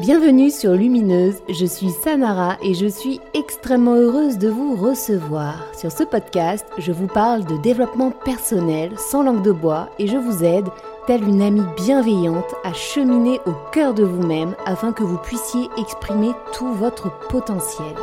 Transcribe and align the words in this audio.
Bienvenue 0.00 0.52
sur 0.52 0.74
Lumineuse, 0.74 1.42
je 1.48 1.66
suis 1.66 1.90
Sanara 1.90 2.56
et 2.62 2.72
je 2.72 2.86
suis 2.86 3.20
extrêmement 3.34 3.96
heureuse 3.96 4.38
de 4.38 4.48
vous 4.48 4.76
recevoir. 4.76 5.66
Sur 5.76 5.90
ce 5.90 6.04
podcast, 6.04 6.64
je 6.78 6.92
vous 6.92 7.08
parle 7.08 7.44
de 7.44 7.56
développement 7.62 8.12
personnel 8.12 8.92
sans 8.96 9.24
langue 9.24 9.42
de 9.42 9.50
bois 9.50 9.90
et 9.98 10.06
je 10.06 10.16
vous 10.16 10.44
aide, 10.44 10.68
telle 11.08 11.24
une 11.24 11.42
amie 11.42 11.66
bienveillante, 11.76 12.54
à 12.62 12.72
cheminer 12.74 13.40
au 13.44 13.52
cœur 13.72 13.92
de 13.92 14.04
vous-même 14.04 14.54
afin 14.66 14.92
que 14.92 15.02
vous 15.02 15.18
puissiez 15.18 15.68
exprimer 15.76 16.30
tout 16.52 16.72
votre 16.74 17.10
potentiel. 17.26 17.96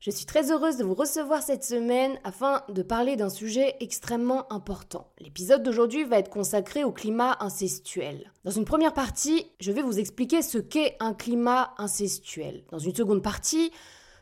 Je 0.00 0.10
suis 0.10 0.24
très 0.24 0.50
heureuse 0.50 0.78
de 0.78 0.84
vous 0.84 0.94
recevoir 0.94 1.42
cette 1.42 1.62
semaine 1.62 2.18
afin 2.24 2.62
de 2.70 2.80
parler 2.80 3.16
d'un 3.16 3.28
sujet 3.28 3.76
extrêmement 3.80 4.50
important. 4.50 5.08
L'épisode 5.18 5.62
d'aujourd'hui 5.62 6.04
va 6.04 6.18
être 6.18 6.30
consacré 6.30 6.84
au 6.84 6.90
climat 6.90 7.36
incestuel. 7.40 8.32
Dans 8.44 8.50
une 8.50 8.64
première 8.64 8.94
partie, 8.94 9.44
je 9.60 9.72
vais 9.72 9.82
vous 9.82 9.98
expliquer 9.98 10.40
ce 10.40 10.56
qu'est 10.56 10.96
un 11.00 11.12
climat 11.12 11.74
incestuel. 11.76 12.64
Dans 12.70 12.78
une 12.78 12.94
seconde 12.94 13.22
partie, 13.22 13.72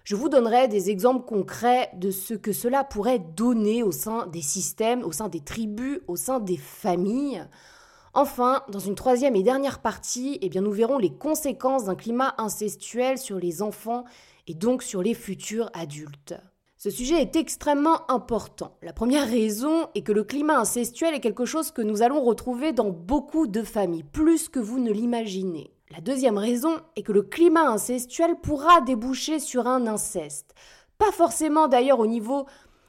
je 0.02 0.16
vous 0.16 0.28
donnerai 0.28 0.66
des 0.66 0.90
exemples 0.90 1.24
concrets 1.24 1.92
de 1.94 2.10
ce 2.10 2.34
que 2.34 2.52
cela 2.52 2.82
pourrait 2.82 3.20
donner 3.20 3.84
au 3.84 3.92
sein 3.92 4.26
des 4.26 4.42
systèmes, 4.42 5.04
au 5.04 5.12
sein 5.12 5.28
des 5.28 5.44
tribus, 5.44 6.00
au 6.08 6.16
sein 6.16 6.40
des 6.40 6.56
familles. 6.56 7.46
Enfin, 8.14 8.64
dans 8.68 8.80
une 8.80 8.96
troisième 8.96 9.36
et 9.36 9.44
dernière 9.44 9.78
partie, 9.78 10.40
eh 10.42 10.60
nous 10.60 10.72
verrons 10.72 10.98
les 10.98 11.12
conséquences 11.12 11.84
d'un 11.84 11.94
climat 11.94 12.34
incestuel 12.38 13.16
sur 13.16 13.38
les 13.38 13.62
enfants 13.62 14.02
et 14.48 14.54
donc 14.54 14.82
sur 14.82 15.02
les 15.02 15.14
futurs 15.14 15.70
adultes. 15.74 16.34
Ce 16.76 16.90
sujet 16.90 17.20
est 17.20 17.36
extrêmement 17.36 18.08
important. 18.10 18.76
La 18.82 18.92
première 18.92 19.28
raison 19.28 19.88
est 19.94 20.02
que 20.02 20.12
le 20.12 20.24
climat 20.24 20.58
incestuel 20.58 21.14
est 21.14 21.20
quelque 21.20 21.44
chose 21.44 21.70
que 21.70 21.82
nous 21.82 22.02
allons 22.02 22.22
retrouver 22.22 22.72
dans 22.72 22.90
beaucoup 22.90 23.46
de 23.46 23.62
familles, 23.62 24.04
plus 24.04 24.48
que 24.48 24.60
vous 24.60 24.78
ne 24.78 24.92
l'imaginez. 24.92 25.72
La 25.90 26.00
deuxième 26.00 26.38
raison 26.38 26.76
est 26.96 27.02
que 27.02 27.12
le 27.12 27.22
climat 27.22 27.68
incestuel 27.68 28.36
pourra 28.40 28.80
déboucher 28.80 29.40
sur 29.40 29.66
un 29.66 29.86
inceste. 29.86 30.54
Pas 30.98 31.10
forcément 31.12 31.66
d'ailleurs 31.66 31.98
au 31.98 32.06
niveau 32.06 32.46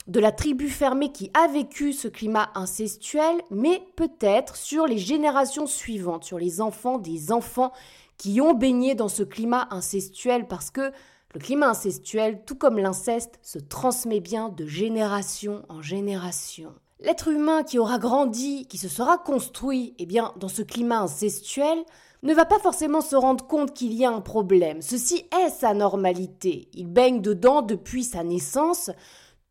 de 0.08 0.20
la 0.20 0.32
tribu 0.32 0.70
fermée 0.70 1.12
qui 1.12 1.32
a 1.34 1.48
vécu 1.48 1.94
ce 1.94 2.08
climat 2.08 2.50
incestuel, 2.56 3.42
mais 3.50 3.82
peut-être 3.96 4.56
sur 4.56 4.86
les 4.86 4.98
générations 4.98 5.68
suivantes, 5.68 6.24
sur 6.24 6.40
les 6.40 6.62
enfants 6.62 6.98
des 7.00 7.32
enfants 7.32 7.72
qui 8.18 8.42
ont 8.42 8.54
baigné 8.54 8.96
dans 8.96 9.08
ce 9.08 9.24
climat 9.24 9.68
incestuel 9.72 10.48
parce 10.48 10.70
que 10.70 10.92
le 11.34 11.40
climat 11.40 11.70
incestuel, 11.70 12.42
tout 12.46 12.56
comme 12.56 12.80
l'inceste, 12.80 13.40
se 13.44 13.60
transmet 13.60 14.20
bien 14.20 14.50
de 14.50 14.66
génération 14.66 15.64
en 15.70 15.82
génération. 15.82 16.74
L'être 17.02 17.28
humain 17.30 17.64
qui 17.64 17.80
aura 17.80 18.00
grandi, 18.00 18.66
qui 18.68 18.78
se 18.78 18.90
sera 18.90 19.18
construit, 19.18 19.94
eh 20.00 20.06
bien, 20.06 20.34
dans 20.38 20.50
ce 20.50 20.64
climat 20.64 21.00
incestuel, 21.00 21.78
ne 22.24 22.34
va 22.34 22.46
pas 22.46 22.60
forcément 22.60 23.02
se 23.02 23.16
rendre 23.16 23.46
compte 23.46 23.74
qu'il 23.74 23.94
y 23.94 24.04
a 24.04 24.12
un 24.12 24.22
problème. 24.22 24.82
Ceci 24.82 25.26
est 25.44 25.50
sa 25.50 25.74
normalité. 25.74 26.68
Il 26.74 26.88
baigne 26.88 27.22
dedans 27.22 27.62
depuis 27.62 28.04
sa 28.04 28.24
naissance. 28.24 28.92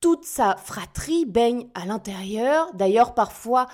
Toute 0.01 0.25
sa 0.25 0.57
fratrie 0.57 1.25
baigne 1.25 1.69
à 1.75 1.87
l'intérieur. 1.87 2.71
D'ailleurs, 2.75 3.15
parfois, 3.15 3.69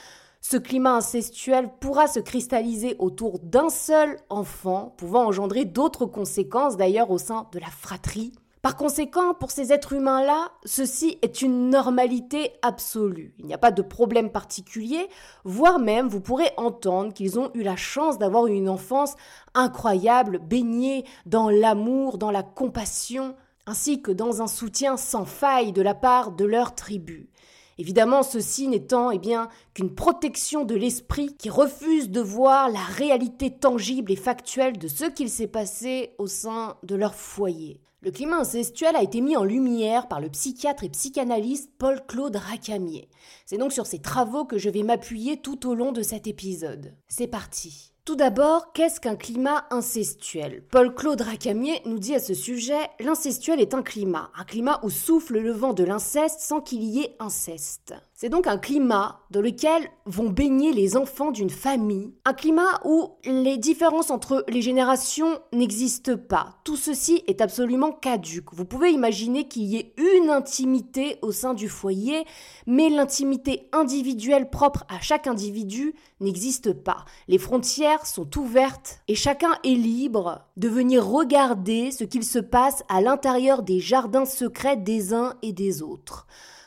ce 0.46 0.58
climat 0.58 0.96
incestuel 0.96 1.70
pourra 1.80 2.06
se 2.06 2.20
cristalliser 2.20 2.96
autour 2.98 3.38
d'un 3.38 3.70
seul 3.70 4.18
enfant, 4.28 4.92
pouvant 4.98 5.24
engendrer 5.24 5.64
d'autres 5.64 6.04
conséquences 6.04 6.76
d'ailleurs 6.76 7.10
au 7.10 7.16
sein 7.16 7.48
de 7.52 7.58
la 7.58 7.68
fratrie. 7.68 8.34
Par 8.60 8.76
conséquent, 8.76 9.32
pour 9.32 9.50
ces 9.50 9.72
êtres 9.72 9.94
humains-là, 9.94 10.50
ceci 10.66 11.18
est 11.22 11.40
une 11.40 11.70
normalité 11.70 12.52
absolue. 12.60 13.34
Il 13.38 13.46
n'y 13.46 13.54
a 13.54 13.58
pas 13.58 13.70
de 13.70 13.80
problème 13.80 14.30
particulier, 14.30 15.08
voire 15.44 15.78
même 15.78 16.08
vous 16.08 16.20
pourrez 16.20 16.50
entendre 16.58 17.14
qu'ils 17.14 17.38
ont 17.38 17.50
eu 17.54 17.62
la 17.62 17.76
chance 17.76 18.18
d'avoir 18.18 18.46
une 18.46 18.68
enfance 18.68 19.14
incroyable, 19.54 20.40
baignée 20.40 21.06
dans 21.24 21.48
l'amour, 21.48 22.18
dans 22.18 22.30
la 22.30 22.42
compassion, 22.42 23.34
ainsi 23.66 24.02
que 24.02 24.12
dans 24.12 24.42
un 24.42 24.46
soutien 24.46 24.98
sans 24.98 25.24
faille 25.24 25.72
de 25.72 25.80
la 25.80 25.94
part 25.94 26.32
de 26.32 26.44
leur 26.44 26.74
tribu. 26.74 27.30
Évidemment, 27.78 28.22
ceci 28.22 28.68
n'étant 28.68 29.10
eh 29.10 29.18
bien 29.18 29.48
qu'une 29.74 29.94
protection 29.94 30.64
de 30.64 30.74
l'esprit 30.74 31.34
qui 31.36 31.50
refuse 31.50 32.10
de 32.10 32.20
voir 32.20 32.68
la 32.68 32.82
réalité 32.82 33.50
tangible 33.50 34.12
et 34.12 34.16
factuelle 34.16 34.78
de 34.78 34.88
ce 34.88 35.04
qu'il 35.04 35.30
s'est 35.30 35.48
passé 35.48 36.14
au 36.18 36.26
sein 36.26 36.76
de 36.82 36.94
leur 36.94 37.14
foyer. 37.14 37.80
Le 38.04 38.10
climat 38.10 38.36
incestuel 38.36 38.96
a 38.96 39.02
été 39.02 39.22
mis 39.22 39.34
en 39.34 39.44
lumière 39.44 40.08
par 40.08 40.20
le 40.20 40.28
psychiatre 40.28 40.84
et 40.84 40.90
psychanalyste 40.90 41.70
Paul-Claude 41.78 42.36
Racamier. 42.36 43.08
C'est 43.46 43.56
donc 43.56 43.72
sur 43.72 43.86
ces 43.86 43.98
travaux 43.98 44.44
que 44.44 44.58
je 44.58 44.68
vais 44.68 44.82
m'appuyer 44.82 45.38
tout 45.38 45.66
au 45.66 45.74
long 45.74 45.90
de 45.90 46.02
cet 46.02 46.26
épisode. 46.26 46.94
C'est 47.08 47.28
parti. 47.28 47.93
Tout 48.04 48.16
d'abord, 48.16 48.74
qu'est-ce 48.74 49.00
qu'un 49.00 49.16
climat 49.16 49.64
incestuel? 49.70 50.62
Paul-Claude 50.70 51.22
Racamier 51.22 51.80
nous 51.86 51.98
dit 51.98 52.14
à 52.14 52.20
ce 52.20 52.34
sujet 52.34 52.90
L'incestuel 53.00 53.62
est 53.62 53.72
un 53.72 53.82
climat, 53.82 54.30
un 54.36 54.44
climat 54.44 54.78
où 54.82 54.90
souffle 54.90 55.38
le 55.38 55.52
vent 55.52 55.72
de 55.72 55.84
l'inceste 55.84 56.40
sans 56.40 56.60
qu'il 56.60 56.82
y 56.82 57.00
ait 57.00 57.16
inceste. 57.18 57.94
C'est 58.24 58.30
donc 58.30 58.46
un 58.46 58.56
climat 58.56 59.20
dans 59.30 59.42
lequel 59.42 59.90
vont 60.06 60.30
baigner 60.30 60.72
les 60.72 60.96
enfants 60.96 61.30
d'une 61.30 61.50
famille, 61.50 62.14
un 62.24 62.32
climat 62.32 62.80
où 62.86 63.10
les 63.26 63.58
différences 63.58 64.10
entre 64.10 64.46
les 64.48 64.62
générations 64.62 65.40
n'existent 65.52 66.16
pas. 66.16 66.54
Tout 66.64 66.76
ceci 66.76 67.22
est 67.26 67.42
absolument 67.42 67.92
caduque. 67.92 68.54
Vous 68.54 68.64
pouvez 68.64 68.92
imaginer 68.92 69.46
qu'il 69.46 69.64
y 69.64 69.76
ait 69.76 69.92
une 69.98 70.30
intimité 70.30 71.18
au 71.20 71.32
sein 71.32 71.52
du 71.52 71.68
foyer, 71.68 72.24
mais 72.66 72.88
l'intimité 72.88 73.68
individuelle 73.72 74.48
propre 74.48 74.86
à 74.88 75.02
chaque 75.02 75.26
individu 75.26 75.94
n'existe 76.20 76.72
pas. 76.72 77.04
Les 77.28 77.36
frontières 77.36 78.06
sont 78.06 78.38
ouvertes 78.38 79.00
et 79.06 79.16
chacun 79.16 79.52
est 79.64 79.74
libre 79.74 80.40
de 80.56 80.68
venir 80.68 81.06
regarder 81.06 81.90
ce 81.90 82.04
qu'il 82.04 82.24
se 82.24 82.38
passe 82.38 82.84
à 82.88 83.02
l'intérieur 83.02 83.62
des 83.62 83.80
jardins 83.80 84.24
secrets 84.24 84.78
des 84.78 85.12
uns 85.12 85.34
et 85.42 85.52
des 85.52 85.82
autres. 85.82 86.26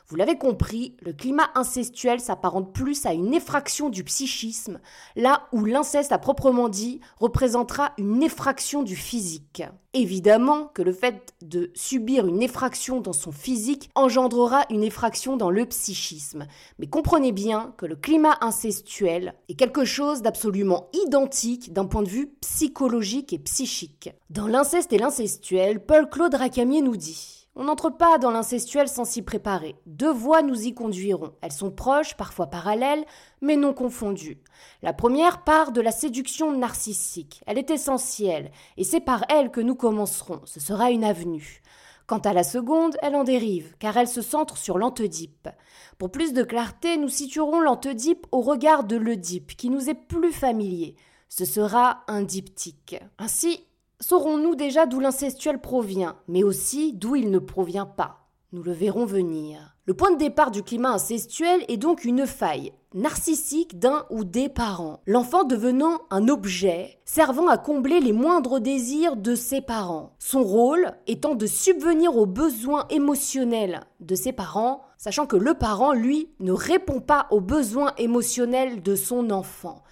Vous 0.10 0.16
l'avez 0.16 0.38
compris, 0.38 0.96
le 1.02 1.12
climat 1.12 1.50
incestuel 1.54 2.22
s'apparente 2.22 2.72
plus 2.72 3.06
à 3.06 3.12
une 3.12 3.34
effraction 3.34 3.90
du 3.90 4.06
psychisme, 4.06 4.80
là 5.18 5.50
où 5.52 5.66
l'inceste 5.66 6.14
à 6.14 6.18
proprement 6.18 6.70
dit 6.70 7.02
représentera 7.20 7.92
une 7.98 8.24
effraction 8.24 8.84
du 8.84 8.96
physique. 8.96 9.64
Évidemment 9.94 10.68
que 10.74 10.82
le 10.82 10.94
fait 10.94 11.34
de 11.42 11.72
subir 11.74 12.26
une 12.26 12.42
effraction 12.42 13.02
dans 13.02 13.12
son 13.12 13.34
physique 13.34 13.90
engendrera 13.96 14.62
une 14.70 14.84
effraction 14.84 15.36
dans 15.36 15.50
le 15.50 15.66
psychisme. 15.66 16.48
Mais 16.80 16.88
comprenez 16.88 17.34
bien 17.34 17.74
que 17.76 17.86
le 17.86 17.98
climat 17.98 18.38
incestuel 18.40 19.34
est 19.50 19.56
quelque 19.56 19.84
chose 19.84 20.22
d'absolument 20.22 20.88
identique 20.94 21.74
d'un 21.74 21.86
point 21.86 22.04
de 22.04 22.08
vue 22.08 22.28
psychologique 22.40 23.34
et 23.34 23.40
psychique. 23.40 24.12
Dans 24.30 24.48
l'inceste 24.48 24.94
et 24.94 25.00
l'incestuel, 25.00 25.86
Paul-Claude 25.86 26.36
Racamier 26.36 26.82
nous 26.82 26.96
dit 26.96 27.37
on 27.58 27.64
n'entre 27.64 27.90
pas 27.90 28.20
dans 28.20 28.30
l'incestuel 28.30 28.88
sans 28.88 29.04
s'y 29.04 29.24
préparer. 29.24 29.76
Deux 29.88 30.12
voies 30.12 30.44
nous 30.44 30.68
y 30.68 30.76
conduiront. 30.76 31.34
Elles 31.42 31.52
sont 31.52 31.72
proches, 31.72 32.16
parfois 32.16 32.48
parallèles, 32.48 33.04
mais 33.42 33.56
non 33.56 33.74
confondues. 33.74 34.40
La 34.84 34.94
première 34.94 35.44
part 35.44 35.72
de 35.72 35.82
la 35.82 35.92
séduction 35.92 36.52
narcissique. 36.52 37.42
Elle 37.48 37.58
est 37.58 37.72
essentielle, 37.72 38.52
et 38.78 38.84
c'est 38.84 39.02
par 39.02 39.26
elle 39.30 39.50
que 39.50 39.60
nous 39.60 39.74
commencerons. 39.74 40.40
Ce 40.46 40.60
sera 40.60 40.92
une 40.92 41.04
avenue. 41.04 41.64
Quant 42.06 42.20
à 42.20 42.32
la 42.32 42.44
seconde, 42.44 42.96
elle 43.02 43.16
en 43.16 43.24
dérive, 43.24 43.76
car 43.80 43.98
elle 43.98 44.08
se 44.08 44.22
centre 44.22 44.56
sur 44.56 44.78
l'antedype. 44.78 45.50
Pour 45.98 46.12
plus 46.12 46.34
de 46.34 46.44
clarté, 46.44 46.96
nous 46.98 47.10
situerons 47.10 47.60
l'antedype 47.60 48.28
au 48.32 48.42
regard 48.42 48.84
de 48.84 48.96
l'Oedipe, 48.96 49.58
qui 49.58 49.72
nous 49.72 49.90
est 49.90 50.08
plus 50.08 50.32
familier. 50.32 50.96
Ce 51.28 51.44
sera 51.44 52.04
un 52.08 52.22
diptyque. 52.22 53.02
Ainsi, 53.18 53.67
Saurons-nous 54.00 54.54
déjà 54.54 54.86
d'où 54.86 55.00
l'incestuel 55.00 55.60
provient, 55.60 56.18
mais 56.28 56.44
aussi 56.44 56.94
d'où 56.94 57.16
il 57.16 57.32
ne 57.32 57.40
provient 57.40 57.88
pas? 57.88 58.28
Nous 58.52 58.62
le 58.62 58.72
verrons 58.72 59.06
venir. 59.06 59.76
Le 59.86 59.96
point 59.96 60.12
de 60.12 60.18
départ 60.18 60.52
du 60.52 60.62
climat 60.62 60.92
incestuel 60.92 61.66
est 61.68 61.78
donc 61.78 62.06
une 62.06 62.28
faille 62.28 62.74
narcissique 62.94 63.80
d'un 63.80 64.06
ou 64.12 64.24
des 64.24 64.50
parents, 64.50 65.02
l'enfant 65.08 65.44
devenant 65.44 66.02
un 66.12 66.28
objet 66.28 67.00
servant 67.06 67.48
à 67.48 67.58
combler 67.58 68.00
les 68.00 68.14
moindres 68.14 68.60
désirs 68.60 69.16
de 69.16 69.34
ses 69.34 69.62
parents. 69.62 70.16
Son 70.20 70.44
rôle 70.44 70.92
étant 71.08 71.34
de 71.34 71.48
subvenir 71.48 72.18
aux 72.18 72.26
besoins 72.28 72.86
émotionnels 72.90 73.82
de 74.00 74.14
ses 74.14 74.32
parents, 74.32 74.84
sachant 74.98 75.26
que 75.26 75.38
le 75.38 75.56
parent, 75.56 75.94
lui, 75.94 76.30
ne 76.40 76.52
répond 76.52 77.00
pas 77.00 77.28
aux 77.32 77.42
besoins 77.42 77.94
émotionnels 77.98 78.84
de 78.84 78.96
son 78.96 79.32
enfant. 79.32 79.84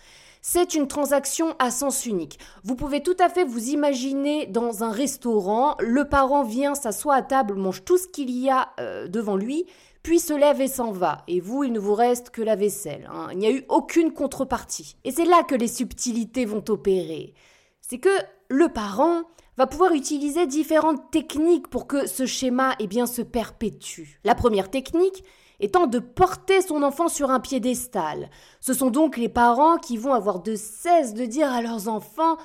C'est 0.48 0.76
une 0.76 0.88
transaction 0.88 1.56
à 1.58 1.72
sens 1.72 2.06
unique. 2.06 2.38
Vous 2.64 2.76
pouvez 2.76 3.02
tout 3.02 3.18
à 3.20 3.30
fait 3.30 3.44
vous 3.44 3.70
imaginer 3.70 4.46
dans 4.46 4.84
un 4.84 4.92
restaurant, 4.92 5.76
le 5.80 6.08
parent 6.08 6.44
vient, 6.44 6.76
s'assoit 6.76 7.16
à 7.16 7.24
table, 7.24 7.56
mange 7.56 7.84
tout 7.84 7.98
ce 7.98 8.08
qu'il 8.08 8.30
y 8.30 8.48
a 8.48 8.70
euh, 8.80 9.08
devant 9.08 9.38
lui, 9.38 9.66
puis 10.04 10.20
se 10.20 10.34
lève 10.34 10.62
et 10.62 10.68
s'en 10.68 10.92
va. 10.92 11.24
Et 11.28 11.40
vous, 11.40 11.64
il 11.64 11.72
ne 11.72 11.80
vous 11.80 11.96
reste 11.96 12.30
que 12.30 12.44
la 12.44 12.56
vaisselle. 12.56 13.10
Hein. 13.12 13.30
Il 13.32 13.40
n'y 13.40 13.48
a 13.48 13.52
eu 13.52 13.66
aucune 13.70 14.14
contrepartie. 14.14 14.98
Et 15.04 15.10
c'est 15.10 15.26
là 15.26 15.42
que 15.42 15.56
les 15.56 15.68
subtilités 15.68 16.46
vont 16.46 16.64
opérer. 16.70 17.34
C'est 17.82 17.98
que 17.98 18.16
le 18.48 18.70
parent 18.70 19.24
va 19.58 19.66
pouvoir 19.66 19.94
utiliser 19.94 20.46
différentes 20.46 21.10
techniques 21.10 21.70
pour 21.70 21.88
que 21.88 22.06
ce 22.06 22.28
schéma 22.28 22.76
eh 22.78 22.86
bien, 22.86 23.08
se 23.08 23.24
perpétue. 23.24 24.20
La 24.24 24.36
première 24.36 24.70
technique 24.70 25.24
étant 25.60 25.88
de 25.88 26.00
porter 26.00 26.62
son 26.62 26.84
enfant 26.84 27.08
sur 27.08 27.30
un 27.30 27.40
piédestal. 27.40 28.30
Ce 28.60 28.74
sont 28.74 28.90
donc 28.90 29.18
les 29.18 29.30
parents 29.30 29.78
qui 29.78 29.98
vont 29.98 30.14
avoir 30.14 30.42
de 30.42 30.56
cesse 30.56 31.14
de 31.14 31.26
dire 31.26 31.52
à 31.52 31.62
leurs 31.62 31.88
enfants 31.88 32.38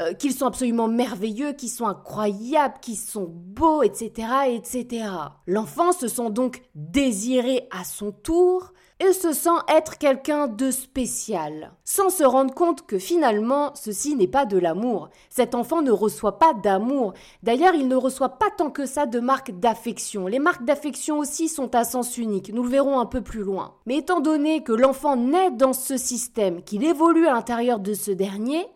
euh, 0.00 0.12
qu'ils 0.12 0.32
sont 0.32 0.46
absolument 0.46 0.86
merveilleux, 0.86 1.52
qu'ils 1.52 1.70
sont 1.70 1.86
incroyables, 1.86 2.74
qu'ils 2.80 2.96
sont 2.96 3.26
beaux, 3.28 3.82
etc., 3.82 4.28
etc. 4.48 5.10
L'enfant 5.46 5.92
se 5.92 6.06
sent 6.06 6.30
donc 6.30 6.62
désiré 6.76 7.66
à 7.72 7.82
son 7.84 8.12
tour 8.12 8.72
et 9.00 9.12
se 9.12 9.32
sent 9.32 9.50
être 9.68 9.98
quelqu'un 9.98 10.48
de 10.48 10.70
spécial, 10.70 11.72
sans 11.84 12.10
se 12.10 12.24
rendre 12.24 12.52
compte 12.52 12.86
que 12.86 12.98
finalement 12.98 13.72
ceci 13.74 14.16
n'est 14.16 14.26
pas 14.26 14.44
de 14.44 14.58
l'amour. 14.58 15.08
Cet 15.30 15.54
enfant 15.54 15.82
ne 15.82 15.90
reçoit 15.90 16.38
pas 16.38 16.52
d'amour. 16.52 17.12
D'ailleurs, 17.42 17.74
il 17.74 17.86
ne 17.86 17.94
reçoit 17.94 18.38
pas 18.38 18.50
tant 18.56 18.70
que 18.70 18.86
ça 18.86 19.06
de 19.06 19.20
marques 19.20 19.52
d'affection. 19.52 20.26
Les 20.26 20.40
marques 20.40 20.64
d'affection 20.64 21.18
aussi 21.18 21.48
sont 21.48 21.74
à 21.74 21.84
sens 21.84 22.18
unique, 22.18 22.52
nous 22.52 22.64
le 22.64 22.70
verrons 22.70 22.98
un 22.98 23.06
peu 23.06 23.20
plus 23.20 23.42
loin. 23.42 23.74
Mais 23.86 23.98
étant 23.98 24.20
donné 24.20 24.62
que 24.62 24.72
l'enfant 24.72 25.16
naît 25.16 25.50
dans 25.52 25.72
ce 25.72 25.96
système, 25.96 26.62
qu'il 26.62 26.84
évolue 26.84 27.26
à 27.26 27.34
l'intérieur 27.34 27.78
de 27.78 27.94
ce 27.94 28.10
dernier, 28.10 28.66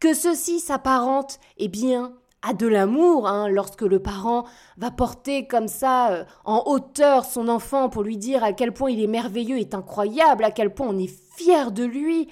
que 0.00 0.12
ceci 0.12 0.60
s'apparente, 0.60 1.38
eh 1.56 1.68
bien, 1.68 2.12
à 2.42 2.54
de 2.54 2.66
l'amour, 2.66 3.26
hein, 3.26 3.48
lorsque 3.48 3.82
le 3.82 3.98
parent 3.98 4.44
va 4.76 4.90
porter 4.90 5.46
comme 5.46 5.68
ça 5.68 6.12
euh, 6.12 6.24
en 6.44 6.62
hauteur 6.66 7.24
son 7.24 7.48
enfant 7.48 7.88
pour 7.88 8.02
lui 8.02 8.16
dire 8.16 8.44
à 8.44 8.52
quel 8.52 8.72
point 8.72 8.90
il 8.90 9.02
est 9.02 9.08
merveilleux, 9.08 9.58
est 9.58 9.74
incroyable, 9.74 10.44
à 10.44 10.50
quel 10.50 10.72
point 10.72 10.88
on 10.88 10.98
est 10.98 11.12
fier 11.36 11.72
de 11.72 11.84
lui, 11.84 12.28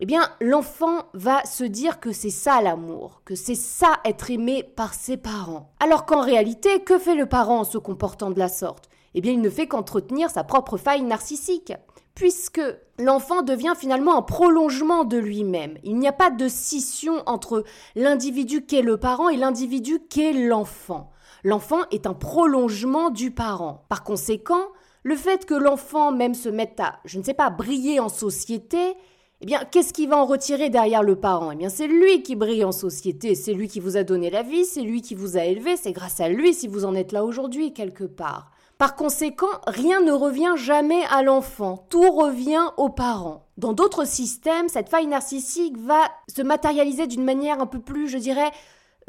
eh 0.00 0.06
bien 0.06 0.28
l'enfant 0.40 1.04
va 1.14 1.44
se 1.44 1.64
dire 1.64 2.00
que 2.00 2.12
c'est 2.12 2.30
ça 2.30 2.60
l'amour, 2.60 3.22
que 3.24 3.34
c'est 3.34 3.54
ça 3.54 4.00
être 4.04 4.30
aimé 4.30 4.62
par 4.62 4.94
ses 4.94 5.16
parents. 5.16 5.70
Alors 5.80 6.06
qu'en 6.06 6.22
réalité, 6.22 6.80
que 6.80 6.98
fait 6.98 7.14
le 7.14 7.26
parent 7.26 7.60
en 7.60 7.64
se 7.64 7.78
comportant 7.78 8.30
de 8.30 8.38
la 8.38 8.48
sorte? 8.48 8.88
Eh 9.14 9.20
bien 9.20 9.32
il 9.32 9.40
ne 9.40 9.50
fait 9.50 9.66
qu'entretenir 9.66 10.30
sa 10.30 10.44
propre 10.44 10.76
faille 10.76 11.02
narcissique 11.02 11.72
puisque 12.14 12.60
l'enfant 12.98 13.42
devient 13.42 13.74
finalement 13.76 14.16
un 14.16 14.22
prolongement 14.22 15.04
de 15.04 15.18
lui-même. 15.18 15.78
Il 15.84 15.98
n'y 15.98 16.08
a 16.08 16.12
pas 16.12 16.30
de 16.30 16.48
scission 16.48 17.22
entre 17.26 17.64
l'individu 17.94 18.64
qu'est 18.64 18.82
le 18.82 18.96
parent 18.96 19.28
et 19.28 19.36
l'individu 19.36 20.00
qu'est 20.10 20.32
l'enfant. 20.32 21.10
L'enfant 21.44 21.80
est 21.90 22.06
un 22.06 22.14
prolongement 22.14 23.10
du 23.10 23.30
parent. 23.30 23.84
Par 23.88 24.04
conséquent, 24.04 24.68
le 25.02 25.16
fait 25.16 25.44
que 25.46 25.54
l'enfant 25.54 26.12
même 26.12 26.34
se 26.34 26.48
mette 26.48 26.78
à, 26.78 27.00
je 27.04 27.18
ne 27.18 27.24
sais 27.24 27.34
pas, 27.34 27.50
briller 27.50 27.98
en 27.98 28.08
société, 28.08 28.94
eh 29.40 29.46
bien, 29.46 29.64
qu'est-ce 29.68 29.92
qui 29.92 30.06
va 30.06 30.18
en 30.18 30.24
retirer 30.24 30.70
derrière 30.70 31.02
le 31.02 31.16
parent? 31.16 31.50
Eh 31.50 31.56
bien, 31.56 31.68
c'est 31.68 31.88
lui 31.88 32.22
qui 32.22 32.36
brille 32.36 32.62
en 32.62 32.70
société, 32.70 33.34
c'est 33.34 33.54
lui 33.54 33.66
qui 33.66 33.80
vous 33.80 33.96
a 33.96 34.04
donné 34.04 34.30
la 34.30 34.44
vie, 34.44 34.64
c'est 34.64 34.82
lui 34.82 35.02
qui 35.02 35.16
vous 35.16 35.36
a 35.36 35.44
élevé, 35.44 35.76
c'est 35.76 35.90
grâce 35.90 36.20
à 36.20 36.28
lui 36.28 36.54
si 36.54 36.68
vous 36.68 36.84
en 36.84 36.94
êtes 36.94 37.10
là 37.10 37.24
aujourd'hui 37.24 37.72
quelque 37.72 38.04
part. 38.04 38.52
Par 38.82 38.96
conséquent, 38.96 39.60
rien 39.68 40.00
ne 40.00 40.10
revient 40.10 40.54
jamais 40.56 41.04
à 41.08 41.22
l'enfant, 41.22 41.86
tout 41.88 42.10
revient 42.10 42.64
aux 42.78 42.88
parents. 42.88 43.46
Dans 43.56 43.74
d'autres 43.74 44.04
systèmes, 44.04 44.68
cette 44.68 44.88
faille 44.88 45.06
narcissique 45.06 45.78
va 45.78 46.10
se 46.26 46.42
matérialiser 46.42 47.06
d'une 47.06 47.22
manière 47.22 47.60
un 47.60 47.66
peu 47.66 47.78
plus, 47.78 48.08
je 48.08 48.18
dirais, 48.18 48.50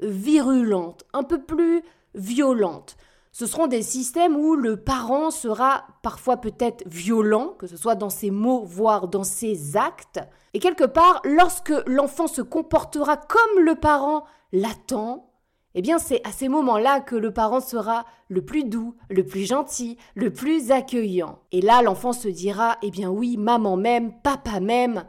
virulente, 0.04 1.06
un 1.12 1.24
peu 1.24 1.42
plus 1.42 1.82
violente. 2.14 2.98
Ce 3.32 3.48
seront 3.48 3.66
des 3.66 3.82
systèmes 3.82 4.36
où 4.36 4.54
le 4.54 4.78
parent 4.78 5.32
sera 5.32 5.88
parfois 6.04 6.38
peut-être 6.38 6.84
violent, 6.86 7.56
que 7.58 7.66
ce 7.66 7.76
soit 7.76 7.96
dans 7.96 8.12
ses 8.12 8.30
mots, 8.30 8.62
voire 8.64 9.08
dans 9.08 9.24
ses 9.24 9.76
actes. 9.76 10.20
Et 10.54 10.60
quelque 10.60 10.84
part, 10.84 11.20
lorsque 11.24 11.74
l'enfant 11.88 12.28
se 12.28 12.44
comportera 12.44 13.18
comme 13.18 13.64
le 13.64 13.74
parent 13.74 14.26
l'attend, 14.52 15.33
eh 15.76 15.82
bien 15.82 16.00
c'est 16.00 16.26
à 16.28 16.32
ces 16.32 16.50
moments-là 16.50 17.02
que 17.02 17.16
le 17.16 17.32
parent 17.32 17.62
sera 17.62 18.06
le 18.30 18.44
plus 18.44 18.64
doux, 18.64 18.96
le 19.10 19.26
plus 19.26 19.46
gentil, 19.46 19.98
le 20.16 20.32
plus 20.32 20.72
accueillant. 20.72 21.40
Et 21.52 21.62
là, 21.62 21.82
l'enfant 21.82 22.14
se 22.14 22.28
dira, 22.28 22.78
eh 22.82 22.92
bien 22.92 23.10
oui, 23.10 23.38
maman 23.38 23.78
m'aime, 23.78 24.14
papa 24.24 24.60
m'aime, 24.60 25.06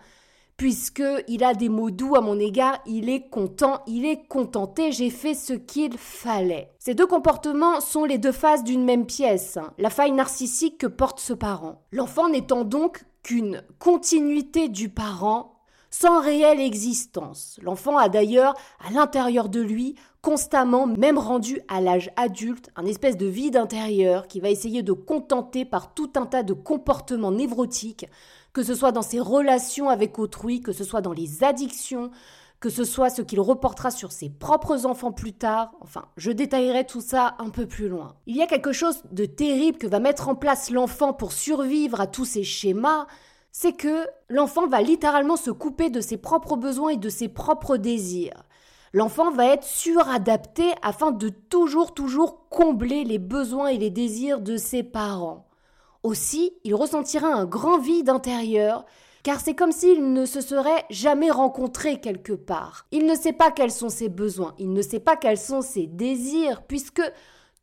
puisque 0.57 1.03
il 1.29 1.43
a 1.43 1.55
des 1.55 1.69
mots 1.69 1.91
doux 1.91 2.15
à 2.17 2.21
mon 2.21 2.39
égard, 2.39 2.79
il 2.87 3.09
est 3.09 3.29
content, 3.29 3.81
il 3.87 4.05
est 4.05 4.27
contenté, 4.29 4.93
j'ai 4.93 5.11
fait 5.11 5.35
ce 5.35 5.53
qu'il 5.53 5.99
fallait. 5.99 6.71
Ces 6.79 6.95
deux 6.95 7.07
comportements 7.07 7.81
sont 7.81 8.05
les 8.05 8.19
deux 8.19 8.33
faces 8.33 8.65
d'une 8.65 8.85
même 8.85 9.07
pièce, 9.07 9.57
hein. 9.57 9.73
la 9.79 9.91
faille 9.91 10.13
narcissique 10.13 10.79
que 10.79 10.87
porte 10.87 11.21
ce 11.21 11.33
parent. 11.33 11.83
L'enfant 11.93 12.29
n'étant 12.29 12.65
donc 12.65 13.05
qu'une 13.23 13.63
continuité 13.79 14.69
du 14.69 14.89
parent 14.89 15.54
sans 16.01 16.21
réelle 16.21 16.61
existence. 16.61 17.57
L'enfant 17.63 17.97
a 17.99 18.09
d'ailleurs 18.09 18.57
à 18.85 18.91
l'intérieur 18.91 19.49
de 19.49 19.61
lui 19.61 19.95
constamment, 20.23 20.89
même 20.89 21.19
rendu 21.19 21.61
à 21.69 21.81
l'âge 21.81 22.11
adulte, 22.17 22.71
un 22.75 22.85
espèce 22.85 23.17
de 23.17 23.27
vide 23.27 23.57
intérieur 23.57 24.27
qui 24.27 24.41
va 24.41 24.51
essayer 24.51 24.83
de 24.83 24.93
contenter 24.93 25.65
par 25.65 25.95
tout 25.95 26.11
un 26.17 26.27
tas 26.27 26.43
de 26.43 26.53
comportements 26.53 27.31
névrotiques, 27.31 28.07
que 28.53 28.65
ce 28.65 28.75
soit 28.75 28.91
dans 28.91 29.03
ses 29.03 29.21
relations 29.21 29.89
avec 29.89 30.19
autrui, 30.19 30.61
que 30.61 30.73
ce 30.73 30.83
soit 30.83 31.01
dans 31.01 31.13
les 31.13 31.45
addictions, 31.45 32.11
que 32.59 32.71
ce 32.71 32.83
soit 32.83 33.11
ce 33.11 33.23
qu'il 33.23 33.41
reportera 33.41 33.93
sur 33.93 34.11
ses 34.11 34.31
propres 34.31 34.87
enfants 34.87 35.13
plus 35.13 35.35
tard, 35.35 35.75
enfin, 35.81 36.07
je 36.17 36.33
détaillerai 36.33 36.87
tout 36.87 37.03
ça 37.03 37.37
un 37.39 37.51
peu 37.51 37.67
plus 37.67 37.89
loin. 37.89 38.17
Il 38.27 38.35
y 38.35 38.43
a 38.43 38.49
quelque 38.49 38.73
chose 38.73 39.03
de 39.13 39.27
terrible 39.27 39.79
que 39.79 39.87
va 39.87 40.01
mettre 40.01 40.29
en 40.29 40.35
place 40.35 40.71
l'enfant 40.71 41.13
pour 41.13 41.31
survivre 41.31 42.01
à 42.01 42.09
tous 42.09 42.25
ces 42.25 42.43
schémas, 42.43 43.07
c'est 43.57 43.73
que 43.73 44.09
l'enfant 44.29 44.67
va 44.67 44.83
littéralement 44.83 45.37
se 45.37 45.53
couper 45.53 45.89
de 45.89 46.01
ses 46.01 46.17
propres 46.17 46.57
besoins 46.57 46.91
et 46.91 46.97
de 46.97 47.09
ses 47.09 47.29
propres 47.29 47.77
désirs. 47.77 48.43
L'enfant 48.93 49.31
va 49.31 49.47
être 49.47 49.63
suradapté 49.63 50.73
afin 50.83 51.13
de 51.13 51.29
toujours, 51.29 51.95
toujours 51.95 52.49
combler 52.49 53.05
les 53.05 53.21
besoins 53.21 53.69
et 53.69 53.79
les 53.79 53.91
désirs 53.91 54.41
de 54.41 54.57
ses 54.57 54.83
parents. 54.83 55.47
Aussi, 56.03 56.53
il 56.65 56.75
ressentira 56.75 57.29
un 57.29 57.45
grand 57.45 57.79
vide 57.79 58.09
intérieur, 58.09 58.87
car 59.23 59.39
c'est 59.39 59.55
comme 59.55 59.73
s'il 59.73 60.13
ne 60.13 60.27
se 60.27 60.41
serait 60.41 60.85
jamais 60.91 61.31
rencontré 61.31 62.01
quelque 62.01 62.33
part. 62.33 62.87
Il 62.91 63.07
ne 63.07 63.15
sait 63.15 63.33
pas 63.33 63.53
quels 63.53 63.71
sont 63.71 63.89
ses 63.89 64.09
besoins, 64.09 64.57
il 64.59 64.73
ne 64.73 64.83
sait 64.83 64.99
pas 64.99 65.15
quels 65.17 65.39
sont 65.39 65.63
ses 65.63 65.87
désirs, 65.87 66.63
puisque 66.63 67.03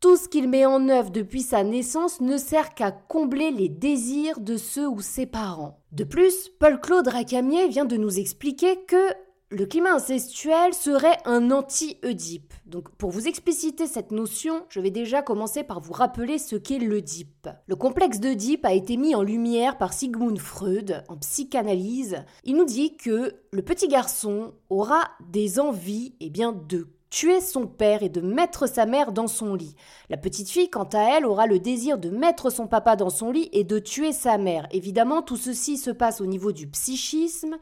tout 0.01 0.18
ce 0.18 0.27
qu'il 0.27 0.50
met 0.50 0.65
en 0.65 0.89
œuvre 0.89 1.12
depuis 1.12 1.44
sa 1.44 1.63
naissance 1.63 2.21
ne 2.21 2.36
sert 2.36 2.74
qu'à 2.74 2.92
combler 2.92 3.51
les 3.51 3.69
désirs 3.69 4.39
de 4.39 4.57
ceux 4.57 4.88
ou 4.88 5.00
ses 5.00 5.27
parents. 5.27 5.80
De 5.92 6.03
plus, 6.03 6.50
Paul-Claude 6.59 7.07
Racamier 7.07 7.68
vient 7.68 7.86
de 7.86 7.98
nous 7.98 8.19
expliquer 8.19 8.83
que 8.88 9.13
le 9.51 9.65
climat 9.65 9.94
incestuel 9.94 10.74
serait 10.74 11.18
un 11.25 11.51
anti-Oedipe. 11.51 12.53
Donc 12.65 12.89
pour 12.95 13.12
vous 13.12 13.27
expliciter 13.27 13.86
cette 13.86 14.12
notion, 14.12 14.65
je 14.69 14.80
vais 14.80 14.92
déjà 14.92 15.21
commencer 15.21 15.63
par 15.63 15.81
vous 15.81 15.94
rappeler 15.94 16.39
ce 16.39 16.56
qu'est 16.56 16.80
l'Oedipe. 16.80 17.50
Le 17.68 17.75
complexe 17.75 18.19
d'Oedipe 18.19 18.65
a 18.65 18.74
été 18.74 18.98
mis 18.98 19.13
en 19.13 19.21
lumière 19.21 19.77
par 19.77 19.94
Sigmund 19.94 20.39
Freud 20.39 21.03
en 21.09 21.18
psychanalyse. 21.18 22.24
Il 22.44 22.56
nous 22.56 22.65
dit 22.65 22.95
que 22.95 23.36
le 23.51 23.62
petit 23.62 23.89
garçon 23.89 24.53
aura 24.70 25.12
des 25.29 25.60
envies 25.60 26.15
et 26.22 26.27
eh 26.27 26.29
bien, 26.29 26.53
de 26.53 26.88
tuer 27.12 27.41
son 27.41 27.68
père 27.68 28.01
et 28.01 28.10
de 28.10 28.22
mettre 28.22 28.68
sa 28.68 28.88
mère 28.88 29.12
dans 29.12 29.27
son 29.27 29.53
lit. 29.53 29.75
La 30.10 30.18
petite 30.18 30.50
fille, 30.50 30.70
quant 30.72 30.89
à 30.94 31.18
elle, 31.18 31.27
aura 31.27 31.46
le 31.46 31.60
désir 31.60 32.00
de 32.00 32.10
mettre 32.10 32.50
son 32.50 32.65
papa 32.65 32.96
dans 32.96 33.12
son 33.12 33.32
lit 33.32 33.50
et 33.51 33.63
de 33.63 33.77
tuer 33.77 34.13
sa 34.13 34.39
mère. 34.39 34.68
Évidemment, 34.72 35.22
tout 35.22 35.38
ceci 35.38 35.77
se 35.77 35.91
passe 35.91 36.22
au 36.22 36.25
niveau 36.25 36.51
du 36.51 36.68
psychisme. 36.68 37.58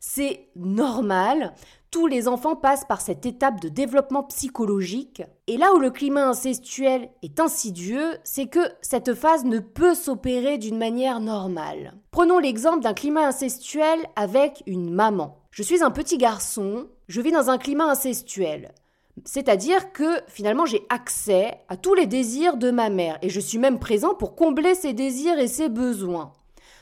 C'est 0.00 0.48
normal. 0.54 1.54
Tous 1.90 2.06
les 2.06 2.28
enfants 2.28 2.54
passent 2.54 2.84
par 2.84 3.00
cette 3.00 3.24
étape 3.24 3.60
de 3.60 3.68
développement 3.68 4.24
psychologique. 4.24 5.22
Et 5.46 5.56
là 5.56 5.72
où 5.74 5.78
le 5.78 5.90
climat 5.90 6.28
incestuel 6.28 7.08
est 7.22 7.40
insidieux, 7.40 8.18
c'est 8.24 8.48
que 8.48 8.60
cette 8.82 9.14
phase 9.14 9.44
ne 9.44 9.58
peut 9.58 9.94
s'opérer 9.94 10.58
d'une 10.58 10.76
manière 10.76 11.20
normale. 11.20 11.94
Prenons 12.10 12.38
l'exemple 12.38 12.82
d'un 12.82 12.94
climat 12.94 13.26
incestuel 13.26 14.00
avec 14.16 14.62
une 14.66 14.90
maman. 14.90 15.38
Je 15.50 15.62
suis 15.62 15.82
un 15.82 15.90
petit 15.90 16.18
garçon, 16.18 16.88
je 17.08 17.20
vis 17.20 17.32
dans 17.32 17.48
un 17.48 17.58
climat 17.58 17.90
incestuel. 17.90 18.74
C'est-à-dire 19.24 19.92
que 19.92 20.20
finalement 20.28 20.66
j'ai 20.66 20.84
accès 20.88 21.58
à 21.68 21.76
tous 21.76 21.94
les 21.94 22.06
désirs 22.06 22.56
de 22.56 22.70
ma 22.70 22.90
mère 22.90 23.18
et 23.22 23.28
je 23.28 23.40
suis 23.40 23.58
même 23.58 23.78
présent 23.78 24.14
pour 24.14 24.34
combler 24.34 24.74
ses 24.74 24.92
désirs 24.92 25.38
et 25.38 25.48
ses 25.48 25.68
besoins. 25.68 26.32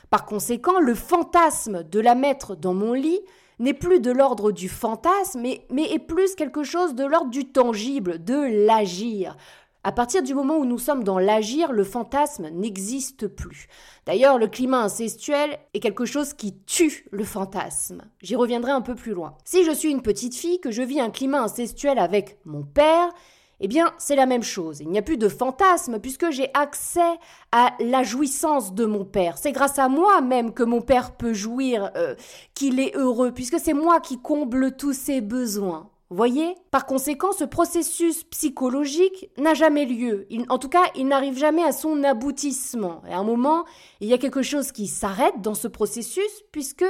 Par 0.09 0.25
conséquent, 0.25 0.79
le 0.79 0.95
fantasme 0.95 1.83
de 1.83 1.99
la 1.99 2.15
mettre 2.15 2.55
dans 2.55 2.73
mon 2.73 2.93
lit 2.93 3.19
n'est 3.59 3.73
plus 3.73 3.99
de 3.99 4.11
l'ordre 4.11 4.51
du 4.51 4.69
fantasme, 4.69 5.41
mais, 5.41 5.91
est 5.91 5.99
plus 5.99 6.35
quelque 6.35 6.63
chose 6.63 6.95
de 6.95 7.05
l'ordre 7.05 7.31
du 7.31 7.45
tangible, 7.45 8.23
de 8.23 8.65
l'agir. 8.65 9.35
À 9.83 9.91
partir 9.91 10.21
du 10.21 10.33
moment 10.33 10.57
où 10.57 10.65
nous 10.65 10.79
sommes 10.79 11.03
dans 11.03 11.19
l'agir, 11.19 11.71
le 11.71 11.83
fantasme 11.83 12.49
n'existe 12.49 13.27
plus. 13.27 13.67
D'ailleurs, 14.05 14.37
le 14.37 14.47
climat 14.47 14.81
incestuel 14.81 15.57
est 15.73 15.79
quelque 15.79 16.05
chose 16.05 16.33
qui 16.33 16.57
tue 16.65 17.05
le 17.11 17.23
fantasme. 17.23 18.01
J'y 18.21 18.35
reviendrai 18.35 18.71
un 18.71 18.81
peu 18.81 18.95
plus 18.95 19.13
loin. 19.13 19.37
Si 19.45 19.63
je 19.63 19.71
suis 19.71 19.91
une 19.91 20.01
petite 20.01 20.35
fille, 20.35 20.59
que 20.59 20.71
je 20.71 20.81
vis 20.81 20.99
un 20.99 21.09
climat 21.09 21.41
incestuel 21.41 21.99
avec 21.99 22.39
mon 22.45 22.63
père, 22.63 23.13
eh 23.59 23.67
bien, 23.67 23.93
c'est 23.97 24.15
la 24.15 24.25
même 24.25 24.43
chose. 24.43 24.81
Il 24.81 24.89
n'y 24.89 24.99
a 24.99 25.01
plus 25.01 25.17
de 25.17 25.29
fantasme 25.29 25.99
puisque 25.99 26.29
j'ai 26.31 26.49
accès 26.53 27.17
à 27.51 27.73
la 27.79 28.03
jouissance 28.03 28.73
de 28.73 28.85
mon 28.85 29.03
père. 29.03 29.37
C'est 29.37 29.51
grâce 29.51 29.79
à 29.79 29.89
moi 29.89 30.21
même 30.21 30.53
que 30.53 30.63
mon 30.63 30.81
père 30.81 31.15
peut 31.15 31.33
jouir, 31.33 31.91
euh, 31.95 32.15
qu'il 32.53 32.79
est 32.79 32.95
heureux, 32.95 33.31
puisque 33.31 33.59
c'est 33.59 33.73
moi 33.73 33.99
qui 33.99 34.19
comble 34.19 34.75
tous 34.75 34.93
ses 34.93 35.21
besoins. 35.21 35.89
Voyez 36.09 36.55
Par 36.71 36.85
conséquent, 36.85 37.33
ce 37.33 37.43
processus 37.43 38.23
psychologique 38.23 39.29
n'a 39.37 39.53
jamais 39.53 39.85
lieu. 39.85 40.25
en 40.47 40.57
tout 40.57 40.69
cas, 40.69 40.83
il 40.95 41.07
n'arrive 41.07 41.37
jamais 41.37 41.63
à 41.63 41.73
son 41.73 42.01
aboutissement. 42.05 43.01
Et 43.09 43.13
à 43.13 43.17
un 43.17 43.25
moment, 43.25 43.65
il 43.99 44.07
y 44.07 44.13
a 44.13 44.17
quelque 44.17 44.41
chose 44.41 44.71
qui 44.71 44.87
s'arrête 44.87 45.41
dans 45.41 45.53
ce 45.53 45.67
processus 45.67 46.43
puisque 46.53 46.85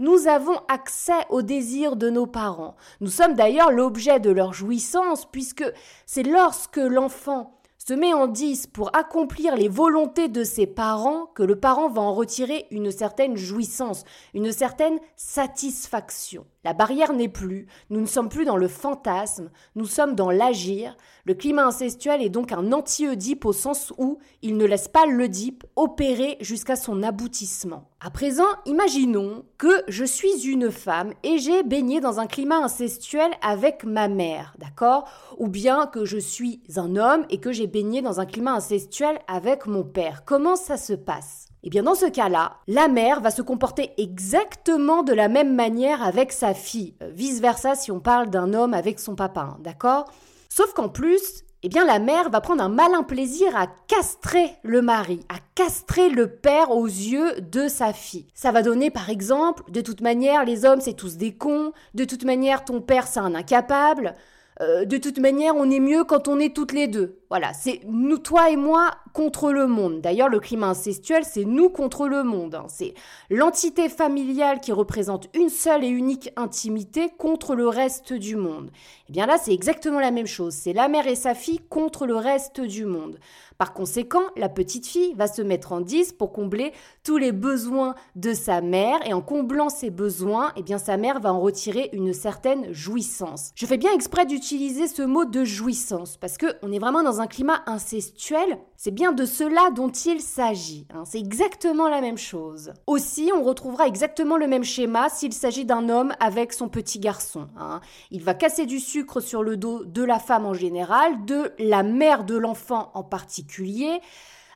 nous 0.00 0.26
avons 0.26 0.58
accès 0.66 1.12
au 1.30 1.42
désir 1.42 1.94
de 1.94 2.10
nos 2.10 2.26
parents. 2.26 2.74
Nous 3.00 3.08
sommes 3.08 3.34
d'ailleurs 3.34 3.70
l'objet 3.70 4.18
de 4.18 4.30
leur 4.30 4.52
jouissance 4.52 5.26
puisque 5.26 5.64
c'est 6.04 6.24
lorsque 6.24 6.78
l'enfant 6.78 7.56
se 7.78 7.94
met 7.94 8.12
en 8.12 8.26
10 8.26 8.66
pour 8.66 8.94
accomplir 8.96 9.54
les 9.54 9.68
volontés 9.68 10.26
de 10.26 10.42
ses 10.42 10.66
parents 10.66 11.26
que 11.36 11.44
le 11.44 11.54
parent 11.54 11.88
va 11.88 12.02
en 12.02 12.14
retirer 12.14 12.66
une 12.72 12.90
certaine 12.90 13.36
jouissance, 13.36 14.02
une 14.34 14.50
certaine 14.50 14.98
satisfaction. 15.14 16.46
La 16.66 16.72
barrière 16.72 17.12
n'est 17.12 17.28
plus, 17.28 17.68
nous 17.90 18.00
ne 18.00 18.06
sommes 18.06 18.28
plus 18.28 18.44
dans 18.44 18.56
le 18.56 18.66
fantasme, 18.66 19.52
nous 19.76 19.86
sommes 19.86 20.16
dans 20.16 20.32
l'agir. 20.32 20.96
Le 21.24 21.34
climat 21.34 21.64
incestuel 21.64 22.20
est 22.20 22.28
donc 22.28 22.50
un 22.50 22.72
anti-Oedipe 22.72 23.44
au 23.44 23.52
sens 23.52 23.92
où 23.98 24.18
il 24.42 24.56
ne 24.56 24.64
laisse 24.64 24.88
pas 24.88 25.06
l'Oedipe 25.06 25.62
opérer 25.76 26.36
jusqu'à 26.40 26.74
son 26.74 27.04
aboutissement. 27.04 27.88
À 28.00 28.10
présent, 28.10 28.48
imaginons 28.64 29.44
que 29.58 29.84
je 29.86 30.04
suis 30.04 30.48
une 30.48 30.72
femme 30.72 31.12
et 31.22 31.38
j'ai 31.38 31.62
baigné 31.62 32.00
dans 32.00 32.18
un 32.18 32.26
climat 32.26 32.58
incestuel 32.58 33.30
avec 33.42 33.84
ma 33.84 34.08
mère, 34.08 34.52
d'accord? 34.58 35.08
Ou 35.38 35.46
bien 35.46 35.86
que 35.86 36.04
je 36.04 36.18
suis 36.18 36.64
un 36.74 36.96
homme 36.96 37.26
et 37.30 37.38
que 37.38 37.52
j'ai 37.52 37.68
baigné 37.68 38.02
dans 38.02 38.18
un 38.18 38.26
climat 38.26 38.54
incestuel 38.54 39.20
avec 39.28 39.66
mon 39.66 39.84
père. 39.84 40.24
Comment 40.24 40.56
ça 40.56 40.76
se 40.76 40.94
passe? 40.94 41.45
Eh 41.62 41.70
bien, 41.70 41.82
dans 41.82 41.94
ce 41.94 42.06
cas-là, 42.06 42.58
la 42.68 42.88
mère 42.88 43.20
va 43.20 43.30
se 43.30 43.42
comporter 43.42 43.92
exactement 43.98 45.02
de 45.02 45.12
la 45.12 45.28
même 45.28 45.54
manière 45.54 46.02
avec 46.02 46.32
sa 46.32 46.54
fille. 46.54 46.94
Euh, 47.02 47.10
vice-versa 47.12 47.74
si 47.74 47.90
on 47.90 48.00
parle 48.00 48.30
d'un 48.30 48.54
homme 48.54 48.74
avec 48.74 49.00
son 49.00 49.16
papa, 49.16 49.40
hein, 49.40 49.58
d'accord? 49.60 50.04
Sauf 50.48 50.72
qu'en 50.74 50.88
plus, 50.88 51.44
eh 51.62 51.68
bien, 51.68 51.84
la 51.84 51.98
mère 51.98 52.30
va 52.30 52.40
prendre 52.40 52.62
un 52.62 52.68
malin 52.68 53.02
plaisir 53.02 53.56
à 53.56 53.66
castrer 53.88 54.52
le 54.62 54.82
mari, 54.82 55.20
à 55.28 55.36
castrer 55.54 56.10
le 56.10 56.28
père 56.28 56.70
aux 56.70 56.86
yeux 56.86 57.40
de 57.40 57.66
sa 57.66 57.92
fille. 57.92 58.28
Ça 58.34 58.52
va 58.52 58.62
donner, 58.62 58.90
par 58.90 59.10
exemple, 59.10 59.64
de 59.70 59.80
toute 59.80 60.02
manière, 60.02 60.44
les 60.44 60.64
hommes, 60.64 60.80
c'est 60.80 60.94
tous 60.94 61.16
des 61.16 61.34
cons, 61.34 61.72
de 61.94 62.04
toute 62.04 62.24
manière, 62.24 62.64
ton 62.64 62.80
père, 62.80 63.06
c'est 63.06 63.20
un 63.20 63.34
incapable, 63.34 64.14
euh, 64.60 64.84
de 64.84 64.96
toute 64.96 65.18
manière, 65.18 65.54
on 65.56 65.70
est 65.70 65.80
mieux 65.80 66.04
quand 66.04 66.28
on 66.28 66.38
est 66.38 66.54
toutes 66.54 66.72
les 66.72 66.88
deux. 66.88 67.18
Voilà, 67.28 67.52
c'est 67.54 67.80
nous, 67.86 68.18
toi 68.18 68.50
et 68.50 68.56
moi 68.56 68.92
contre 69.12 69.50
le 69.50 69.66
monde. 69.66 70.00
D'ailleurs, 70.00 70.28
le 70.28 70.38
climat 70.38 70.68
incestuel, 70.68 71.24
c'est 71.24 71.44
nous 71.44 71.70
contre 71.70 72.06
le 72.06 72.22
monde. 72.22 72.54
Hein. 72.54 72.66
C'est 72.68 72.94
l'entité 73.30 73.88
familiale 73.88 74.60
qui 74.60 74.70
représente 74.70 75.28
une 75.34 75.48
seule 75.48 75.82
et 75.82 75.88
unique 75.88 76.30
intimité 76.36 77.10
contre 77.18 77.56
le 77.56 77.66
reste 77.66 78.12
du 78.12 78.36
monde. 78.36 78.70
Eh 79.08 79.12
bien 79.12 79.26
là, 79.26 79.38
c'est 79.38 79.52
exactement 79.52 79.98
la 79.98 80.12
même 80.12 80.26
chose. 80.26 80.54
C'est 80.54 80.72
la 80.72 80.88
mère 80.88 81.06
et 81.08 81.16
sa 81.16 81.34
fille 81.34 81.60
contre 81.68 82.06
le 82.06 82.16
reste 82.16 82.60
du 82.60 82.86
monde. 82.86 83.18
Par 83.58 83.72
conséquent, 83.72 84.22
la 84.36 84.50
petite 84.50 84.86
fille 84.86 85.14
va 85.14 85.26
se 85.26 85.40
mettre 85.40 85.72
en 85.72 85.80
10 85.80 86.12
pour 86.12 86.32
combler 86.32 86.72
tous 87.02 87.16
les 87.16 87.32
besoins 87.32 87.94
de 88.14 88.34
sa 88.34 88.60
mère 88.60 88.98
et 89.06 89.14
en 89.14 89.22
comblant 89.22 89.70
ses 89.70 89.88
besoins, 89.88 90.52
eh 90.56 90.62
bien 90.62 90.76
sa 90.76 90.98
mère 90.98 91.20
va 91.20 91.32
en 91.32 91.40
retirer 91.40 91.88
une 91.94 92.12
certaine 92.12 92.70
jouissance. 92.72 93.52
Je 93.54 93.64
fais 93.64 93.78
bien 93.78 93.94
exprès 93.94 94.26
d'utiliser 94.26 94.88
ce 94.88 95.00
mot 95.00 95.24
de 95.24 95.42
jouissance 95.44 96.18
parce 96.18 96.36
que 96.36 96.46
on 96.62 96.70
est 96.70 96.78
vraiment 96.78 97.02
dans 97.02 97.15
un 97.20 97.26
climat 97.26 97.62
incestuel. 97.66 98.58
C'est 98.76 98.90
bien 98.90 99.12
de 99.12 99.24
cela 99.24 99.70
dont 99.70 99.90
il 99.90 100.20
s'agit. 100.20 100.86
Hein. 100.92 101.04
C'est 101.04 101.18
exactement 101.18 101.88
la 101.88 102.00
même 102.00 102.18
chose. 102.18 102.72
Aussi, 102.86 103.30
on 103.34 103.42
retrouvera 103.42 103.86
exactement 103.86 104.36
le 104.36 104.46
même 104.46 104.64
schéma 104.64 105.08
s'il 105.08 105.32
s'agit 105.32 105.64
d'un 105.64 105.88
homme 105.88 106.12
avec 106.20 106.52
son 106.52 106.68
petit 106.68 106.98
garçon. 106.98 107.48
Hein. 107.58 107.80
Il 108.10 108.22
va 108.22 108.34
casser 108.34 108.66
du 108.66 108.80
sucre 108.80 109.20
sur 109.20 109.42
le 109.42 109.56
dos 109.56 109.84
de 109.84 110.02
la 110.02 110.18
femme 110.18 110.46
en 110.46 110.54
général, 110.54 111.24
de 111.24 111.52
la 111.58 111.82
mère 111.82 112.24
de 112.24 112.36
l'enfant 112.36 112.90
en 112.94 113.02
particulier 113.02 114.00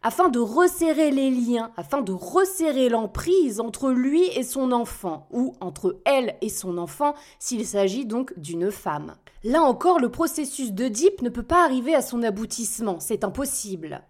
afin 0.02 0.28
de 0.28 0.38
resserrer 0.38 1.10
les 1.10 1.30
liens, 1.30 1.70
afin 1.76 2.00
de 2.00 2.12
resserrer 2.12 2.88
l'emprise 2.88 3.60
entre 3.60 3.90
lui 3.90 4.24
et 4.36 4.42
son 4.42 4.72
enfant, 4.72 5.26
ou 5.30 5.54
entre 5.60 6.00
elle 6.04 6.36
et 6.40 6.48
son 6.48 6.78
enfant 6.78 7.14
s'il 7.38 7.66
s'agit 7.66 8.06
donc 8.06 8.32
d'une 8.38 8.70
femme. 8.70 9.14
Là 9.44 9.62
encore, 9.62 10.00
le 10.00 10.10
processus 10.10 10.72
d'Oedipe 10.72 11.22
ne 11.22 11.30
peut 11.30 11.42
pas 11.42 11.64
arriver 11.64 11.94
à 11.94 12.02
son 12.02 12.22
aboutissement, 12.22 13.00
c'est 13.00 13.24
impossible. 13.24 14.02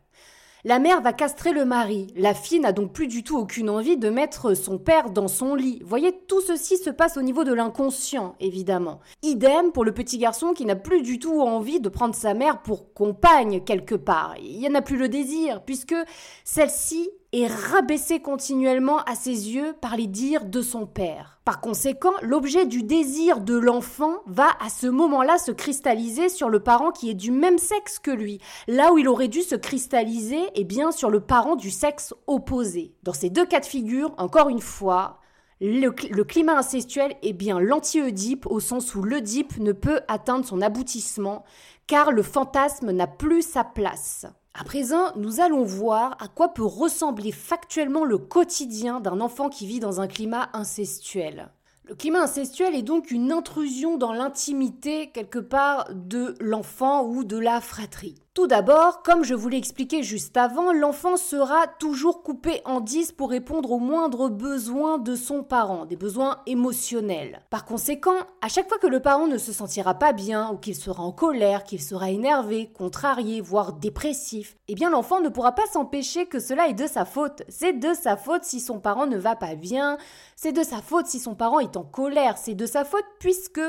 La 0.65 0.79
mère 0.79 1.01
va 1.01 1.15
castrer 1.15 1.53
le 1.53 1.65
mari. 1.65 2.13
La 2.17 2.35
fille 2.35 2.61
n'a 2.61 2.73
donc 2.73 2.93
plus 2.93 3.07
du 3.07 3.25
tout 3.25 3.39
aucune 3.39 3.71
envie 3.71 3.97
de 3.97 4.11
mettre 4.11 4.53
son 4.53 4.77
père 4.77 5.09
dans 5.09 5.27
son 5.27 5.55
lit. 5.55 5.81
voyez, 5.87 6.13
tout 6.29 6.43
ceci 6.43 6.77
se 6.77 6.91
passe 6.91 7.17
au 7.17 7.23
niveau 7.23 7.45
de 7.45 7.55
l'inconscient, 7.55 8.35
évidemment. 8.41 9.01
Idem 9.23 9.73
pour 9.73 9.87
le 9.87 9.95
petit 9.95 10.19
garçon 10.19 10.53
qui 10.53 10.67
n'a 10.67 10.77
plus 10.77 11.01
du 11.01 11.19
tout 11.19 11.41
envie 11.41 11.81
de 11.81 11.89
prendre 11.89 12.15
sa 12.15 12.35
mère 12.35 12.61
pour 12.61 12.93
compagne 12.93 13.65
quelque 13.65 13.95
part. 13.95 14.35
Il 14.39 14.59
n'y 14.59 14.69
en 14.69 14.75
a 14.75 14.83
plus 14.83 14.99
le 14.99 15.09
désir, 15.09 15.63
puisque 15.65 15.97
celle-ci 16.45 17.09
est 17.33 17.47
rabaissé 17.47 18.21
continuellement 18.21 18.99
à 19.05 19.15
ses 19.15 19.51
yeux 19.51 19.75
par 19.81 19.97
les 19.97 20.09
dires 20.09 20.45
de 20.45 20.63
son 20.63 20.87
père. 20.87 21.41
Par 21.45 21.61
conséquent, 21.61 22.13
l'objet 22.23 22.67
du 22.67 22.83
désir 22.83 23.41
de 23.41 23.57
l'enfant 23.57 24.17
va 24.27 24.49
à 24.61 24.69
ce 24.69 24.89
moment-là 24.89 25.39
se 25.39 25.53
cristalliser 25.53 26.29
sur 26.29 26.49
le 26.49 26.61
parent 26.61 26.91
qui 26.91 27.09
est 27.09 27.15
du 27.15 27.31
même 27.31 27.59
sexe 27.59 27.99
que 27.99 28.11
lui, 28.11 28.41
là 28.67 28.93
où 28.93 28.99
il 28.99 29.09
aurait 29.09 29.29
dû 29.29 29.43
se 29.43 29.55
cristalliser 29.55 30.41
eh 30.55 30.65
bien 30.65 30.91
sur 30.91 31.11
le 31.11 31.21
parent 31.21 31.57
du 31.57 31.71
sexe 31.71 32.15
opposé. 32.27 32.95
Dans 33.05 33.13
ces 33.13 33.31
deux 33.31 33.47
cas 33.47 33.61
de 33.61 33.67
figure, 33.67 34.13
encore 34.19 34.49
une 34.49 34.61
fois, 34.61 35.19
le, 35.61 35.95
le, 36.11 36.25
climat 36.25 36.57
incestuel 36.57 37.15
est 37.23 37.35
bien 37.35 37.61
l'anti-Oedipe 37.61 38.47
au 38.47 38.61
sens 38.61 38.95
où 38.95 39.03
l'Oedipe 39.03 39.59
ne 39.59 39.73
peut 39.73 40.01
atteindre 40.09 40.47
son 40.47 40.63
aboutissement 40.63 41.45
car 41.87 42.13
le 42.13 42.23
fantasme 42.23 42.93
n'a 42.93 43.07
plus 43.07 43.43
sa 43.43 43.63
place. 43.63 44.27
À 44.53 44.65
présent, 44.65 45.13
nous 45.17 45.41
allons 45.41 45.63
voir 45.63 46.17
à 46.21 46.27
quoi 46.27 46.53
peut 46.53 46.65
ressembler 46.65 47.31
factuellement 47.31 48.05
le 48.05 48.19
quotidien 48.19 49.01
d'un 49.01 49.21
enfant 49.21 49.49
qui 49.49 49.67
vit 49.67 49.79
dans 49.79 50.01
un 50.01 50.09
climat 50.09 50.51
incestuel. 50.53 51.51
Le 51.85 51.95
climat 51.95 52.23
incestuel 52.23 52.75
est 52.75 52.83
donc 52.83 53.11
une 53.11 53.31
intrusion 53.31 53.97
dans 53.97 54.13
l'intimité 54.13 55.11
quelque 55.11 55.39
part 55.39 55.89
de 55.95 56.35
l'enfant 56.41 57.05
ou 57.05 57.23
de 57.25 57.39
la 57.39 57.61
fratrie. 57.61 58.17
Tout 58.41 58.47
d'abord, 58.47 59.03
comme 59.03 59.23
je 59.23 59.35
vous 59.35 59.51
l'ai 59.51 59.59
expliqué 59.59 60.03
juste 60.03 60.35
avant, 60.39 60.73
l'enfant 60.73 61.19
sera 61.19 61.67
toujours 61.79 62.23
coupé 62.23 62.63
en 62.65 62.81
dix 62.81 63.13
pour 63.13 63.29
répondre 63.29 63.71
aux 63.71 63.79
moindres 63.79 64.31
besoins 64.31 64.97
de 64.97 65.15
son 65.15 65.43
parent, 65.43 65.85
des 65.85 65.97
besoins 65.97 66.41
émotionnels. 66.47 67.43
Par 67.51 67.67
conséquent, 67.67 68.17
à 68.41 68.49
chaque 68.49 68.67
fois 68.67 68.79
que 68.79 68.87
le 68.87 69.01
parent 69.01 69.27
ne 69.27 69.37
se 69.37 69.53
sentira 69.53 69.93
pas 69.93 70.15
bien 70.15 70.53
ou 70.53 70.57
qu'il 70.57 70.75
sera 70.75 71.03
en 71.03 71.13
colère, 71.13 71.65
qu'il 71.65 71.83
sera 71.83 72.09
énervé, 72.09 72.73
contrarié, 72.73 73.43
voire 73.43 73.75
dépressif, 73.75 74.57
eh 74.69 74.75
bien 74.75 74.89
l'enfant 74.89 75.21
ne 75.21 75.29
pourra 75.29 75.55
pas 75.55 75.67
s'empêcher 75.71 76.25
que 76.25 76.41
cela 76.41 76.67
est 76.67 76.73
de 76.73 76.87
sa 76.87 77.05
faute. 77.05 77.43
C'est 77.51 77.75
de 77.75 77.93
sa 77.93 78.17
faute 78.17 78.45
si 78.45 78.61
son 78.61 78.81
parent 78.81 79.07
ne 79.07 79.19
va 79.19 79.37
pas 79.37 79.55
bien, 79.55 79.99
c'est 80.35 80.53
de 80.53 80.63
sa 80.63 80.81
faute 80.81 81.09
si 81.09 81.21
son 81.21 81.35
parent 81.35 81.61
est 81.61 81.77
en 81.77 81.85
colère, 81.85 82.39
c'est 82.39 82.55
de 82.55 82.65
sa 82.65 82.87
faute 82.87 83.05
puisque 83.19 83.61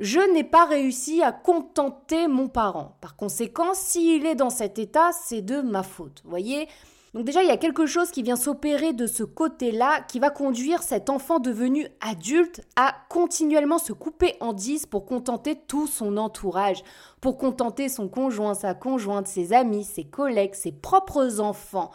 je 0.00 0.20
n'ai 0.32 0.44
pas 0.44 0.64
réussi 0.64 1.22
à 1.22 1.30
contenter 1.30 2.26
mon 2.26 2.48
parent. 2.48 2.96
Par 3.02 3.16
conséquent, 3.16 3.74
s'il 3.74 4.24
est 4.24 4.34
dans 4.34 4.50
cet 4.50 4.78
état, 4.78 5.10
c'est 5.12 5.42
de 5.42 5.60
ma 5.60 5.82
faute. 5.82 6.22
Vous 6.24 6.30
voyez? 6.30 6.68
Donc 7.12 7.24
déjà, 7.24 7.42
il 7.42 7.48
y 7.48 7.52
a 7.52 7.56
quelque 7.56 7.86
chose 7.86 8.10
qui 8.10 8.22
vient 8.22 8.36
s'opérer 8.36 8.92
de 8.92 9.06
ce 9.06 9.24
côté-là 9.24 10.00
qui 10.02 10.20
va 10.20 10.30
conduire 10.30 10.82
cet 10.82 11.10
enfant 11.10 11.38
devenu 11.38 11.88
adulte 12.00 12.62
à 12.76 12.94
continuellement 13.08 13.78
se 13.78 13.92
couper 13.92 14.36
en 14.40 14.52
dix 14.52 14.86
pour 14.86 15.04
contenter 15.04 15.56
tout 15.56 15.88
son 15.88 16.16
entourage, 16.16 16.82
pour 17.20 17.36
contenter 17.36 17.88
son 17.88 18.08
conjoint, 18.08 18.54
sa 18.54 18.74
conjointe, 18.74 19.26
ses 19.26 19.52
amis, 19.52 19.84
ses 19.84 20.04
collègues, 20.04 20.54
ses 20.54 20.72
propres 20.72 21.40
enfants 21.40 21.90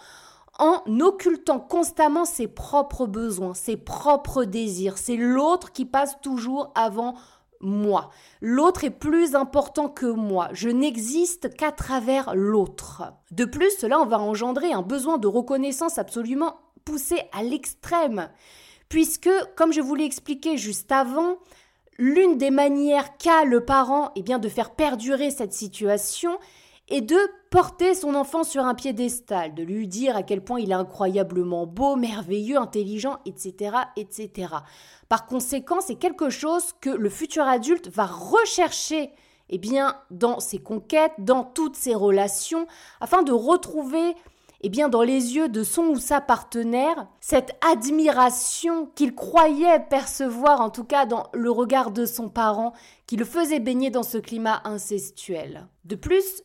en 0.57 0.81
occultant 1.01 1.59
constamment 1.59 2.25
ses 2.25 2.47
propres 2.47 3.05
besoins, 3.05 3.53
ses 3.53 3.77
propres 3.77 4.45
désirs. 4.45 4.97
C'est 4.97 5.17
l'autre 5.17 5.71
qui 5.71 5.85
passe 5.85 6.19
toujours 6.21 6.71
avant 6.75 7.15
moi. 7.61 8.09
L'autre 8.41 8.83
est 8.83 8.89
plus 8.89 9.35
important 9.35 9.89
que 9.89 10.05
moi. 10.05 10.49
Je 10.53 10.69
n'existe 10.69 11.55
qu'à 11.55 11.71
travers 11.71 12.35
l'autre. 12.35 13.03
De 13.31 13.45
plus, 13.45 13.71
cela 13.77 14.03
va 14.05 14.19
engendrer 14.19 14.71
un 14.73 14.81
besoin 14.81 15.17
de 15.17 15.27
reconnaissance 15.27 15.97
absolument 15.97 16.59
poussé 16.83 17.23
à 17.31 17.43
l'extrême. 17.43 18.29
Puisque, 18.89 19.29
comme 19.55 19.73
je 19.73 19.81
vous 19.81 19.95
l'ai 19.95 20.05
expliqué 20.05 20.57
juste 20.57 20.91
avant, 20.91 21.37
l'une 21.97 22.37
des 22.37 22.51
manières 22.51 23.17
qu'a 23.17 23.43
le 23.43 23.65
parent 23.65 24.11
eh 24.15 24.21
bien, 24.21 24.39
de 24.39 24.49
faire 24.49 24.71
perdurer 24.71 25.31
cette 25.31 25.53
situation 25.53 26.37
est 26.87 27.01
de 27.01 27.17
porter 27.49 27.95
son 27.95 28.15
enfant 28.15 28.43
sur 28.43 28.63
un 28.65 28.75
piédestal, 28.75 29.55
de 29.55 29.63
lui 29.63 29.87
dire 29.87 30.15
à 30.15 30.23
quel 30.23 30.43
point 30.43 30.59
il 30.59 30.71
est 30.71 30.75
incroyablement 30.75 31.65
beau, 31.65 31.95
merveilleux, 31.95 32.57
intelligent, 32.57 33.17
etc., 33.25 33.77
etc. 33.95 34.53
Par 35.09 35.25
conséquent, 35.25 35.81
c'est 35.81 35.95
quelque 35.95 36.29
chose 36.29 36.73
que 36.81 36.89
le 36.89 37.09
futur 37.09 37.43
adulte 37.43 37.87
va 37.89 38.05
rechercher 38.05 39.11
eh 39.49 39.57
bien, 39.57 39.95
dans 40.11 40.39
ses 40.39 40.57
conquêtes, 40.57 41.13
dans 41.19 41.43
toutes 41.43 41.75
ses 41.75 41.93
relations, 41.93 42.67
afin 42.99 43.23
de 43.23 43.31
retrouver 43.31 44.15
eh 44.61 44.69
bien, 44.69 44.89
dans 44.89 45.03
les 45.03 45.35
yeux 45.35 45.47
de 45.47 45.63
son 45.63 45.83
ou 45.83 45.99
sa 45.99 46.21
partenaire, 46.21 47.07
cette 47.19 47.51
admiration 47.61 48.87
qu'il 48.95 49.13
croyait 49.13 49.79
percevoir, 49.79 50.61
en 50.61 50.71
tout 50.71 50.85
cas 50.85 51.05
dans 51.05 51.27
le 51.33 51.51
regard 51.51 51.91
de 51.91 52.05
son 52.05 52.29
parent, 52.29 52.73
qui 53.05 53.15
le 53.15 53.25
faisait 53.25 53.59
baigner 53.59 53.91
dans 53.91 54.01
ce 54.01 54.17
climat 54.17 54.61
incestuel. 54.63 55.67
De 55.83 55.95
plus, 55.95 56.41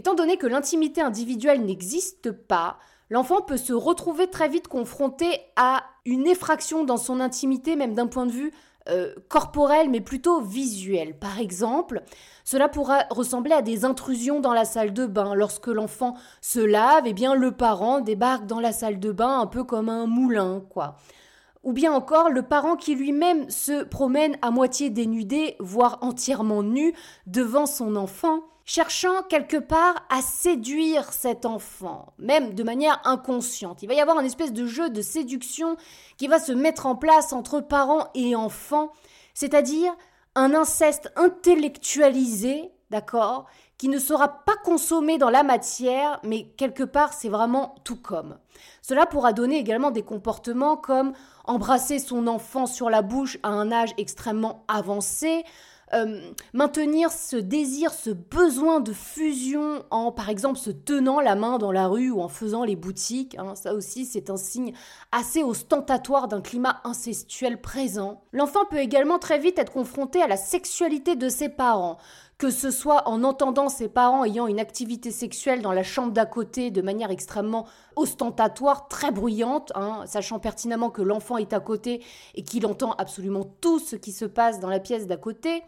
étant 0.00 0.14
donné 0.14 0.38
que 0.38 0.46
l'intimité 0.46 1.02
individuelle 1.02 1.62
n'existe 1.62 2.32
pas, 2.32 2.78
l'enfant 3.10 3.42
peut 3.42 3.58
se 3.58 3.74
retrouver 3.74 4.28
très 4.28 4.48
vite 4.48 4.66
confronté 4.66 5.26
à 5.56 5.84
une 6.06 6.26
effraction 6.26 6.84
dans 6.84 6.96
son 6.96 7.20
intimité, 7.20 7.76
même 7.76 7.92
d'un 7.92 8.06
point 8.06 8.24
de 8.24 8.32
vue 8.32 8.50
euh, 8.88 9.14
corporel, 9.28 9.90
mais 9.90 10.00
plutôt 10.00 10.40
visuel. 10.40 11.18
Par 11.18 11.38
exemple, 11.38 12.02
cela 12.44 12.70
pourra 12.70 13.04
ressembler 13.10 13.52
à 13.52 13.60
des 13.60 13.84
intrusions 13.84 14.40
dans 14.40 14.54
la 14.54 14.64
salle 14.64 14.94
de 14.94 15.04
bain. 15.04 15.34
Lorsque 15.34 15.66
l'enfant 15.66 16.14
se 16.40 16.60
lave, 16.60 17.02
eh 17.04 17.12
bien 17.12 17.34
le 17.34 17.52
parent 17.52 18.00
débarque 18.00 18.46
dans 18.46 18.58
la 18.58 18.72
salle 18.72 19.00
de 19.00 19.12
bain 19.12 19.40
un 19.40 19.46
peu 19.46 19.64
comme 19.64 19.90
un 19.90 20.06
moulin, 20.06 20.62
quoi. 20.70 20.96
Ou 21.62 21.74
bien 21.74 21.92
encore 21.92 22.30
le 22.30 22.40
parent 22.40 22.76
qui 22.76 22.94
lui-même 22.94 23.50
se 23.50 23.84
promène 23.84 24.38
à 24.40 24.50
moitié 24.50 24.88
dénudé, 24.88 25.56
voire 25.60 25.98
entièrement 26.00 26.62
nu, 26.62 26.94
devant 27.26 27.66
son 27.66 27.96
enfant 27.96 28.44
cherchant 28.70 29.24
quelque 29.28 29.56
part 29.56 29.96
à 30.10 30.22
séduire 30.22 31.12
cet 31.12 31.44
enfant, 31.44 32.12
même 32.18 32.54
de 32.54 32.62
manière 32.62 33.00
inconsciente. 33.04 33.82
Il 33.82 33.88
va 33.88 33.94
y 33.94 34.00
avoir 34.00 34.16
un 34.16 34.24
espèce 34.24 34.52
de 34.52 34.64
jeu 34.64 34.90
de 34.90 35.02
séduction 35.02 35.76
qui 36.18 36.28
va 36.28 36.38
se 36.38 36.52
mettre 36.52 36.86
en 36.86 36.94
place 36.94 37.32
entre 37.32 37.58
parents 37.58 38.06
et 38.14 38.36
enfants, 38.36 38.92
c'est-à-dire 39.34 39.92
un 40.36 40.54
inceste 40.54 41.12
intellectualisé, 41.16 42.70
d'accord, 42.90 43.46
qui 43.76 43.88
ne 43.88 43.98
sera 43.98 44.44
pas 44.44 44.56
consommé 44.62 45.18
dans 45.18 45.30
la 45.30 45.42
matière, 45.42 46.20
mais 46.22 46.44
quelque 46.56 46.84
part 46.84 47.12
c'est 47.12 47.28
vraiment 47.28 47.74
tout 47.82 48.00
comme. 48.00 48.38
Cela 48.82 49.04
pourra 49.04 49.32
donner 49.32 49.56
également 49.56 49.90
des 49.90 50.04
comportements 50.04 50.76
comme 50.76 51.12
embrasser 51.44 51.98
son 51.98 52.28
enfant 52.28 52.66
sur 52.66 52.88
la 52.88 53.02
bouche 53.02 53.36
à 53.42 53.48
un 53.48 53.72
âge 53.72 53.94
extrêmement 53.98 54.64
avancé, 54.68 55.42
euh, 55.92 56.20
maintenir 56.52 57.10
ce 57.10 57.36
désir, 57.36 57.92
ce 57.92 58.10
besoin 58.10 58.80
de 58.80 58.92
fusion 58.92 59.84
en, 59.90 60.12
par 60.12 60.28
exemple, 60.28 60.58
se 60.58 60.70
tenant 60.70 61.20
la 61.20 61.34
main 61.34 61.58
dans 61.58 61.72
la 61.72 61.88
rue 61.88 62.10
ou 62.10 62.20
en 62.20 62.28
faisant 62.28 62.64
les 62.64 62.76
boutiques. 62.76 63.36
Hein, 63.38 63.54
ça 63.54 63.74
aussi, 63.74 64.06
c'est 64.06 64.30
un 64.30 64.36
signe 64.36 64.72
assez 65.10 65.42
ostentatoire 65.42 66.28
d'un 66.28 66.40
climat 66.40 66.80
incestuel 66.84 67.60
présent. 67.60 68.22
L'enfant 68.32 68.64
peut 68.70 68.78
également 68.78 69.18
très 69.18 69.38
vite 69.38 69.58
être 69.58 69.72
confronté 69.72 70.22
à 70.22 70.28
la 70.28 70.36
sexualité 70.36 71.16
de 71.16 71.28
ses 71.28 71.48
parents 71.48 71.98
que 72.40 72.50
ce 72.50 72.70
soit 72.70 73.06
en 73.06 73.22
entendant 73.22 73.68
ses 73.68 73.90
parents 73.90 74.24
ayant 74.24 74.46
une 74.46 74.60
activité 74.60 75.10
sexuelle 75.10 75.60
dans 75.60 75.72
la 75.72 75.82
chambre 75.82 76.10
d'à 76.10 76.24
côté 76.24 76.70
de 76.70 76.80
manière 76.80 77.10
extrêmement 77.10 77.66
ostentatoire, 77.96 78.88
très 78.88 79.10
bruyante, 79.10 79.72
hein, 79.74 80.04
sachant 80.06 80.38
pertinemment 80.38 80.88
que 80.88 81.02
l'enfant 81.02 81.36
est 81.36 81.52
à 81.52 81.60
côté 81.60 82.02
et 82.34 82.42
qu'il 82.42 82.64
entend 82.64 82.92
absolument 82.92 83.44
tout 83.60 83.78
ce 83.78 83.94
qui 83.94 84.10
se 84.10 84.24
passe 84.24 84.58
dans 84.58 84.70
la 84.70 84.80
pièce 84.80 85.06
d'à 85.06 85.18
côté, 85.18 85.62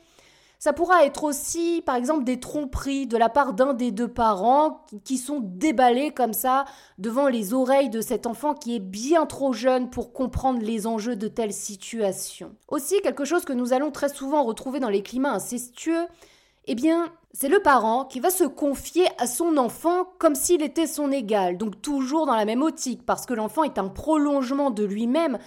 ça 0.62 0.72
pourra 0.72 1.04
être 1.04 1.24
aussi, 1.24 1.82
par 1.84 1.96
exemple, 1.96 2.22
des 2.22 2.38
tromperies 2.38 3.08
de 3.08 3.16
la 3.16 3.28
part 3.28 3.52
d'un 3.52 3.74
des 3.74 3.90
deux 3.90 4.06
parents 4.06 4.86
qui 5.02 5.18
sont 5.18 5.40
déballés 5.42 6.12
comme 6.12 6.34
ça 6.34 6.66
devant 6.98 7.26
les 7.26 7.52
oreilles 7.52 7.90
de 7.90 8.00
cet 8.00 8.28
enfant 8.28 8.54
qui 8.54 8.76
est 8.76 8.78
bien 8.78 9.26
trop 9.26 9.52
jeune 9.52 9.90
pour 9.90 10.12
comprendre 10.12 10.60
les 10.62 10.86
enjeux 10.86 11.16
de 11.16 11.26
telles 11.26 11.52
situations. 11.52 12.54
Aussi, 12.68 13.00
quelque 13.02 13.24
chose 13.24 13.44
que 13.44 13.52
nous 13.52 13.72
allons 13.72 13.90
très 13.90 14.08
souvent 14.08 14.44
retrouver 14.44 14.78
dans 14.78 14.88
les 14.88 15.02
climats 15.02 15.32
incestueux, 15.32 16.06
eh 16.66 16.76
bien, 16.76 17.12
c'est 17.32 17.48
le 17.48 17.58
parent 17.58 18.04
qui 18.04 18.20
va 18.20 18.30
se 18.30 18.44
confier 18.44 19.08
à 19.18 19.26
son 19.26 19.56
enfant 19.56 20.06
comme 20.20 20.36
s'il 20.36 20.62
était 20.62 20.86
son 20.86 21.10
égal, 21.10 21.58
donc 21.58 21.82
toujours 21.82 22.24
dans 22.24 22.36
la 22.36 22.44
même 22.44 22.62
optique, 22.62 23.04
parce 23.04 23.26
que 23.26 23.34
l'enfant 23.34 23.64
est 23.64 23.78
un 23.78 23.88
prolongement 23.88 24.70
de 24.70 24.84
lui-même, 24.84 25.40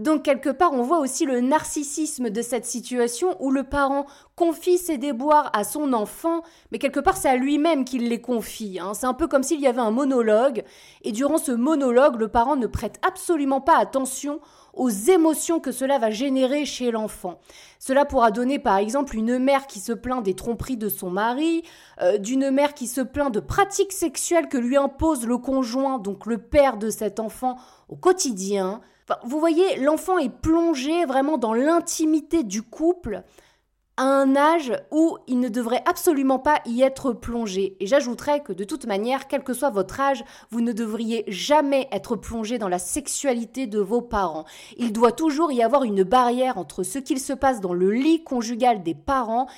donc 0.00 0.22
quelque 0.22 0.48
part, 0.48 0.72
on 0.72 0.82
voit 0.82 0.98
aussi 0.98 1.26
le 1.26 1.40
narcissisme 1.40 2.30
de 2.30 2.40
cette 2.40 2.64
situation 2.64 3.36
où 3.38 3.50
le 3.50 3.64
parent 3.64 4.06
confie 4.34 4.78
ses 4.78 4.96
déboires 4.96 5.50
à 5.52 5.62
son 5.62 5.92
enfant, 5.92 6.42
mais 6.72 6.78
quelque 6.78 7.00
part 7.00 7.18
c'est 7.18 7.28
à 7.28 7.36
lui-même 7.36 7.84
qu'il 7.84 8.08
les 8.08 8.20
confie. 8.20 8.78
Hein. 8.80 8.94
C'est 8.94 9.06
un 9.06 9.12
peu 9.12 9.28
comme 9.28 9.42
s'il 9.42 9.60
y 9.60 9.66
avait 9.66 9.80
un 9.80 9.90
monologue, 9.90 10.64
et 11.02 11.12
durant 11.12 11.36
ce 11.36 11.52
monologue, 11.52 12.16
le 12.16 12.28
parent 12.28 12.56
ne 12.56 12.66
prête 12.66 12.98
absolument 13.06 13.60
pas 13.60 13.76
attention 13.76 14.40
aux 14.72 14.88
émotions 14.88 15.60
que 15.60 15.72
cela 15.72 15.98
va 15.98 16.10
générer 16.10 16.64
chez 16.64 16.90
l'enfant. 16.90 17.38
Cela 17.78 18.06
pourra 18.06 18.30
donner 18.30 18.58
par 18.58 18.78
exemple 18.78 19.16
une 19.16 19.38
mère 19.38 19.66
qui 19.66 19.80
se 19.80 19.92
plaint 19.92 20.22
des 20.22 20.34
tromperies 20.34 20.78
de 20.78 20.88
son 20.88 21.10
mari, 21.10 21.62
euh, 22.00 22.16
d'une 22.16 22.50
mère 22.50 22.72
qui 22.72 22.86
se 22.86 23.02
plaint 23.02 23.34
de 23.34 23.40
pratiques 23.40 23.92
sexuelles 23.92 24.48
que 24.48 24.56
lui 24.56 24.78
impose 24.78 25.26
le 25.26 25.36
conjoint, 25.36 25.98
donc 25.98 26.24
le 26.24 26.38
père 26.38 26.78
de 26.78 26.88
cet 26.88 27.20
enfant, 27.20 27.56
au 27.90 27.96
quotidien, 27.96 28.80
vous 29.24 29.40
voyez, 29.40 29.76
l'enfant 29.78 30.18
est 30.18 30.28
plongé 30.28 31.04
vraiment 31.04 31.38
dans 31.38 31.54
l'intimité 31.54 32.42
du 32.42 32.62
couple 32.62 33.22
à 33.96 34.04
un 34.04 34.34
âge 34.34 34.72
où 34.90 35.18
il 35.26 35.40
ne 35.40 35.48
devrait 35.48 35.82
absolument 35.86 36.38
pas 36.38 36.60
y 36.64 36.82
être 36.82 37.12
plongé. 37.12 37.76
Et 37.80 37.86
j'ajouterais 37.86 38.40
que 38.40 38.54
de 38.54 38.64
toute 38.64 38.86
manière, 38.86 39.28
quel 39.28 39.42
que 39.42 39.52
soit 39.52 39.68
votre 39.68 40.00
âge, 40.00 40.24
vous 40.50 40.62
ne 40.62 40.72
devriez 40.72 41.24
jamais 41.28 41.86
être 41.92 42.16
plongé 42.16 42.56
dans 42.56 42.68
la 42.68 42.78
sexualité 42.78 43.66
de 43.66 43.78
vos 43.78 44.00
parents. 44.00 44.46
Il 44.78 44.92
doit 44.92 45.12
toujours 45.12 45.52
y 45.52 45.62
avoir 45.62 45.84
une 45.84 46.02
barrière 46.02 46.56
entre 46.56 46.82
ce 46.82 46.98
qu'il 46.98 47.20
se 47.20 47.34
passe 47.34 47.60
dans 47.60 47.74
le 47.74 47.90
lit 47.90 48.24
conjugal 48.24 48.82
des 48.82 48.94
parents 48.94 49.48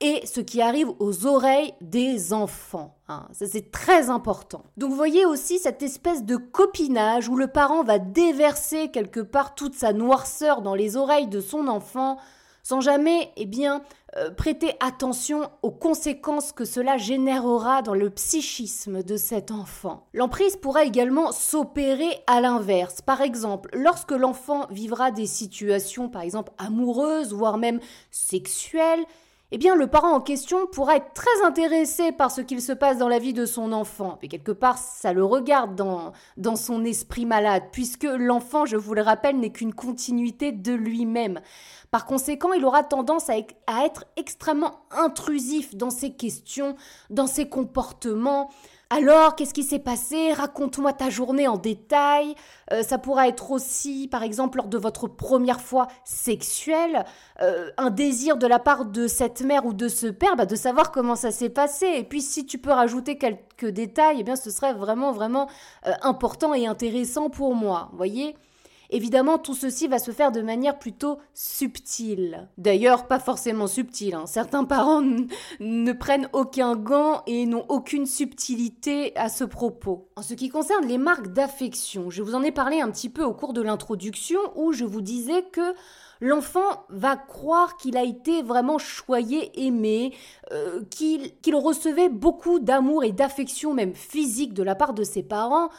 et 0.00 0.26
ce 0.26 0.40
qui 0.40 0.62
arrive 0.62 0.88
aux 0.98 1.26
oreilles 1.26 1.74
des 1.80 2.32
enfants. 2.32 2.96
Hein. 3.08 3.26
Ça, 3.32 3.46
c'est 3.46 3.70
très 3.70 4.08
important. 4.08 4.64
Donc, 4.76 4.90
vous 4.90 4.96
voyez 4.96 5.26
aussi 5.26 5.58
cette 5.58 5.82
espèce 5.82 6.24
de 6.24 6.36
copinage 6.36 7.28
où 7.28 7.36
le 7.36 7.48
parent 7.48 7.84
va 7.84 7.98
déverser 7.98 8.90
quelque 8.90 9.20
part 9.20 9.54
toute 9.54 9.74
sa 9.74 9.92
noirceur 9.92 10.62
dans 10.62 10.74
les 10.74 10.96
oreilles 10.96 11.28
de 11.28 11.40
son 11.40 11.68
enfant 11.68 12.18
sans 12.62 12.80
jamais, 12.80 13.32
eh 13.36 13.46
bien, 13.46 13.82
euh, 14.16 14.30
prêter 14.30 14.74
attention 14.80 15.50
aux 15.62 15.70
conséquences 15.70 16.52
que 16.52 16.64
cela 16.64 16.98
générera 16.98 17.82
dans 17.82 17.94
le 17.94 18.10
psychisme 18.10 19.02
de 19.02 19.16
cet 19.16 19.50
enfant. 19.50 20.06
L'emprise 20.12 20.56
pourra 20.56 20.84
également 20.84 21.32
s'opérer 21.32 22.22
à 22.26 22.40
l'inverse. 22.40 23.00
Par 23.00 23.22
exemple, 23.22 23.70
lorsque 23.72 24.12
l'enfant 24.12 24.66
vivra 24.70 25.10
des 25.10 25.26
situations, 25.26 26.08
par 26.08 26.22
exemple, 26.22 26.52
amoureuses, 26.58 27.32
voire 27.32 27.56
même 27.56 27.80
sexuelles, 28.10 29.04
eh 29.52 29.58
bien 29.58 29.74
le 29.74 29.88
parent 29.88 30.12
en 30.12 30.20
question 30.20 30.66
pourra 30.66 30.96
être 30.96 31.12
très 31.12 31.44
intéressé 31.44 32.12
par 32.12 32.30
ce 32.30 32.40
qu'il 32.40 32.60
se 32.60 32.72
passe 32.72 32.98
dans 32.98 33.08
la 33.08 33.18
vie 33.18 33.32
de 33.32 33.46
son 33.46 33.72
enfant. 33.72 34.18
Et 34.22 34.28
quelque 34.28 34.52
part, 34.52 34.78
ça 34.78 35.12
le 35.12 35.24
regarde 35.24 35.74
dans, 35.74 36.12
dans 36.36 36.56
son 36.56 36.84
esprit 36.84 37.26
malade, 37.26 37.64
puisque 37.72 38.04
l'enfant, 38.04 38.64
je 38.64 38.76
vous 38.76 38.94
le 38.94 39.02
rappelle, 39.02 39.38
n'est 39.38 39.50
qu'une 39.50 39.74
continuité 39.74 40.52
de 40.52 40.72
lui-même. 40.72 41.40
Par 41.90 42.06
conséquent, 42.06 42.52
il 42.52 42.64
aura 42.64 42.84
tendance 42.84 43.28
à, 43.28 43.34
à 43.66 43.84
être 43.84 44.04
extrêmement 44.16 44.82
intrusif 44.92 45.74
dans 45.74 45.90
ses 45.90 46.12
questions, 46.12 46.76
dans 47.10 47.26
ses 47.26 47.48
comportements, 47.48 48.50
alors, 48.92 49.36
qu'est-ce 49.36 49.54
qui 49.54 49.62
s'est 49.62 49.78
passé? 49.78 50.32
Raconte-moi 50.32 50.92
ta 50.92 51.10
journée 51.10 51.46
en 51.46 51.56
détail. 51.56 52.34
Euh, 52.72 52.82
ça 52.82 52.98
pourra 52.98 53.28
être 53.28 53.52
aussi, 53.52 54.08
par 54.08 54.24
exemple, 54.24 54.58
lors 54.58 54.66
de 54.66 54.78
votre 54.78 55.06
première 55.06 55.60
fois 55.60 55.86
sexuelle, 56.02 57.04
euh, 57.40 57.70
un 57.76 57.90
désir 57.90 58.36
de 58.36 58.48
la 58.48 58.58
part 58.58 58.86
de 58.86 59.06
cette 59.06 59.42
mère 59.42 59.64
ou 59.64 59.74
de 59.74 59.86
ce 59.86 60.08
père 60.08 60.34
bah, 60.34 60.44
de 60.44 60.56
savoir 60.56 60.90
comment 60.90 61.14
ça 61.14 61.30
s'est 61.30 61.50
passé. 61.50 61.86
Et 61.86 62.02
puis, 62.02 62.20
si 62.20 62.46
tu 62.46 62.58
peux 62.58 62.72
rajouter 62.72 63.16
quelques 63.16 63.66
détails, 63.66 64.16
eh 64.18 64.22
bien, 64.24 64.34
ce 64.34 64.50
serait 64.50 64.74
vraiment, 64.74 65.12
vraiment 65.12 65.48
euh, 65.86 65.92
important 66.02 66.52
et 66.52 66.66
intéressant 66.66 67.30
pour 67.30 67.54
moi. 67.54 67.90
Voyez? 67.94 68.34
Évidemment, 68.92 69.38
tout 69.38 69.54
ceci 69.54 69.86
va 69.86 70.00
se 70.00 70.10
faire 70.10 70.32
de 70.32 70.42
manière 70.42 70.78
plutôt 70.78 71.18
subtile. 71.32 72.48
D'ailleurs, 72.58 73.06
pas 73.06 73.20
forcément 73.20 73.68
subtile. 73.68 74.14
Hein. 74.14 74.26
Certains 74.26 74.64
parents 74.64 75.02
ne 75.60 75.92
prennent 75.92 76.28
aucun 76.32 76.74
gant 76.74 77.22
et 77.26 77.46
n'ont 77.46 77.64
aucune 77.68 78.06
subtilité 78.06 79.16
à 79.16 79.28
ce 79.28 79.44
propos. 79.44 80.08
En 80.16 80.22
ce 80.22 80.34
qui 80.34 80.48
concerne 80.48 80.86
les 80.86 80.98
marques 80.98 81.28
d'affection, 81.28 82.10
je 82.10 82.22
vous 82.22 82.34
en 82.34 82.42
ai 82.42 82.50
parlé 82.50 82.80
un 82.80 82.90
petit 82.90 83.08
peu 83.08 83.22
au 83.22 83.32
cours 83.32 83.52
de 83.52 83.62
l'introduction 83.62 84.40
où 84.56 84.72
je 84.72 84.84
vous 84.84 85.00
disais 85.00 85.44
que 85.52 85.74
l'enfant 86.20 86.84
va 86.88 87.16
croire 87.16 87.76
qu'il 87.76 87.96
a 87.96 88.02
été 88.02 88.42
vraiment 88.42 88.78
choyé, 88.78 89.66
aimé, 89.66 90.12
euh, 90.52 90.82
qu'il 90.90 91.54
recevait 91.54 92.08
beaucoup 92.08 92.58
d'amour 92.58 93.04
et 93.04 93.12
d'affection, 93.12 93.72
même 93.72 93.94
physique, 93.94 94.52
de 94.52 94.64
la 94.64 94.74
part 94.74 94.94
de 94.94 95.04
ses 95.04 95.22
parents. 95.22 95.70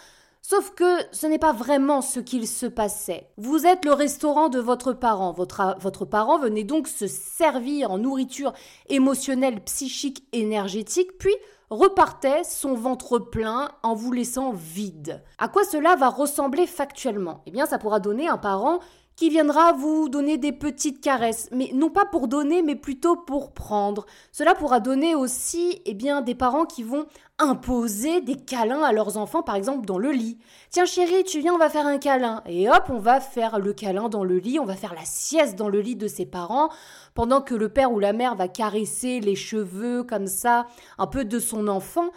Sauf 0.43 0.71
que 0.71 0.97
ce 1.11 1.27
n'est 1.27 1.37
pas 1.37 1.53
vraiment 1.53 2.01
ce 2.01 2.19
qu'il 2.19 2.47
se 2.47 2.65
passait. 2.65 3.29
Vous 3.37 3.67
êtes 3.67 3.85
le 3.85 3.93
restaurant 3.93 4.49
de 4.49 4.59
votre 4.59 4.91
parent. 4.91 5.31
Votre, 5.33 6.05
parent 6.05 6.39
venait 6.39 6.63
donc 6.63 6.87
se 6.87 7.05
servir 7.05 7.91
en 7.91 7.99
nourriture 7.99 8.53
émotionnelle, 8.89 9.63
psychique, 9.63 10.25
énergétique, 10.33 11.17
puis 11.19 11.35
repartait 11.69 12.43
son 12.43 12.73
ventre 12.73 13.19
plein 13.19 13.69
en 13.83 13.93
vous 13.93 14.11
laissant 14.11 14.51
vide. 14.51 15.23
À 15.37 15.47
quoi 15.47 15.63
cela 15.63 15.95
va 15.95 16.09
ressembler 16.09 16.65
factuellement? 16.65 17.43
Eh 17.45 17.51
bien, 17.51 17.67
ça 17.67 17.77
pourra 17.77 17.99
donner 17.99 18.27
un 18.27 18.37
parent 18.37 18.79
qui 19.21 19.29
viendra 19.29 19.73
vous 19.73 20.09
donner 20.09 20.39
des 20.39 20.51
petites 20.51 20.99
caresses, 20.99 21.47
mais 21.51 21.69
non 21.75 21.91
pas 21.91 22.05
pour 22.05 22.27
donner, 22.27 22.63
mais 22.63 22.75
plutôt 22.75 23.15
pour 23.15 23.51
prendre. 23.51 24.07
Cela 24.31 24.55
pourra 24.55 24.79
donner 24.79 25.13
aussi 25.13 25.79
eh 25.85 25.93
bien, 25.93 26.21
des 26.21 26.33
parents 26.33 26.65
qui 26.65 26.81
vont 26.81 27.05
imposer 27.37 28.21
des 28.21 28.35
câlins 28.35 28.81
à 28.81 28.91
leurs 28.91 29.17
enfants, 29.17 29.43
par 29.43 29.53
exemple 29.53 29.85
dans 29.85 29.99
le 29.99 30.09
lit. 30.09 30.39
Tiens 30.71 30.85
chérie, 30.85 31.23
tu 31.23 31.39
viens, 31.39 31.53
on 31.53 31.59
va 31.59 31.69
faire 31.69 31.85
un 31.85 31.99
câlin. 31.99 32.41
Et 32.47 32.67
hop, 32.67 32.85
on 32.89 32.97
va 32.97 33.19
faire 33.19 33.59
le 33.59 33.73
câlin 33.73 34.09
dans 34.09 34.23
le 34.23 34.39
lit, 34.39 34.57
on 34.57 34.65
va 34.65 34.75
faire 34.75 34.95
la 34.95 35.05
sieste 35.05 35.55
dans 35.55 35.69
le 35.69 35.81
lit 35.81 35.95
de 35.95 36.07
ses 36.07 36.25
parents, 36.25 36.69
pendant 37.13 37.41
que 37.41 37.53
le 37.53 37.69
père 37.69 37.91
ou 37.91 37.99
la 37.99 38.13
mère 38.13 38.33
va 38.33 38.47
caresser 38.47 39.19
les 39.19 39.35
cheveux 39.35 40.01
comme 40.01 40.25
ça, 40.25 40.65
un 40.97 41.05
peu 41.05 41.25
de 41.25 41.37
son 41.37 41.67
enfant. 41.67 42.09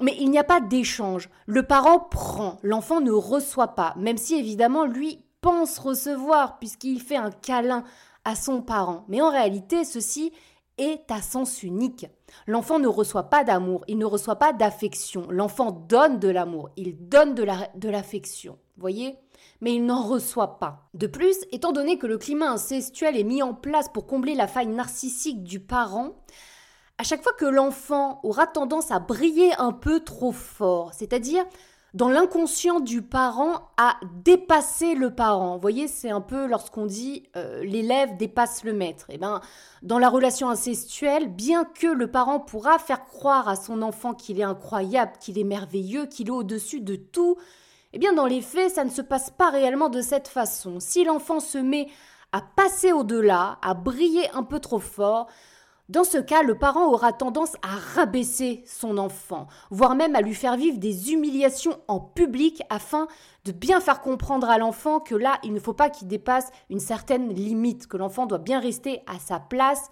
Mais 0.00 0.16
il 0.18 0.30
n'y 0.30 0.38
a 0.38 0.44
pas 0.44 0.60
d'échange. 0.60 1.28
Le 1.44 1.64
parent 1.64 1.98
prend, 1.98 2.58
l'enfant 2.62 3.02
ne 3.02 3.10
reçoit 3.12 3.74
pas, 3.74 3.92
même 3.98 4.16
si 4.16 4.36
évidemment 4.36 4.86
lui 4.86 5.25
pense 5.46 5.78
recevoir 5.78 6.58
puisqu'il 6.58 7.00
fait 7.00 7.16
un 7.16 7.30
câlin 7.30 7.84
à 8.24 8.34
son 8.34 8.62
parent. 8.62 9.04
Mais 9.06 9.20
en 9.20 9.30
réalité, 9.30 9.84
ceci 9.84 10.32
est 10.76 11.08
à 11.08 11.22
sens 11.22 11.62
unique. 11.62 12.06
L'enfant 12.48 12.80
ne 12.80 12.88
reçoit 12.88 13.30
pas 13.30 13.44
d'amour, 13.44 13.84
il 13.86 13.96
ne 13.96 14.04
reçoit 14.04 14.40
pas 14.40 14.52
d'affection. 14.52 15.28
L'enfant 15.30 15.70
donne 15.70 16.18
de 16.18 16.26
l'amour, 16.26 16.70
il 16.76 16.96
donne 17.08 17.36
de 17.36 17.88
l'affection. 17.88 18.58
voyez? 18.76 19.16
Mais 19.60 19.76
il 19.76 19.86
n'en 19.86 20.02
reçoit 20.02 20.58
pas. 20.58 20.88
De 20.94 21.06
plus, 21.06 21.36
étant 21.52 21.70
donné 21.70 21.96
que 21.96 22.08
le 22.08 22.18
climat 22.18 22.50
incestuel 22.50 23.16
est 23.16 23.22
mis 23.22 23.44
en 23.44 23.54
place 23.54 23.88
pour 23.88 24.08
combler 24.08 24.34
la 24.34 24.48
faille 24.48 24.66
narcissique 24.66 25.44
du 25.44 25.60
parent, 25.60 26.16
à 26.98 27.04
chaque 27.04 27.22
fois 27.22 27.34
que 27.34 27.46
l'enfant 27.46 28.18
aura 28.24 28.48
tendance 28.48 28.90
à 28.90 28.98
briller 28.98 29.52
un 29.58 29.72
peu 29.72 30.00
trop 30.00 30.32
fort, 30.32 30.92
c'est-à-dire 30.92 31.44
dans 31.96 32.10
l'inconscient 32.10 32.80
du 32.80 33.00
parent 33.00 33.70
à 33.78 33.96
dépasser 34.22 34.94
le 34.94 35.14
parent. 35.14 35.54
Vous 35.54 35.62
voyez, 35.62 35.88
c'est 35.88 36.10
un 36.10 36.20
peu 36.20 36.46
lorsqu'on 36.46 36.84
dit 36.84 37.22
euh, 37.36 37.64
l'élève 37.64 38.18
dépasse 38.18 38.64
le 38.64 38.74
maître. 38.74 39.08
Et 39.08 39.14
eh 39.14 39.18
ben, 39.18 39.40
dans 39.82 39.98
la 39.98 40.10
relation 40.10 40.50
incestuelle, 40.50 41.28
bien 41.28 41.64
que 41.64 41.86
le 41.86 42.10
parent 42.10 42.38
pourra 42.38 42.78
faire 42.78 43.06
croire 43.06 43.48
à 43.48 43.56
son 43.56 43.80
enfant 43.80 44.12
qu'il 44.12 44.38
est 44.38 44.44
incroyable, 44.44 45.12
qu'il 45.20 45.38
est 45.38 45.44
merveilleux, 45.44 46.04
qu'il 46.04 46.28
est 46.28 46.32
au-dessus 46.32 46.82
de 46.82 46.96
tout, 46.96 47.38
eh 47.94 47.98
bien, 47.98 48.12
dans 48.12 48.26
les 48.26 48.42
faits, 48.42 48.74
ça 48.74 48.84
ne 48.84 48.90
se 48.90 49.00
passe 49.00 49.30
pas 49.30 49.48
réellement 49.48 49.88
de 49.88 50.02
cette 50.02 50.28
façon. 50.28 50.80
Si 50.80 51.02
l'enfant 51.02 51.40
se 51.40 51.56
met 51.56 51.88
à 52.30 52.42
passer 52.42 52.92
au-delà, 52.92 53.56
à 53.62 53.72
briller 53.72 54.28
un 54.34 54.42
peu 54.42 54.60
trop 54.60 54.80
fort, 54.80 55.28
dans 55.88 56.02
ce 56.02 56.18
cas, 56.18 56.42
le 56.42 56.58
parent 56.58 56.86
aura 56.86 57.12
tendance 57.12 57.54
à 57.62 57.76
rabaisser 57.94 58.64
son 58.66 58.98
enfant, 58.98 59.46
voire 59.70 59.94
même 59.94 60.16
à 60.16 60.20
lui 60.20 60.34
faire 60.34 60.56
vivre 60.56 60.78
des 60.78 61.12
humiliations 61.12 61.78
en 61.86 62.00
public 62.00 62.62
afin 62.70 63.06
de 63.44 63.52
bien 63.52 63.80
faire 63.80 64.00
comprendre 64.00 64.50
à 64.50 64.58
l'enfant 64.58 64.98
que 64.98 65.14
là, 65.14 65.38
il 65.44 65.52
ne 65.52 65.60
faut 65.60 65.74
pas 65.74 65.88
qu'il 65.88 66.08
dépasse 66.08 66.50
une 66.70 66.80
certaine 66.80 67.32
limite, 67.32 67.86
que 67.86 67.96
l'enfant 67.96 68.26
doit 68.26 68.38
bien 68.38 68.58
rester 68.58 69.02
à 69.06 69.20
sa 69.20 69.38
place, 69.38 69.90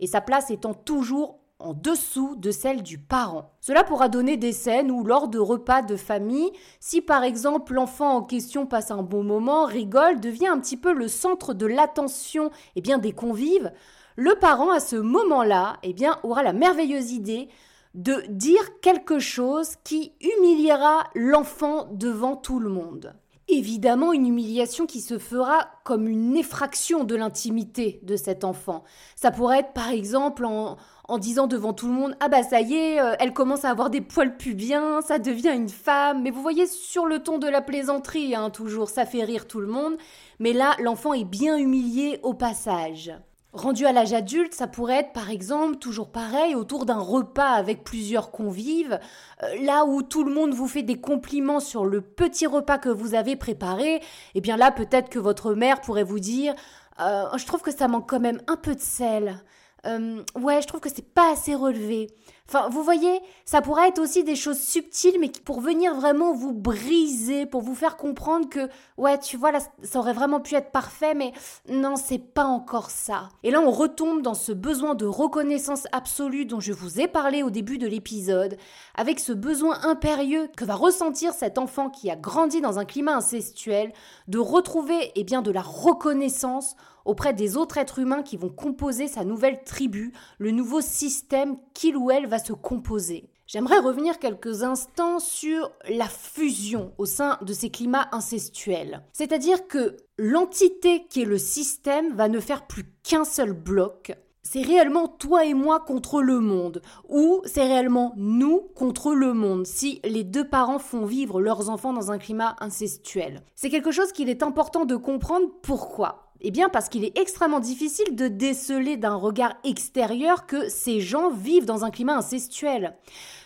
et 0.00 0.08
sa 0.08 0.20
place 0.20 0.50
étant 0.50 0.74
toujours 0.74 1.38
en 1.58 1.72
dessous 1.72 2.34
de 2.36 2.50
celle 2.50 2.82
du 2.82 2.98
parent. 2.98 3.52
Cela 3.60 3.82
pourra 3.84 4.08
donner 4.08 4.36
des 4.36 4.52
scènes 4.52 4.90
où 4.90 5.04
lors 5.04 5.28
de 5.28 5.38
repas 5.38 5.82
de 5.82 5.96
famille, 5.96 6.50
si 6.80 7.00
par 7.00 7.22
exemple 7.22 7.72
l'enfant 7.72 8.16
en 8.16 8.22
question 8.22 8.66
passe 8.66 8.90
un 8.90 9.02
bon 9.02 9.22
moment, 9.22 9.64
rigole, 9.64 10.20
devient 10.20 10.48
un 10.48 10.58
petit 10.58 10.76
peu 10.76 10.92
le 10.92 11.08
centre 11.08 11.54
de 11.54 11.66
l'attention 11.66 12.50
eh 12.74 12.80
bien 12.80 12.98
des 12.98 13.12
convives, 13.12 13.72
le 14.16 14.34
parent 14.34 14.70
à 14.70 14.80
ce 14.80 14.96
moment-là, 14.96 15.76
eh 15.82 15.92
bien, 15.92 16.18
aura 16.22 16.42
la 16.42 16.54
merveilleuse 16.54 17.12
idée 17.12 17.48
de 17.94 18.24
dire 18.28 18.80
quelque 18.80 19.18
chose 19.18 19.76
qui 19.84 20.12
humiliera 20.20 21.04
l'enfant 21.14 21.88
devant 21.92 22.36
tout 22.36 22.58
le 22.58 22.70
monde. 22.70 23.14
Évidemment, 23.48 24.12
une 24.12 24.26
humiliation 24.26 24.86
qui 24.86 25.00
se 25.00 25.18
fera 25.18 25.68
comme 25.84 26.08
une 26.08 26.36
effraction 26.36 27.04
de 27.04 27.14
l'intimité 27.14 28.00
de 28.02 28.16
cet 28.16 28.42
enfant. 28.42 28.82
Ça 29.14 29.30
pourrait 29.30 29.60
être 29.60 29.72
par 29.72 29.90
exemple 29.90 30.44
en, 30.44 31.18
disant 31.18 31.46
devant 31.46 31.72
tout 31.72 31.86
le 31.86 31.92
monde 31.92 32.16
Ah 32.18 32.28
bah 32.28 32.42
ça 32.42 32.60
y 32.60 32.74
est, 32.74 33.00
euh, 33.00 33.14
elle 33.20 33.32
commence 33.32 33.64
à 33.64 33.70
avoir 33.70 33.88
des 33.88 34.00
poils 34.00 34.36
pubiens, 34.36 35.00
ça 35.00 35.20
devient 35.20 35.52
une 35.54 35.68
femme. 35.68 36.22
Mais 36.22 36.30
vous 36.30 36.42
voyez, 36.42 36.66
sur 36.66 37.06
le 37.06 37.22
ton 37.22 37.38
de 37.38 37.46
la 37.46 37.62
plaisanterie, 37.62 38.34
hein, 38.34 38.50
toujours, 38.50 38.88
ça 38.88 39.06
fait 39.06 39.22
rire 39.22 39.46
tout 39.46 39.60
le 39.60 39.68
monde. 39.68 39.96
Mais 40.40 40.52
là, 40.52 40.74
l'enfant 40.80 41.14
est 41.14 41.24
bien 41.24 41.56
humilié 41.56 42.18
au 42.24 42.34
passage. 42.34 43.12
Rendu 43.56 43.86
à 43.86 43.92
l'âge 43.92 44.12
adulte, 44.12 44.52
ça 44.52 44.66
pourrait 44.66 44.98
être 44.98 45.12
par 45.14 45.30
exemple 45.30 45.76
toujours 45.76 46.12
pareil 46.12 46.54
autour 46.54 46.84
d'un 46.84 46.98
repas 46.98 47.52
avec 47.52 47.84
plusieurs 47.84 48.30
convives, 48.30 49.00
euh, 49.42 49.64
là 49.64 49.86
où 49.86 50.02
tout 50.02 50.24
le 50.24 50.32
monde 50.34 50.52
vous 50.52 50.68
fait 50.68 50.82
des 50.82 51.00
compliments 51.00 51.60
sur 51.60 51.86
le 51.86 52.02
petit 52.02 52.46
repas 52.46 52.76
que 52.76 52.90
vous 52.90 53.14
avez 53.14 53.34
préparé, 53.34 53.94
et 53.94 54.02
eh 54.34 54.40
bien 54.42 54.58
là 54.58 54.70
peut-être 54.72 55.08
que 55.08 55.18
votre 55.18 55.54
mère 55.54 55.80
pourrait 55.80 56.04
vous 56.04 56.20
dire 56.20 56.54
euh, 57.00 57.24
je 57.38 57.46
trouve 57.46 57.62
que 57.62 57.74
ça 57.74 57.88
manque 57.88 58.06
quand 58.06 58.20
même 58.20 58.42
un 58.46 58.56
peu 58.56 58.74
de 58.74 58.80
sel. 58.80 59.42
Euh, 59.86 60.22
ouais, 60.34 60.60
je 60.60 60.66
trouve 60.66 60.80
que 60.80 60.90
c'est 60.90 61.14
pas 61.14 61.32
assez 61.32 61.54
relevé. 61.54 62.08
Enfin, 62.48 62.68
vous 62.68 62.82
voyez, 62.82 63.20
ça 63.44 63.60
pourrait 63.60 63.88
être 63.88 63.98
aussi 63.98 64.22
des 64.22 64.36
choses 64.36 64.60
subtiles, 64.60 65.18
mais 65.20 65.30
pour 65.44 65.60
venir 65.60 65.94
vraiment 65.94 66.32
vous 66.32 66.52
briser, 66.52 67.44
pour 67.44 67.60
vous 67.60 67.74
faire 67.74 67.96
comprendre 67.96 68.48
que, 68.48 68.68
ouais, 68.96 69.18
tu 69.18 69.36
vois, 69.36 69.50
là, 69.50 69.58
ça 69.82 69.98
aurait 69.98 70.12
vraiment 70.12 70.40
pu 70.40 70.54
être 70.54 70.70
parfait, 70.70 71.14
mais 71.14 71.32
non, 71.68 71.96
c'est 71.96 72.18
pas 72.18 72.44
encore 72.44 72.90
ça. 72.90 73.28
Et 73.42 73.50
là, 73.50 73.60
on 73.60 73.70
retombe 73.70 74.22
dans 74.22 74.34
ce 74.34 74.52
besoin 74.52 74.94
de 74.94 75.06
reconnaissance 75.06 75.86
absolue 75.90 76.46
dont 76.46 76.60
je 76.60 76.72
vous 76.72 77.00
ai 77.00 77.08
parlé 77.08 77.42
au 77.42 77.50
début 77.50 77.78
de 77.78 77.88
l'épisode, 77.88 78.56
avec 78.94 79.18
ce 79.18 79.32
besoin 79.32 79.80
impérieux 79.82 80.48
que 80.56 80.64
va 80.64 80.74
ressentir 80.74 81.32
cet 81.32 81.58
enfant 81.58 81.90
qui 81.90 82.10
a 82.10 82.16
grandi 82.16 82.60
dans 82.60 82.78
un 82.78 82.84
climat 82.84 83.16
incestuel, 83.16 83.92
de 84.28 84.38
retrouver, 84.38 85.12
eh 85.16 85.24
bien, 85.24 85.42
de 85.42 85.50
la 85.50 85.62
reconnaissance 85.62 86.76
auprès 87.06 87.32
des 87.32 87.56
autres 87.56 87.78
êtres 87.78 87.98
humains 87.98 88.22
qui 88.22 88.36
vont 88.36 88.50
composer 88.50 89.08
sa 89.08 89.24
nouvelle 89.24 89.62
tribu, 89.64 90.12
le 90.38 90.50
nouveau 90.50 90.80
système 90.80 91.56
qu'il 91.72 91.96
ou 91.96 92.10
elle 92.10 92.26
va 92.26 92.38
se 92.38 92.52
composer. 92.52 93.30
J'aimerais 93.46 93.78
revenir 93.78 94.18
quelques 94.18 94.64
instants 94.64 95.20
sur 95.20 95.70
la 95.88 96.08
fusion 96.08 96.92
au 96.98 97.06
sein 97.06 97.38
de 97.42 97.52
ces 97.52 97.70
climats 97.70 98.08
incestuels. 98.10 99.04
C'est-à-dire 99.12 99.68
que 99.68 99.96
l'entité 100.18 101.06
qui 101.08 101.22
est 101.22 101.26
le 101.26 101.38
système 101.38 102.12
va 102.14 102.28
ne 102.28 102.40
faire 102.40 102.66
plus 102.66 102.84
qu'un 103.04 103.24
seul 103.24 103.52
bloc. 103.52 104.12
C'est 104.42 104.62
réellement 104.62 105.08
toi 105.08 105.44
et 105.44 105.54
moi 105.54 105.80
contre 105.80 106.22
le 106.22 106.40
monde, 106.40 106.80
ou 107.08 107.40
c'est 107.44 107.66
réellement 107.66 108.12
nous 108.16 108.62
contre 108.76 109.12
le 109.12 109.32
monde, 109.32 109.66
si 109.66 110.00
les 110.04 110.22
deux 110.22 110.48
parents 110.48 110.78
font 110.78 111.04
vivre 111.04 111.40
leurs 111.40 111.68
enfants 111.68 111.92
dans 111.92 112.12
un 112.12 112.18
climat 112.18 112.54
incestuel. 112.60 113.42
C'est 113.56 113.70
quelque 113.70 113.90
chose 113.90 114.12
qu'il 114.12 114.28
est 114.28 114.44
important 114.44 114.84
de 114.84 114.94
comprendre 114.94 115.48
pourquoi? 115.62 116.25
Eh 116.40 116.50
bien 116.50 116.68
parce 116.68 116.88
qu'il 116.88 117.04
est 117.04 117.16
extrêmement 117.18 117.60
difficile 117.60 118.14
de 118.14 118.28
déceler 118.28 118.96
d'un 118.96 119.14
regard 119.14 119.54
extérieur 119.64 120.46
que 120.46 120.68
ces 120.68 121.00
gens 121.00 121.30
vivent 121.30 121.64
dans 121.64 121.84
un 121.84 121.90
climat 121.90 122.16
incestuel. 122.16 122.94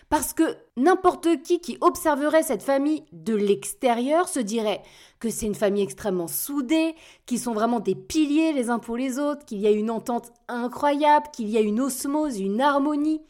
Parce 0.09 0.33
que 0.33 0.57
n'importe 0.75 1.41
qui 1.41 1.61
qui 1.61 1.77
observerait 1.79 2.43
cette 2.43 2.63
famille 2.63 3.05
de 3.13 3.33
l'extérieur 3.33 4.27
se 4.27 4.41
dirait 4.41 4.81
que 5.21 5.29
c'est 5.29 5.45
une 5.45 5.55
famille 5.55 5.83
extrêmement 5.83 6.27
soudée, 6.27 6.95
qu'ils 7.25 7.39
sont 7.39 7.53
vraiment 7.53 7.79
des 7.79 7.95
piliers 7.95 8.51
les 8.51 8.69
uns 8.69 8.79
pour 8.79 8.97
les 8.97 9.19
autres, 9.19 9.45
qu'il 9.45 9.59
y 9.59 9.67
a 9.67 9.71
une 9.71 9.89
entente 9.89 10.33
incroyable, 10.49 11.27
qu'il 11.31 11.47
y 11.47 11.57
a 11.57 11.61
une 11.61 11.79
osmose, 11.79 12.41
une 12.41 12.59
harmonie. 12.59 13.21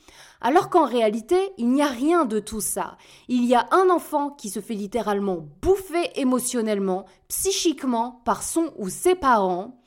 Alors 0.41 0.69
qu'en 0.69 0.85
réalité, 0.85 1.37
il 1.57 1.69
n'y 1.69 1.83
a 1.83 1.87
rien 1.87 2.25
de 2.25 2.39
tout 2.39 2.61
ça. 2.61 2.97
Il 3.27 3.45
y 3.45 3.53
a 3.53 3.67
un 3.71 3.89
enfant 3.91 4.31
qui 4.31 4.49
se 4.49 4.59
fait 4.59 4.73
littéralement 4.73 5.45
bouffer 5.61 6.09
émotionnellement, 6.15 7.05
psychiquement, 7.27 8.21
par 8.25 8.41
son 8.41 8.73
ou 8.77 8.89
ses 8.89 9.13
parents, 9.13 9.79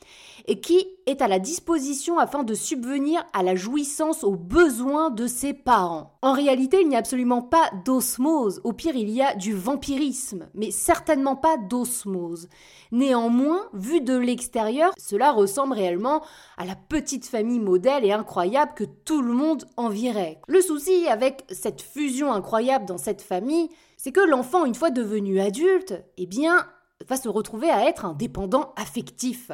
et 0.47 0.61
qui 0.61 0.87
est 1.07 1.23
à 1.23 1.29
la 1.29 1.39
disposition 1.39 2.19
afin 2.19 2.43
de 2.43 2.55
subvenir 2.55 3.25
à 3.33 3.43
la 3.43 3.55
jouissance 3.55 4.25
aux 4.25 4.37
besoins 4.37 5.11
de 5.11 5.27
ses 5.27 5.53
parents. 5.53 6.19
En 6.23 6.33
réalité, 6.33 6.81
il 6.81 6.89
n'y 6.89 6.97
a 6.97 7.01
absolument 7.01 7.43
pas 7.43 7.71
d'osmose, 7.85 8.61
au 8.65 8.73
pire 8.73 8.97
il 8.97 9.11
y 9.11 9.23
a 9.23 9.35
du 9.35 9.55
vampirisme, 9.55 10.49
mais 10.55 10.71
certainement 10.71 11.37
pas 11.37 11.57
d'osmose. 11.57 12.49
Néanmoins, 12.93 13.69
vu 13.73 14.01
de 14.01 14.17
l'extérieur, 14.17 14.93
cela 14.99 15.33
ressemble 15.33 15.75
réellement 15.75 16.23
à 16.57 16.65
la 16.65 16.77
petite 16.77 17.27
famille 17.27 17.61
modèle 17.61 18.05
et 18.05 18.13
incroyable 18.13 18.73
que 18.75 18.85
tout 18.85 19.23
le 19.23 19.33
monde 19.33 19.65
envierait. 19.77 20.41
Le 20.47 20.61
souci 20.61 21.07
avec 21.09 21.45
cette 21.51 21.83
fusion 21.83 22.33
incroyable 22.33 22.87
dans 22.87 22.99
cette 22.99 23.23
famille, 23.23 23.69
c'est 23.97 24.13
que 24.13 24.21
l'enfant, 24.21 24.65
une 24.65 24.75
fois 24.75 24.91
devenu 24.91 25.41
adulte, 25.41 25.95
eh 26.19 26.27
bien, 26.27 26.67
va 27.09 27.17
se 27.17 27.29
retrouver 27.29 27.71
à 27.71 27.87
être 27.89 28.05
un 28.05 28.13
dépendant 28.13 28.73
affectif. 28.77 29.51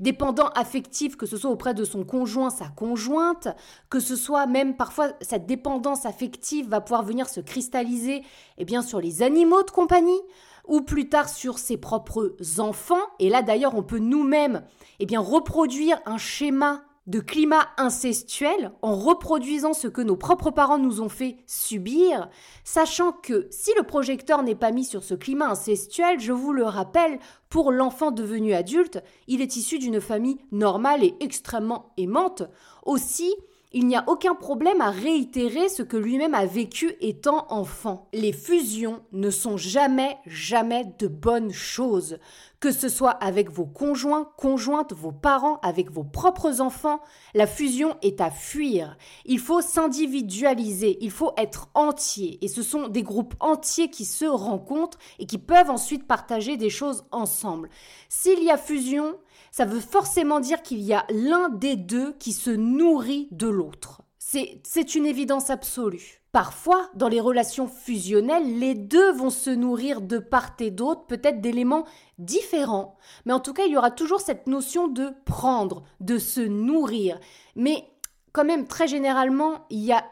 Dépendant 0.00 0.48
affectif, 0.54 1.16
que 1.16 1.26
ce 1.26 1.36
soit 1.36 1.50
auprès 1.50 1.74
de 1.74 1.84
son 1.84 2.04
conjoint, 2.04 2.50
sa 2.50 2.68
conjointe, 2.68 3.48
que 3.90 4.00
ce 4.00 4.16
soit 4.16 4.46
même 4.46 4.76
parfois 4.76 5.12
cette 5.20 5.46
dépendance 5.46 6.06
affective 6.06 6.68
va 6.68 6.80
pouvoir 6.80 7.02
venir 7.02 7.28
se 7.28 7.40
cristalliser 7.40 8.22
eh 8.58 8.64
bien, 8.64 8.82
sur 8.82 9.00
les 9.00 9.22
animaux 9.22 9.62
de 9.62 9.70
compagnie 9.70 10.20
ou 10.66 10.80
plus 10.80 11.08
tard 11.08 11.28
sur 11.28 11.58
ses 11.58 11.76
propres 11.76 12.36
enfants. 12.58 13.02
Et 13.18 13.28
là 13.28 13.42
d'ailleurs, 13.42 13.74
on 13.74 13.82
peut 13.82 13.98
nous-mêmes 13.98 14.62
eh 15.00 15.06
bien, 15.06 15.20
reproduire 15.20 16.00
un 16.06 16.18
schéma 16.18 16.82
de 17.06 17.20
climat 17.20 17.68
incestuel 17.76 18.72
en 18.80 18.96
reproduisant 18.96 19.74
ce 19.74 19.88
que 19.88 20.00
nos 20.00 20.16
propres 20.16 20.50
parents 20.50 20.78
nous 20.78 21.00
ont 21.00 21.08
fait 21.08 21.36
subir, 21.46 22.30
sachant 22.64 23.12
que 23.12 23.46
si 23.50 23.70
le 23.76 23.82
projecteur 23.82 24.42
n'est 24.42 24.54
pas 24.54 24.72
mis 24.72 24.84
sur 24.84 25.04
ce 25.04 25.14
climat 25.14 25.50
incestuel, 25.50 26.18
je 26.18 26.32
vous 26.32 26.52
le 26.52 26.64
rappelle, 26.64 27.18
pour 27.50 27.72
l'enfant 27.72 28.10
devenu 28.10 28.54
adulte, 28.54 29.02
il 29.28 29.42
est 29.42 29.56
issu 29.56 29.78
d'une 29.78 30.00
famille 30.00 30.38
normale 30.50 31.04
et 31.04 31.14
extrêmement 31.20 31.92
aimante. 31.98 32.42
Aussi, 32.84 33.34
il 33.74 33.88
n'y 33.88 33.96
a 33.96 34.04
aucun 34.06 34.36
problème 34.36 34.80
à 34.80 34.90
réitérer 34.90 35.68
ce 35.68 35.82
que 35.82 35.96
lui-même 35.96 36.32
a 36.34 36.46
vécu 36.46 36.94
étant 37.00 37.46
enfant. 37.50 38.08
Les 38.12 38.32
fusions 38.32 39.02
ne 39.10 39.30
sont 39.30 39.56
jamais, 39.56 40.16
jamais 40.26 40.84
de 41.00 41.08
bonnes 41.08 41.52
choses. 41.52 42.18
Que 42.60 42.70
ce 42.70 42.88
soit 42.88 43.10
avec 43.10 43.50
vos 43.50 43.66
conjoints, 43.66 44.30
conjointes, 44.38 44.92
vos 44.92 45.10
parents, 45.10 45.58
avec 45.62 45.90
vos 45.90 46.04
propres 46.04 46.60
enfants, 46.60 47.00
la 47.34 47.48
fusion 47.48 47.96
est 48.00 48.20
à 48.20 48.30
fuir. 48.30 48.96
Il 49.24 49.40
faut 49.40 49.60
s'individualiser, 49.60 50.96
il 51.00 51.10
faut 51.10 51.32
être 51.36 51.68
entier. 51.74 52.38
Et 52.42 52.48
ce 52.48 52.62
sont 52.62 52.86
des 52.86 53.02
groupes 53.02 53.34
entiers 53.40 53.90
qui 53.90 54.04
se 54.04 54.24
rencontrent 54.24 54.98
et 55.18 55.26
qui 55.26 55.38
peuvent 55.38 55.68
ensuite 55.68 56.06
partager 56.06 56.56
des 56.56 56.70
choses 56.70 57.04
ensemble. 57.10 57.68
S'il 58.08 58.42
y 58.44 58.52
a 58.52 58.56
fusion, 58.56 59.16
ça 59.54 59.64
veut 59.64 59.78
forcément 59.78 60.40
dire 60.40 60.62
qu'il 60.62 60.80
y 60.80 60.94
a 60.94 61.06
l'un 61.10 61.48
des 61.48 61.76
deux 61.76 62.14
qui 62.14 62.32
se 62.32 62.50
nourrit 62.50 63.28
de 63.30 63.46
l'autre. 63.46 64.02
C'est 64.18 64.96
une 64.96 65.06
évidence 65.06 65.48
absolue. 65.48 66.24
Parfois, 66.32 66.90
dans 66.96 67.06
les 67.06 67.20
relations 67.20 67.68
fusionnelles, 67.68 68.58
les 68.58 68.74
deux 68.74 69.12
vont 69.12 69.30
se 69.30 69.50
nourrir 69.50 70.00
de 70.00 70.18
part 70.18 70.56
et 70.58 70.72
d'autre, 70.72 71.06
peut-être 71.06 71.40
d'éléments 71.40 71.84
différents. 72.18 72.96
Mais 73.26 73.32
en 73.32 73.38
tout 73.38 73.52
cas, 73.52 73.66
il 73.66 73.70
y 73.70 73.76
aura 73.76 73.92
toujours 73.92 74.20
cette 74.20 74.48
notion 74.48 74.88
de 74.88 75.10
prendre, 75.24 75.84
de 76.00 76.18
se 76.18 76.40
nourrir. 76.40 77.20
Mais 77.54 77.84
quand 78.32 78.44
même, 78.44 78.66
très 78.66 78.88
généralement, 78.88 79.66
il 79.70 79.84
y 79.84 79.92
a, 79.92 80.04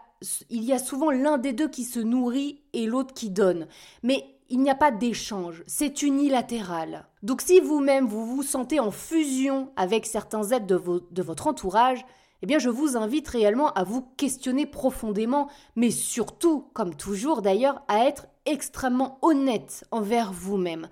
il 0.50 0.62
y 0.62 0.72
a 0.72 0.78
souvent 0.78 1.10
l'un 1.10 1.36
des 1.36 1.52
deux 1.52 1.68
qui 1.68 1.82
se 1.82 1.98
nourrit 1.98 2.62
et 2.74 2.86
l'autre 2.86 3.12
qui 3.12 3.28
donne. 3.30 3.66
Mais 4.04 4.31
il 4.52 4.60
n'y 4.60 4.68
a 4.68 4.74
pas 4.74 4.90
d'échange, 4.90 5.64
c'est 5.66 6.02
unilatéral. 6.02 7.06
Donc 7.22 7.40
si 7.40 7.58
vous-même 7.58 8.06
vous 8.06 8.26
vous 8.26 8.42
sentez 8.42 8.80
en 8.80 8.90
fusion 8.90 9.70
avec 9.76 10.04
certains 10.04 10.50
êtres 10.50 10.66
de, 10.66 11.22
votre 11.22 11.46
entourage, 11.46 12.04
eh 12.42 12.46
bien 12.46 12.58
je 12.58 12.68
vous 12.68 12.98
invite 12.98 13.26
réellement 13.28 13.72
à 13.72 13.82
vous 13.82 14.02
questionner 14.18 14.66
profondément, 14.66 15.48
mais 15.74 15.90
surtout, 15.90 16.66
comme 16.74 16.94
toujours 16.94 17.40
d'ailleurs, 17.40 17.80
à 17.88 18.04
être 18.04 18.26
extrêmement 18.44 19.18
honnête 19.22 19.86
envers 19.90 20.34
vous-même. 20.34 20.88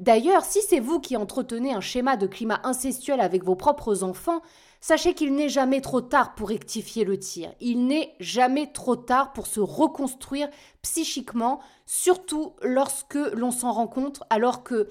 D'ailleurs, 0.00 0.46
si 0.46 0.60
c'est 0.66 0.80
vous 0.80 0.98
qui 0.98 1.18
entretenez 1.18 1.74
un 1.74 1.82
schéma 1.82 2.16
de 2.16 2.26
climat 2.26 2.60
incestuel 2.64 3.20
avec 3.20 3.44
vos 3.44 3.54
propres 3.54 4.02
enfants, 4.02 4.40
Sachez 4.86 5.14
qu'il 5.14 5.34
n'est 5.34 5.48
jamais 5.48 5.80
trop 5.80 6.02
tard 6.02 6.34
pour 6.34 6.50
rectifier 6.50 7.04
le 7.04 7.18
tir. 7.18 7.50
Il 7.58 7.86
n'est 7.86 8.14
jamais 8.20 8.70
trop 8.70 8.96
tard 8.96 9.32
pour 9.32 9.46
se 9.46 9.60
reconstruire 9.60 10.50
psychiquement, 10.82 11.60
surtout 11.86 12.52
lorsque 12.60 13.14
l'on 13.14 13.50
s'en 13.50 13.72
rend 13.72 13.86
compte 13.86 14.22
alors 14.28 14.62
que 14.62 14.90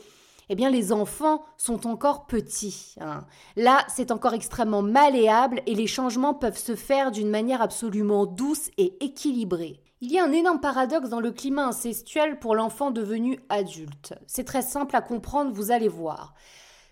eh 0.49 0.55
bien, 0.55 0.71
les 0.71 0.93
enfants 0.93 1.43
sont 1.57 1.85
encore 1.85 2.25
petits. 2.25 2.95
Hein. 3.01 3.23
Là, 3.55 3.85
c'est 3.87 4.09
encore 4.09 4.33
extrêmement 4.33 4.81
malléable 4.81 5.61
et 5.67 5.75
les 5.75 5.85
changements 5.85 6.33
peuvent 6.33 6.57
se 6.57 6.75
faire 6.75 7.11
d'une 7.11 7.29
manière 7.29 7.61
absolument 7.61 8.25
douce 8.25 8.71
et 8.79 8.97
équilibrée. 8.99 9.79
Il 10.01 10.11
y 10.11 10.17
a 10.17 10.23
un 10.23 10.31
énorme 10.31 10.59
paradoxe 10.59 11.09
dans 11.09 11.19
le 11.19 11.31
climat 11.31 11.67
incestuel 11.67 12.39
pour 12.39 12.55
l'enfant 12.55 12.89
devenu 12.89 13.41
adulte. 13.49 14.15
C'est 14.25 14.43
très 14.43 14.63
simple 14.63 14.95
à 14.95 15.01
comprendre, 15.01 15.51
vous 15.53 15.69
allez 15.69 15.87
voir. 15.87 16.33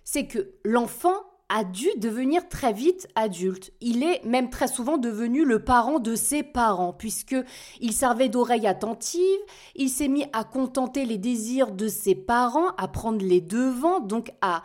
C'est 0.04 0.28
que 0.28 0.54
l'enfant 0.64 1.16
a 1.54 1.66
dû 1.66 1.88
devenir 1.98 2.48
très 2.48 2.72
vite 2.72 3.08
adulte. 3.16 3.72
Il 3.82 4.04
est 4.04 4.24
même 4.24 4.50
très 4.50 4.70
souvent 4.70 4.98
devenu 4.98 5.44
le 5.44 5.64
parent 5.64 6.00
de 6.00 6.16
ses 6.16 6.44
parents, 6.44 6.94
puisque 6.94 7.36
il 7.82 7.92
servait 7.92 8.30
d'oreille 8.30 8.68
attentive, 8.68 9.40
il 9.76 9.90
s'est 9.90 10.08
mis 10.08 10.26
à 10.32 10.46
contenter 10.46 11.06
les 11.06 11.18
désirs 11.18 11.72
de 11.72 11.90
ses 11.90 12.16
parents, 12.16 12.70
à 12.78 12.88
prendre 12.88 13.24
les 13.24 13.42
devants, 13.42 14.00
donc 14.00 14.32
à 14.42 14.64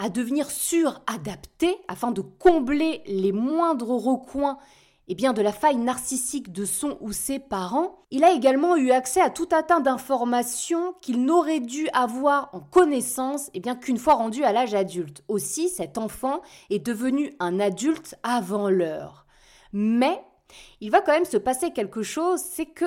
à 0.00 0.08
devenir 0.10 0.48
suradapté 0.48 1.76
afin 1.88 2.12
de 2.12 2.20
combler 2.20 3.02
les 3.06 3.32
moindres 3.32 3.90
recoins 3.90 4.58
et 5.10 5.14
bien, 5.14 5.32
de 5.32 5.40
la 5.40 5.52
faille 5.52 5.78
narcissique 5.78 6.52
de 6.52 6.66
son 6.66 6.98
ou 7.00 7.12
ses 7.12 7.38
parents, 7.38 8.04
il 8.10 8.24
a 8.24 8.32
également 8.32 8.76
eu 8.76 8.90
accès 8.90 9.22
à 9.22 9.30
tout 9.30 9.48
un 9.52 9.62
tas 9.62 9.80
d'informations 9.80 10.94
qu'il 11.00 11.24
n'aurait 11.24 11.60
dû 11.60 11.88
avoir 11.94 12.50
en 12.52 12.60
connaissance 12.60 13.48
et 13.54 13.60
bien 13.60 13.74
qu'une 13.74 13.96
fois 13.96 14.14
rendu 14.14 14.44
à 14.44 14.52
l'âge 14.52 14.74
adulte. 14.74 15.24
Aussi, 15.26 15.70
cet 15.70 15.96
enfant 15.96 16.42
est 16.68 16.84
devenu 16.84 17.34
un 17.40 17.58
adulte 17.58 18.16
avant 18.22 18.68
l'heure. 18.68 19.24
Mais 19.72 20.22
il 20.82 20.90
va 20.90 21.00
quand 21.00 21.12
même 21.12 21.24
se 21.24 21.38
passer 21.38 21.70
quelque 21.70 22.02
chose, 22.02 22.40
c'est 22.40 22.66
que 22.66 22.84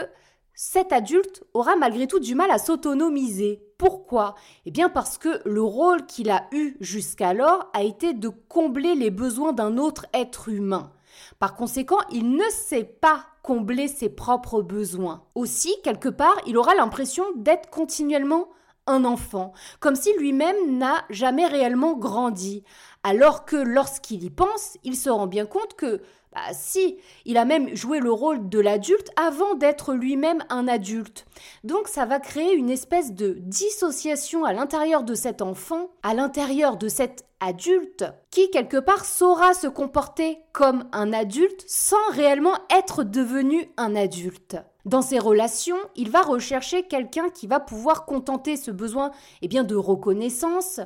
cet 0.54 0.94
adulte 0.94 1.44
aura 1.56 1.76
malgré 1.76 2.06
tout 2.06 2.20
du 2.20 2.36
mal 2.36 2.52
à 2.52 2.60
s'autonomiser. 2.60 3.64
Pourquoi? 3.80 4.36
Eh 4.68 4.72
bien 4.72 4.90
parce 4.90 5.18
que 5.18 5.42
le 5.44 5.64
rôle 5.64 6.06
qu'il 6.06 6.30
a 6.30 6.48
eu 6.52 6.78
jusqu'alors 6.82 7.72
a 7.74 7.82
été 7.82 8.14
de 8.14 8.30
combler 8.30 8.94
les 8.94 9.10
besoins 9.10 9.54
d'un 9.54 9.80
autre 9.80 10.06
être 10.14 10.50
humain. 10.50 10.92
Par 11.39 11.56
conséquent, 11.56 12.00
il 12.12 12.36
ne 12.36 12.50
sait 12.50 12.84
pas 12.84 13.26
combler 13.43 13.88
ses 13.88 14.10
propres 14.10 14.62
besoins. 14.62 15.24
Aussi, 15.36 15.74
quelque 15.84 16.10
part, 16.10 16.36
il 16.45 16.58
aura 16.58 16.76
l'impression 16.76 17.24
d'être 17.36 17.69
continuellement 17.69 18.50
un 18.88 19.06
enfant, 19.06 19.54
comme 19.80 19.95
si 19.95 20.12
lui-même 20.17 20.78
n'a 20.78 21.06
jamais 21.10 21.45
réellement 21.45 21.93
grandi, 21.93 22.63
alors 23.04 23.45
que 23.45 23.56
lorsqu'il 23.56 24.24
y 24.24 24.30
pense, 24.30 24.78
il 24.84 24.95
se 24.95 25.10
rend 25.10 25.28
bien 25.28 25.45
compte 25.45 25.76
que 25.76 26.02
bah 26.34 26.39
si, 26.54 26.97
il 27.26 27.38
a 27.38 27.43
même 27.43 27.76
joué 27.76 28.00
le 28.00 28.12
rôle 28.12 28.47
de 28.47 28.60
l'adulte 28.60 29.10
avant 29.17 29.56
d'être 29.56 29.93
lui-même 29.93 30.43
un 30.50 30.67
adulte. 30.69 31.26
Donc 31.65 31.89
ça 31.89 32.06
va 32.06 32.21
créer 32.21 32.54
une 32.54 32.69
espèce 32.69 33.12
de 33.12 33.36
dissociation 33.39 34.45
à 34.45 34.54
l'intérieur 34.54 35.04
de 35.04 35.13
cet 35.13 35.41
enfant, 35.41 35.89
à 36.04 36.13
l'intérieur 36.13 36.78
de 36.78 36.88
cet 36.88 37.26
adulte, 37.41 38.06
qui 38.30 38.49
quelque 38.51 38.77
part 38.77 39.04
saura 39.04 39.54
se 39.54 39.67
comporter 39.67 40.38
comme 40.54 40.86
un 40.93 41.12
adulte 41.12 41.65
sans 41.67 42.10
réellement 42.12 42.54
être 42.69 43.04
devenu 43.04 43.69
un 43.77 43.95
adulte. 43.95 44.58
Dans 44.86 45.01
ses 45.01 45.19
relations, 45.19 45.77
il 45.95 46.10
va 46.10 46.21
rechercher 46.21 46.84
quelqu'un 46.84 47.30
qui 47.30 47.47
va 47.47 47.60
pouvoir 47.60 48.06
contenter 48.06 48.56
ce 48.56 48.71
besoin 48.71 49.12
eh 49.41 49.47
bien, 49.47 49.63
de 49.63 49.75
reconnaissance. 49.75 50.80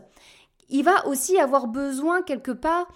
Il 0.70 0.84
va 0.84 1.06
aussi 1.08 1.38
avoir 1.38 1.68
besoin 1.68 2.22
quelque 2.22 2.52
part 2.52 2.88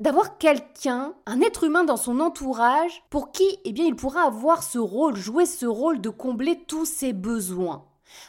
d'avoir 0.00 0.36
quelqu'un, 0.38 1.14
un 1.26 1.40
être 1.40 1.64
humain 1.64 1.84
dans 1.84 1.96
son 1.96 2.18
entourage 2.18 3.04
pour 3.08 3.30
qui 3.30 3.58
eh 3.64 3.72
bien, 3.72 3.84
il 3.84 3.94
pourra 3.94 4.22
avoir 4.22 4.62
ce 4.62 4.78
rôle, 4.78 5.16
jouer 5.16 5.46
ce 5.46 5.66
rôle 5.66 6.00
de 6.00 6.10
combler 6.10 6.64
tous 6.66 6.86
ses 6.86 7.12
besoins. 7.12 7.84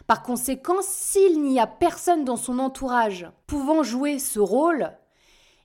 Par 0.07 0.23
conséquent, 0.23 0.81
s'il 0.81 1.41
n'y 1.41 1.59
a 1.59 1.67
personne 1.67 2.25
dans 2.25 2.37
son 2.37 2.59
entourage 2.59 3.27
pouvant 3.47 3.83
jouer 3.83 4.19
ce 4.19 4.39
rôle, 4.39 4.91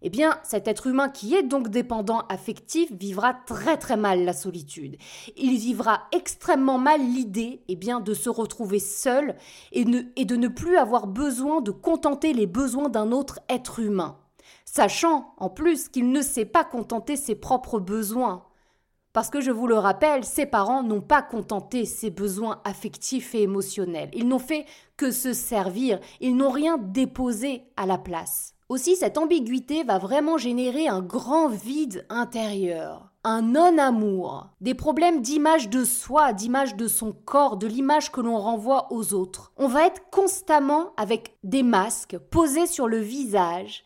eh 0.02 0.10
bien, 0.10 0.38
cet 0.44 0.68
être 0.68 0.86
humain 0.86 1.08
qui 1.08 1.34
est 1.34 1.42
donc 1.42 1.68
dépendant 1.68 2.20
affectif 2.28 2.92
vivra 2.92 3.34
très 3.34 3.76
très 3.76 3.96
mal 3.96 4.24
la 4.24 4.32
solitude. 4.32 4.96
Il 5.36 5.58
vivra 5.58 6.02
extrêmement 6.12 6.78
mal 6.78 7.00
l'idée, 7.00 7.62
eh 7.68 7.76
bien, 7.76 8.00
de 8.00 8.14
se 8.14 8.30
retrouver 8.30 8.78
seul 8.78 9.34
et, 9.72 9.84
et 10.14 10.24
de 10.24 10.36
ne 10.36 10.48
plus 10.48 10.76
avoir 10.76 11.08
besoin 11.08 11.60
de 11.60 11.72
contenter 11.72 12.32
les 12.32 12.46
besoins 12.46 12.88
d'un 12.88 13.10
autre 13.10 13.40
être 13.48 13.80
humain 13.80 14.18
sachant 14.64 15.34
en 15.38 15.48
plus 15.48 15.88
qu'il 15.88 16.12
ne 16.12 16.20
sait 16.20 16.44
pas 16.44 16.64
contenter 16.64 17.16
ses 17.16 17.34
propres 17.34 17.80
besoins. 17.80 18.44
Parce 19.12 19.30
que 19.30 19.40
je 19.40 19.50
vous 19.50 19.66
le 19.66 19.78
rappelle, 19.78 20.24
ses 20.24 20.46
parents 20.46 20.82
n'ont 20.82 21.00
pas 21.00 21.22
contenté 21.22 21.84
ses 21.84 22.10
besoins 22.10 22.60
affectifs 22.64 23.34
et 23.34 23.42
émotionnels. 23.42 24.10
Ils 24.12 24.28
n'ont 24.28 24.38
fait 24.38 24.66
que 24.96 25.10
se 25.10 25.32
servir, 25.32 25.98
ils 26.20 26.36
n'ont 26.36 26.50
rien 26.50 26.78
déposé 26.78 27.64
à 27.76 27.86
la 27.86 27.98
place. 27.98 28.54
Aussi, 28.68 28.96
cette 28.96 29.16
ambiguïté 29.16 29.82
va 29.82 29.96
vraiment 29.96 30.36
générer 30.36 30.88
un 30.88 31.00
grand 31.00 31.48
vide 31.48 32.04
intérieur, 32.10 33.10
un 33.24 33.40
non-amour, 33.40 34.50
des 34.60 34.74
problèmes 34.74 35.22
d'image 35.22 35.70
de 35.70 35.84
soi, 35.84 36.34
d'image 36.34 36.76
de 36.76 36.86
son 36.86 37.12
corps, 37.12 37.56
de 37.56 37.66
l'image 37.66 38.12
que 38.12 38.20
l'on 38.20 38.36
renvoie 38.36 38.92
aux 38.92 39.14
autres. 39.14 39.52
On 39.56 39.68
va 39.68 39.86
être 39.86 40.10
constamment 40.10 40.92
avec 40.98 41.38
des 41.44 41.62
masques 41.62 42.18
posés 42.18 42.66
sur 42.66 42.88
le 42.88 42.98
visage, 42.98 43.84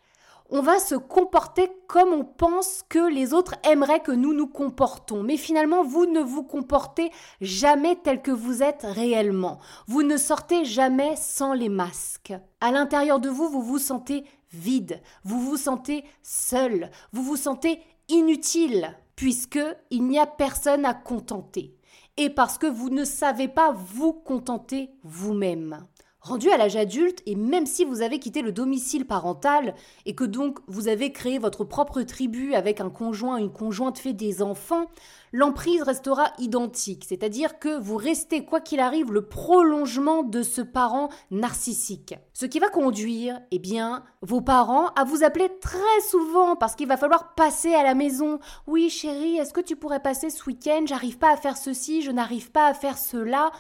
on 0.54 0.60
va 0.60 0.78
se 0.78 0.94
comporter 0.94 1.72
comme 1.88 2.12
on 2.12 2.24
pense 2.24 2.84
que 2.90 3.10
les 3.10 3.32
autres 3.32 3.54
aimeraient 3.64 4.02
que 4.02 4.12
nous 4.12 4.34
nous 4.34 4.46
comportons. 4.46 5.22
Mais 5.22 5.38
finalement, 5.38 5.82
vous 5.82 6.04
ne 6.04 6.20
vous 6.20 6.42
comportez 6.42 7.10
jamais 7.40 7.96
tel 7.96 8.20
que 8.20 8.30
vous 8.30 8.62
êtes 8.62 8.82
réellement. 8.82 9.58
Vous 9.86 10.02
ne 10.02 10.18
sortez 10.18 10.66
jamais 10.66 11.16
sans 11.16 11.54
les 11.54 11.70
masques. 11.70 12.34
À 12.60 12.70
l'intérieur 12.70 13.18
de 13.18 13.30
vous, 13.30 13.48
vous 13.48 13.62
vous 13.62 13.78
sentez 13.78 14.24
vide, 14.52 15.00
vous 15.24 15.40
vous 15.40 15.56
sentez 15.56 16.04
seul, 16.22 16.90
vous 17.12 17.22
vous 17.22 17.36
sentez 17.36 17.80
inutile, 18.08 18.94
puisque 19.16 19.60
il 19.90 20.04
n'y 20.04 20.18
a 20.18 20.26
personne 20.26 20.84
à 20.84 20.92
contenter. 20.92 21.74
Et 22.18 22.28
parce 22.28 22.58
que 22.58 22.66
vous 22.66 22.90
ne 22.90 23.04
savez 23.04 23.48
pas 23.48 23.72
vous 23.72 24.12
contenter 24.12 24.90
vous-même. 25.02 25.86
Rendu 26.22 26.50
à 26.50 26.56
l'âge 26.56 26.76
adulte, 26.76 27.20
et 27.26 27.34
même 27.34 27.66
si 27.66 27.84
vous 27.84 28.00
avez 28.00 28.20
quitté 28.20 28.42
le 28.42 28.52
domicile 28.52 29.04
parental 29.06 29.74
et 30.06 30.14
que 30.14 30.22
donc 30.22 30.60
vous 30.68 30.86
avez 30.86 31.10
créé 31.10 31.40
votre 31.40 31.64
propre 31.64 32.00
tribu 32.02 32.54
avec 32.54 32.80
un 32.80 32.90
conjoint, 32.90 33.38
une 33.38 33.50
conjointe 33.50 33.98
fait 33.98 34.12
des 34.12 34.40
enfants, 34.40 34.86
l'emprise 35.32 35.82
restera 35.82 36.32
identique, 36.38 37.04
c'est-à-dire 37.08 37.58
que 37.58 37.76
vous 37.76 37.96
restez, 37.96 38.44
quoi 38.44 38.60
qu'il 38.60 38.78
arrive, 38.78 39.10
le 39.10 39.26
prolongement 39.26 40.22
de 40.22 40.44
ce 40.44 40.60
parent 40.60 41.08
narcissique. 41.32 42.14
Ce 42.34 42.46
qui 42.46 42.60
va 42.60 42.68
conduire, 42.68 43.40
eh 43.50 43.58
bien, 43.58 44.04
vos 44.20 44.42
parents 44.42 44.90
à 44.94 45.02
vous 45.02 45.24
appeler 45.24 45.50
très 45.60 46.00
souvent 46.08 46.54
parce 46.54 46.76
qu'il 46.76 46.86
va 46.86 46.96
falloir 46.96 47.34
passer 47.34 47.74
à 47.74 47.82
la 47.82 47.94
maison. 47.94 48.38
Oui, 48.68 48.90
chérie, 48.90 49.38
est-ce 49.38 49.52
que 49.52 49.60
tu 49.60 49.74
pourrais 49.74 49.98
passer 49.98 50.30
ce 50.30 50.44
week-end? 50.44 50.84
J'arrive 50.86 51.18
pas 51.18 51.32
à 51.32 51.36
faire 51.36 51.56
ceci, 51.56 52.00
je 52.00 52.12
n'arrive 52.12 52.52
pas 52.52 52.68
à 52.68 52.74
faire 52.74 52.96
cela. 52.96 53.50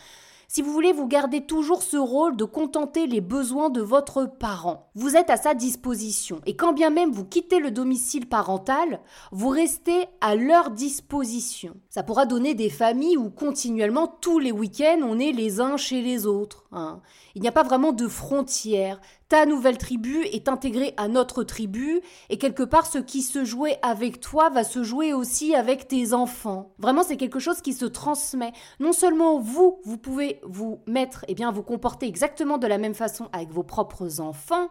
Si 0.54 0.60
vous 0.60 0.70
voulez, 0.70 0.92
vous 0.92 1.08
gardez 1.08 1.46
toujours 1.46 1.82
ce 1.82 1.96
rôle 1.96 2.36
de 2.36 2.44
contenter 2.44 3.06
les 3.06 3.22
besoins 3.22 3.70
de 3.70 3.80
votre 3.80 4.26
parent. 4.26 4.90
Vous 4.94 5.16
êtes 5.16 5.30
à 5.30 5.38
sa 5.38 5.54
disposition. 5.54 6.42
Et 6.44 6.56
quand 6.56 6.74
bien 6.74 6.90
même 6.90 7.10
vous 7.10 7.24
quittez 7.24 7.58
le 7.58 7.70
domicile 7.70 8.28
parental, 8.28 9.00
vous 9.30 9.48
restez 9.48 10.04
à 10.20 10.34
leur 10.34 10.68
disposition. 10.68 11.76
Ça 11.88 12.02
pourra 12.02 12.26
donner 12.26 12.52
des 12.52 12.68
familles 12.68 13.16
où 13.16 13.30
continuellement, 13.30 14.06
tous 14.06 14.38
les 14.38 14.52
week-ends, 14.52 15.00
on 15.02 15.18
est 15.18 15.32
les 15.32 15.58
uns 15.62 15.78
chez 15.78 16.02
les 16.02 16.26
autres. 16.26 16.66
Hein. 16.70 17.00
Il 17.34 17.40
n'y 17.40 17.48
a 17.48 17.52
pas 17.52 17.62
vraiment 17.62 17.92
de 17.92 18.06
frontières 18.06 19.00
ta 19.32 19.46
nouvelle 19.46 19.78
tribu 19.78 20.24
est 20.24 20.46
intégrée 20.46 20.92
à 20.98 21.08
notre 21.08 21.42
tribu, 21.42 22.02
et 22.28 22.36
quelque 22.36 22.62
part 22.62 22.84
ce 22.84 22.98
qui 22.98 23.22
se 23.22 23.46
jouait 23.46 23.78
avec 23.80 24.20
toi 24.20 24.50
va 24.50 24.62
se 24.62 24.82
jouer 24.82 25.14
aussi 25.14 25.54
avec 25.54 25.88
tes 25.88 26.12
enfants. 26.12 26.74
Vraiment, 26.78 27.02
c'est 27.02 27.16
quelque 27.16 27.38
chose 27.38 27.62
qui 27.62 27.72
se 27.72 27.86
transmet. 27.86 28.52
Non 28.78 28.92
seulement 28.92 29.38
vous, 29.38 29.80
vous 29.84 29.96
pouvez 29.96 30.38
vous 30.42 30.80
mettre, 30.86 31.24
et 31.24 31.26
eh 31.28 31.34
bien, 31.34 31.50
vous 31.50 31.62
comporter 31.62 32.06
exactement 32.06 32.58
de 32.58 32.66
la 32.66 32.76
même 32.76 32.92
façon 32.92 33.30
avec 33.32 33.48
vos 33.48 33.62
propres 33.62 34.20
enfants, 34.20 34.68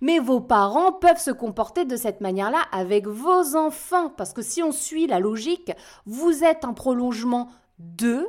mais 0.00 0.18
vos 0.18 0.40
parents 0.40 0.90
peuvent 0.90 1.20
se 1.20 1.30
comporter 1.30 1.84
de 1.84 1.94
cette 1.94 2.20
manière-là 2.20 2.62
avec 2.72 3.06
vos 3.06 3.54
enfants, 3.54 4.08
parce 4.08 4.32
que 4.32 4.42
si 4.42 4.60
on 4.60 4.72
suit 4.72 5.06
la 5.06 5.20
logique, 5.20 5.70
vous 6.04 6.42
êtes 6.42 6.64
un 6.64 6.72
prolongement 6.72 7.48
d'eux, 7.78 8.26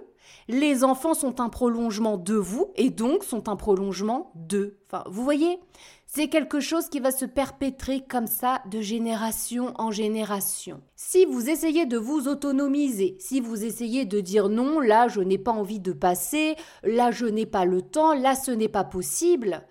les 0.47 0.83
enfants 0.83 1.13
sont 1.13 1.41
un 1.41 1.49
prolongement 1.49 2.17
de 2.17 2.35
vous 2.35 2.71
et 2.75 2.89
donc 2.89 3.23
sont 3.23 3.49
un 3.49 3.55
prolongement 3.55 4.31
d'eux. 4.35 4.77
Enfin, 4.87 5.03
vous 5.09 5.23
voyez, 5.23 5.59
c'est 6.05 6.27
quelque 6.27 6.59
chose 6.59 6.87
qui 6.87 6.99
va 6.99 7.11
se 7.11 7.25
perpétrer 7.25 8.01
comme 8.07 8.27
ça 8.27 8.61
de 8.69 8.79
génération 8.79 9.73
en 9.77 9.91
génération. 9.91 10.81
Si 10.95 11.25
vous 11.25 11.49
essayez 11.49 11.85
de 11.85 11.97
vous 11.97 12.27
autonomiser, 12.27 13.17
si 13.19 13.41
vous 13.41 13.65
essayez 13.65 14.05
de 14.05 14.19
dire 14.19 14.49
non, 14.49 14.79
là 14.79 15.07
je 15.07 15.21
n'ai 15.21 15.37
pas 15.39 15.51
envie 15.51 15.79
de 15.79 15.93
passer, 15.93 16.55
là 16.83 17.11
je 17.11 17.25
n'ai 17.25 17.45
pas 17.45 17.65
le 17.65 17.81
temps, 17.81 18.13
là 18.13 18.35
ce 18.35 18.51
n'est 18.51 18.69
pas 18.69 18.83
possible, 18.83 19.65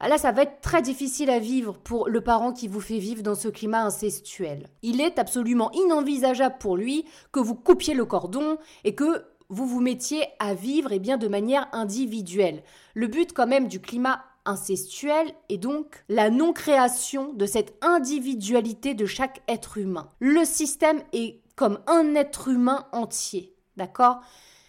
Là, 0.00 0.16
ça 0.16 0.30
va 0.30 0.42
être 0.42 0.60
très 0.60 0.80
difficile 0.80 1.28
à 1.28 1.40
vivre 1.40 1.72
pour 1.72 2.08
le 2.08 2.20
parent 2.20 2.52
qui 2.52 2.68
vous 2.68 2.80
fait 2.80 2.98
vivre 2.98 3.22
dans 3.22 3.34
ce 3.34 3.48
climat 3.48 3.84
incestuel. 3.84 4.68
Il 4.82 5.00
est 5.00 5.18
absolument 5.18 5.72
inenvisageable 5.72 6.54
pour 6.60 6.76
lui 6.76 7.04
que 7.32 7.40
vous 7.40 7.56
coupiez 7.56 7.94
le 7.94 8.04
cordon 8.04 8.58
et 8.84 8.94
que 8.94 9.24
vous 9.48 9.66
vous 9.66 9.80
mettiez 9.80 10.24
à 10.38 10.54
vivre 10.54 10.92
eh 10.92 10.98
bien 10.98 11.16
de 11.16 11.28
manière 11.28 11.68
individuelle. 11.72 12.62
Le 12.94 13.06
but 13.06 13.32
quand 13.32 13.46
même 13.46 13.68
du 13.68 13.80
climat 13.80 14.24
incestuel 14.44 15.32
est 15.48 15.58
donc 15.58 16.04
la 16.08 16.30
non-création 16.30 17.32
de 17.34 17.46
cette 17.46 17.74
individualité 17.82 18.94
de 18.94 19.06
chaque 19.06 19.42
être 19.48 19.78
humain. 19.78 20.10
Le 20.20 20.44
système 20.44 21.02
est 21.12 21.40
comme 21.56 21.80
un 21.86 22.14
être 22.14 22.48
humain 22.48 22.86
entier, 22.92 23.54
d'accord? 23.76 24.20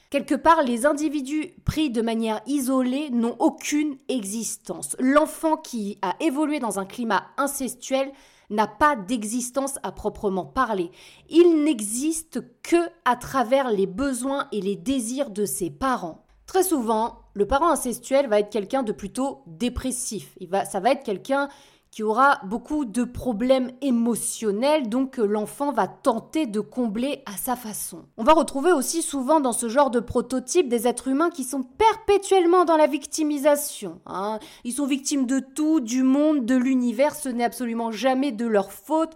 Quelque 0.10 0.34
part, 0.34 0.64
les 0.64 0.88
individus 0.88 1.54
pris 1.66 1.92
de 1.92 2.02
manière 2.02 2.42
isolée 2.48 3.12
n'ont 3.12 3.36
aucune 3.38 3.98
existence. 4.08 4.96
L'enfant 4.98 5.56
qui 5.56 6.00
a 6.02 6.16
évolué 6.20 6.60
dans 6.60 6.80
un 6.80 6.86
climat 6.86 7.28
incestuel 7.38 8.12
n'a 8.50 8.68
pas 8.68 8.96
d'existence 8.96 9.78
à 9.84 9.92
proprement 9.92 10.46
parler. 10.46 10.92
Il 11.30 11.64
n'existe 11.64 12.42
que 12.64 12.90
à 13.06 13.16
travers 13.16 13.72
les 13.72 13.88
besoins 13.88 14.48
et 14.52 14.62
les 14.62 14.76
désirs 14.76 15.30
de 15.30 15.46
ses 15.46 15.70
parents. 15.70 16.26
Très 16.46 16.64
souvent, 16.64 17.20
le 17.34 17.46
parent 17.46 17.70
incestuel 17.70 18.28
va 18.28 18.40
être 18.40 18.50
quelqu'un 18.50 18.82
de 18.82 18.92
plutôt 18.92 19.44
dépressif. 19.46 20.36
Il 20.40 20.50
ça 20.70 20.80
va 20.80 20.92
être 20.92 21.04
quelqu'un 21.04 21.48
qui 21.92 22.04
aura 22.04 22.40
beaucoup 22.44 22.86
de 22.86 23.04
problèmes 23.04 23.72
émotionnels, 23.82 24.90
donc 24.90 25.18
l'enfant 25.18 25.72
va 25.72 25.88
tenter 25.88 26.46
de 26.46 26.60
combler 26.60 27.24
à 27.26 27.36
sa 27.36 27.56
façon. 27.56 28.06
On 28.18 28.24
va 28.24 28.34
retrouver 28.34 28.72
aussi 28.72 29.02
souvent 29.02 29.40
dans 29.40 29.54
ce 29.54 29.70
genre 29.70 29.90
de 29.90 30.00
prototype 30.00 30.70
des 30.70 30.88
êtres 30.88 31.08
humains 31.08 31.32
qui 31.32 31.44
sont 31.44 31.64
perpétuellement 31.64 32.64
dans 32.64 32.78
la 32.78 32.88
victimisation. 32.88 34.02
Hein. 34.06 34.40
Ils 34.64 34.74
sont 34.74 34.86
victimes 34.86 35.26
de 35.26 35.40
tout, 35.40 35.80
du 35.80 36.04
monde, 36.04 36.46
de 36.46 36.56
l'univers, 36.56 37.16
ce 37.16 37.30
n'est 37.30 37.44
absolument 37.44 37.92
jamais 37.92 38.32
de 38.32 38.46
leur 38.46 38.72
faute. 38.72 39.14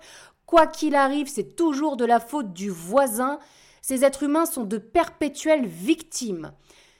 Quoi 0.48 0.66
qu'il 0.66 0.96
arrive, 0.96 1.28
c'est 1.28 1.56
toujours 1.56 1.96
de 1.96 2.06
la 2.06 2.20
faute 2.20 2.54
du 2.54 2.70
voisin. 2.70 3.40
Ces 3.82 4.04
êtres 4.04 4.24
humains 4.24 4.46
sont 4.46 4.64
de 4.64 4.78
perpétuelles 4.78 5.68
victimes 5.68 6.54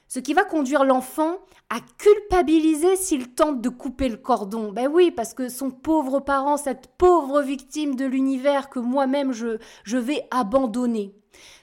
ce 0.08 0.20
qui 0.20 0.34
va 0.34 0.44
conduire 0.44 0.84
l'enfant 0.84 1.38
à 1.70 1.78
culpabiliser 1.98 2.96
s'il 2.96 3.34
tente 3.34 3.60
de 3.60 3.68
couper 3.68 4.08
le 4.08 4.16
cordon. 4.16 4.72
Ben 4.72 4.88
oui, 4.88 5.10
parce 5.10 5.34
que 5.34 5.48
son 5.48 5.70
pauvre 5.70 6.20
parent, 6.20 6.56
cette 6.56 6.88
pauvre 6.98 7.42
victime 7.42 7.96
de 7.96 8.04
l'univers 8.04 8.68
que 8.68 8.78
moi-même 8.78 9.32
je, 9.32 9.58
je 9.84 9.96
vais 9.96 10.26
abandonner. 10.30 11.14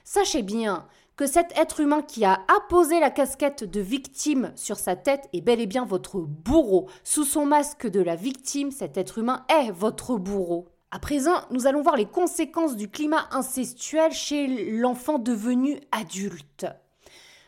Sachez 0.04 0.42
bien 0.42 0.86
que 1.16 1.26
cet 1.26 1.56
être 1.58 1.80
humain 1.80 2.02
qui 2.02 2.24
a 2.24 2.40
apposé 2.56 2.98
la 2.98 3.10
casquette 3.10 3.64
de 3.64 3.80
victime 3.80 4.52
sur 4.56 4.76
sa 4.76 4.96
tête 4.96 5.28
est 5.32 5.40
bel 5.40 5.60
et 5.60 5.66
bien 5.66 5.84
votre 5.84 6.18
bourreau. 6.18 6.88
Sous 7.04 7.24
son 7.24 7.46
masque 7.46 7.86
de 7.86 8.00
la 8.00 8.16
victime, 8.16 8.70
cet 8.70 8.96
être 8.96 9.18
humain 9.18 9.44
est 9.48 9.70
votre 9.70 10.16
bourreau. 10.16 10.68
À 10.90 10.98
présent, 10.98 11.36
nous 11.50 11.66
allons 11.66 11.80
voir 11.80 11.96
les 11.96 12.06
conséquences 12.06 12.76
du 12.76 12.90
climat 12.90 13.26
incestuel 13.30 14.12
chez 14.12 14.72
l'enfant 14.72 15.18
devenu 15.18 15.80
adulte. 15.90 16.66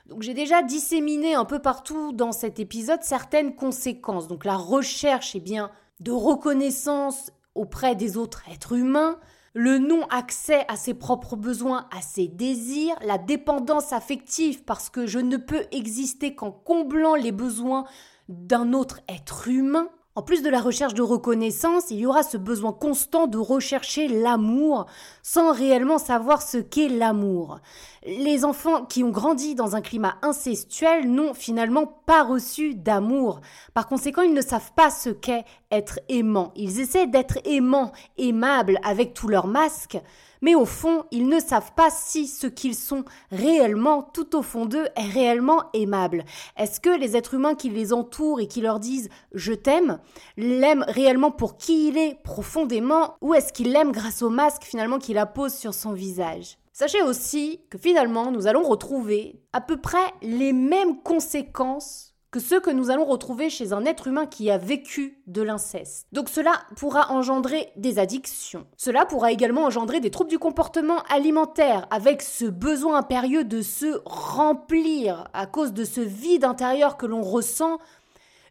Donc 0.07 0.23
j'ai 0.23 0.35
déjà 0.35 0.63
disséminé 0.63 1.35
un 1.35 1.45
peu 1.45 1.61
partout 1.61 2.13
dans 2.13 2.33
cet 2.33 2.61
épisode 2.61 3.03
certaines 3.03 3.55
conséquences. 3.55 4.29
Donc 4.29 4.45
la 4.45 4.57
recherche 4.57 5.35
eh 5.35 5.41
bien, 5.41 5.71
de 6.01 6.13
reconnaissance 6.13 7.31
auprès 7.55 7.95
des 7.95 8.17
autres 8.17 8.43
êtres 8.53 8.75
humains, 8.75 9.19
le 9.55 9.79
non-accès 9.79 10.65
à 10.69 10.77
ses 10.77 10.95
propres 10.95 11.37
besoins, 11.37 11.89
à 11.97 12.03
ses 12.03 12.29
désirs, 12.29 12.97
la 13.05 13.19
dépendance 13.19 13.93
affective 13.93 14.65
parce 14.65 14.91
que 14.91 15.07
je 15.07 15.21
ne 15.21 15.37
peux 15.37 15.65
exister 15.71 16.35
qu'en 16.35 16.51
comblant 16.51 17.15
les 17.15 17.33
besoins 17.33 17.85
d'un 18.29 18.73
autre 18.73 19.01
être 19.09 19.49
humain, 19.49 19.89
en 20.17 20.23
plus 20.23 20.43
de 20.43 20.49
la 20.49 20.61
recherche 20.61 20.95
de 20.95 21.03
reconnaissance, 21.03 21.91
il 21.91 21.99
y 21.99 22.07
aura 22.07 22.23
ce 22.23 22.37
besoin 22.37 22.73
constant 22.73 23.27
de 23.27 23.37
rechercher 23.37 24.07
l'amour 24.07 24.87
sans 25.25 25.53
réellement 25.53 25.99
savoir 25.99 26.41
ce 26.41 26.59
qu'est 26.59 26.89
l'amour. 26.89 27.59
Les 28.07 28.45
enfants 28.45 28.85
qui 28.85 29.03
ont 29.03 29.11
grandi 29.11 29.57
dans 29.57 29.75
un 29.75 29.81
climat 29.81 30.15
incestuel 30.23 31.11
n'ont 31.11 31.35
finalement 31.35 31.87
pas 32.07 32.23
reçu 32.23 32.77
d'amour. 32.77 33.41
Par 33.73 33.89
conséquent, 33.89 34.23
ils 34.23 34.35
ne 34.35 34.41
savent 34.41 34.73
pas 34.77 34.91
ce 34.91 35.11
qu'est 35.11 35.45
être 35.73 35.99
aimant. 36.09 36.53
Ils 36.55 36.79
essaient 36.79 37.09
d'être 37.09 37.39
aimants, 37.45 37.91
aimables 38.17 38.79
avec 38.85 39.15
tous 39.15 39.27
leurs 39.27 39.49
masques, 39.49 39.99
mais 40.45 40.55
au 40.55 40.67
fond, 40.67 41.05
ils 41.11 41.27
ne 41.27 41.41
savent 41.41 41.73
pas 41.75 41.89
si 41.89 42.27
ce 42.27 42.47
qu'ils 42.47 42.75
sont 42.75 43.07
réellement, 43.31 44.03
tout 44.03 44.37
au 44.37 44.43
fond 44.43 44.67
d'eux, 44.67 44.87
est 44.95 45.09
réellement 45.09 45.71
aimable. 45.73 46.23
Est-ce 46.59 46.81
que 46.81 46.91
les 46.91 47.17
êtres 47.17 47.33
humains 47.33 47.55
qui 47.55 47.71
les 47.71 47.95
entourent 47.95 48.41
et 48.41 48.47
qui 48.47 48.61
leur 48.61 48.79
disent 48.79 49.09
je 49.33 49.55
t'aime, 49.55 50.01
l'aiment 50.37 50.85
réellement 50.87 51.31
pour 51.31 51.57
qui 51.57 51.89
il 51.89 51.97
est 51.97 52.23
profondément, 52.23 53.17
ou 53.23 53.33
est-ce 53.33 53.55
qu'ils 53.55 53.73
l'aiment 53.73 53.91
grâce 53.91 54.21
au 54.21 54.29
masque 54.29 54.65
finalement 54.65 54.99
qu'il 54.99 55.17
appose 55.17 55.55
sur 55.55 55.73
son 55.73 55.95
visage? 55.95 56.59
Sachez 56.75 57.01
aussi 57.01 57.63
que 57.71 57.79
finalement, 57.79 58.31
nous 58.31 58.47
allons 58.47 58.65
retrouver 58.65 59.41
à 59.55 59.63
peu 59.63 59.81
près 59.81 60.13
les 60.21 60.53
mêmes 60.53 61.01
conséquences 61.03 62.14
que 62.35 62.41
ceux 62.41 62.59
que 62.59 62.71
nous 62.71 62.91
allons 62.91 63.05
retrouver 63.05 63.49
chez 63.49 63.73
un 63.73 63.85
être 63.85 64.09
humain 64.09 64.27
qui 64.27 64.51
a 64.51 64.59
vécu 64.59 65.23
de 65.29 65.41
l'inceste. 65.41 66.09
Donc 66.11 66.29
cela 66.29 66.65
pourra 66.75 67.13
engendrer 67.13 67.69
des 67.77 68.01
addictions. 68.01 68.67
Cela 68.77 69.07
pourra 69.07 69.31
également 69.31 69.63
engendrer 69.63 70.01
des 70.01 70.11
troubles 70.11 70.31
du 70.31 70.41
comportement 70.41 71.05
alimentaire 71.09 71.87
avec 71.93 72.23
ce 72.23 72.47
besoin 72.47 72.99
impérieux 72.99 73.45
de 73.45 73.63
se 73.63 74.01
remplir 74.05 75.29
à 75.33 75.47
cause 75.47 75.73
de 75.73 75.85
ce 75.85 76.01
vide 76.01 76.43
intérieur 76.43 76.97
que 76.97 77.07
l'on 77.07 77.23
ressent 77.23 77.79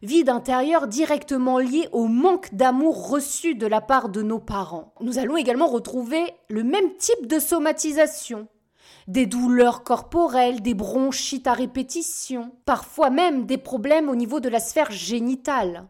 vide 0.02 0.30
intérieur 0.30 0.86
directement 0.86 1.58
lié 1.58 1.86
au 1.92 2.06
manque 2.06 2.54
d'amour 2.54 3.10
reçu 3.10 3.54
de 3.54 3.66
la 3.66 3.82
part 3.82 4.08
de 4.08 4.22
nos 4.22 4.38
parents. 4.38 4.94
Nous 5.00 5.18
allons 5.18 5.36
également 5.36 5.66
retrouver 5.66 6.22
le 6.48 6.64
même 6.64 6.96
type 6.96 7.26
de 7.26 7.38
somatisation 7.38 8.48
des 9.06 9.26
douleurs 9.26 9.84
corporelles, 9.84 10.62
des 10.62 10.74
bronchites 10.74 11.46
à 11.46 11.52
répétition, 11.52 12.52
parfois 12.64 13.10
même 13.10 13.46
des 13.46 13.58
problèmes 13.58 14.08
au 14.08 14.16
niveau 14.16 14.40
de 14.40 14.48
la 14.48 14.60
sphère 14.60 14.90
génitale. 14.90 15.86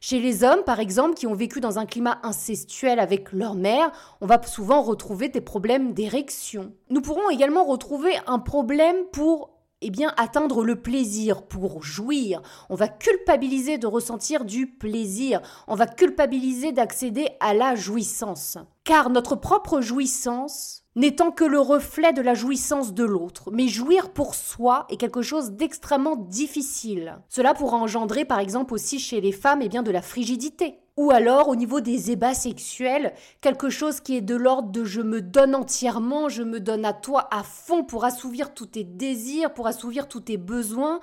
Chez 0.00 0.20
les 0.20 0.44
hommes, 0.44 0.62
par 0.64 0.78
exemple, 0.78 1.14
qui 1.14 1.26
ont 1.26 1.34
vécu 1.34 1.60
dans 1.60 1.78
un 1.78 1.86
climat 1.86 2.18
incestuel 2.22 3.00
avec 3.00 3.32
leur 3.32 3.54
mère, 3.54 3.90
on 4.20 4.26
va 4.26 4.40
souvent 4.42 4.82
retrouver 4.82 5.28
des 5.28 5.40
problèmes 5.40 5.94
d'érection. 5.94 6.72
Nous 6.90 7.00
pourrons 7.00 7.30
également 7.30 7.64
retrouver 7.64 8.12
un 8.26 8.38
problème 8.38 8.96
pour 9.12 9.50
eh 9.82 9.90
bien, 9.90 10.14
atteindre 10.16 10.64
le 10.64 10.80
plaisir, 10.80 11.42
pour 11.42 11.82
jouir. 11.82 12.40
On 12.70 12.74
va 12.74 12.88
culpabiliser 12.88 13.78
de 13.78 13.86
ressentir 13.86 14.44
du 14.44 14.66
plaisir. 14.66 15.42
On 15.66 15.74
va 15.74 15.86
culpabiliser 15.86 16.72
d'accéder 16.72 17.28
à 17.40 17.52
la 17.52 17.74
jouissance. 17.74 18.58
Car 18.86 19.10
notre 19.10 19.34
propre 19.34 19.80
jouissance 19.80 20.84
n'étant 20.94 21.32
que 21.32 21.42
le 21.42 21.58
reflet 21.58 22.12
de 22.12 22.22
la 22.22 22.34
jouissance 22.34 22.94
de 22.94 23.02
l'autre. 23.02 23.50
Mais 23.50 23.66
jouir 23.66 24.10
pour 24.10 24.36
soi 24.36 24.86
est 24.88 24.96
quelque 24.96 25.22
chose 25.22 25.50
d'extrêmement 25.50 26.14
difficile. 26.14 27.18
Cela 27.28 27.52
pourra 27.52 27.78
engendrer 27.78 28.24
par 28.24 28.38
exemple 28.38 28.72
aussi 28.72 29.00
chez 29.00 29.20
les 29.20 29.32
femmes 29.32 29.58
eh 29.60 29.68
bien, 29.68 29.82
de 29.82 29.90
la 29.90 30.02
frigidité. 30.02 30.78
Ou 30.96 31.10
alors 31.10 31.48
au 31.48 31.56
niveau 31.56 31.80
des 31.80 32.12
ébats 32.12 32.32
sexuels, 32.32 33.12
quelque 33.40 33.70
chose 33.70 33.98
qui 33.98 34.16
est 34.16 34.20
de 34.20 34.36
l'ordre 34.36 34.70
de 34.70 34.84
je 34.84 35.00
me 35.00 35.20
donne 35.20 35.56
entièrement, 35.56 36.28
je 36.28 36.44
me 36.44 36.60
donne 36.60 36.84
à 36.84 36.92
toi 36.92 37.26
à 37.32 37.42
fond 37.42 37.82
pour 37.82 38.04
assouvir 38.04 38.54
tous 38.54 38.66
tes 38.66 38.84
désirs, 38.84 39.52
pour 39.52 39.66
assouvir 39.66 40.06
tous 40.06 40.20
tes 40.20 40.36
besoins, 40.36 41.00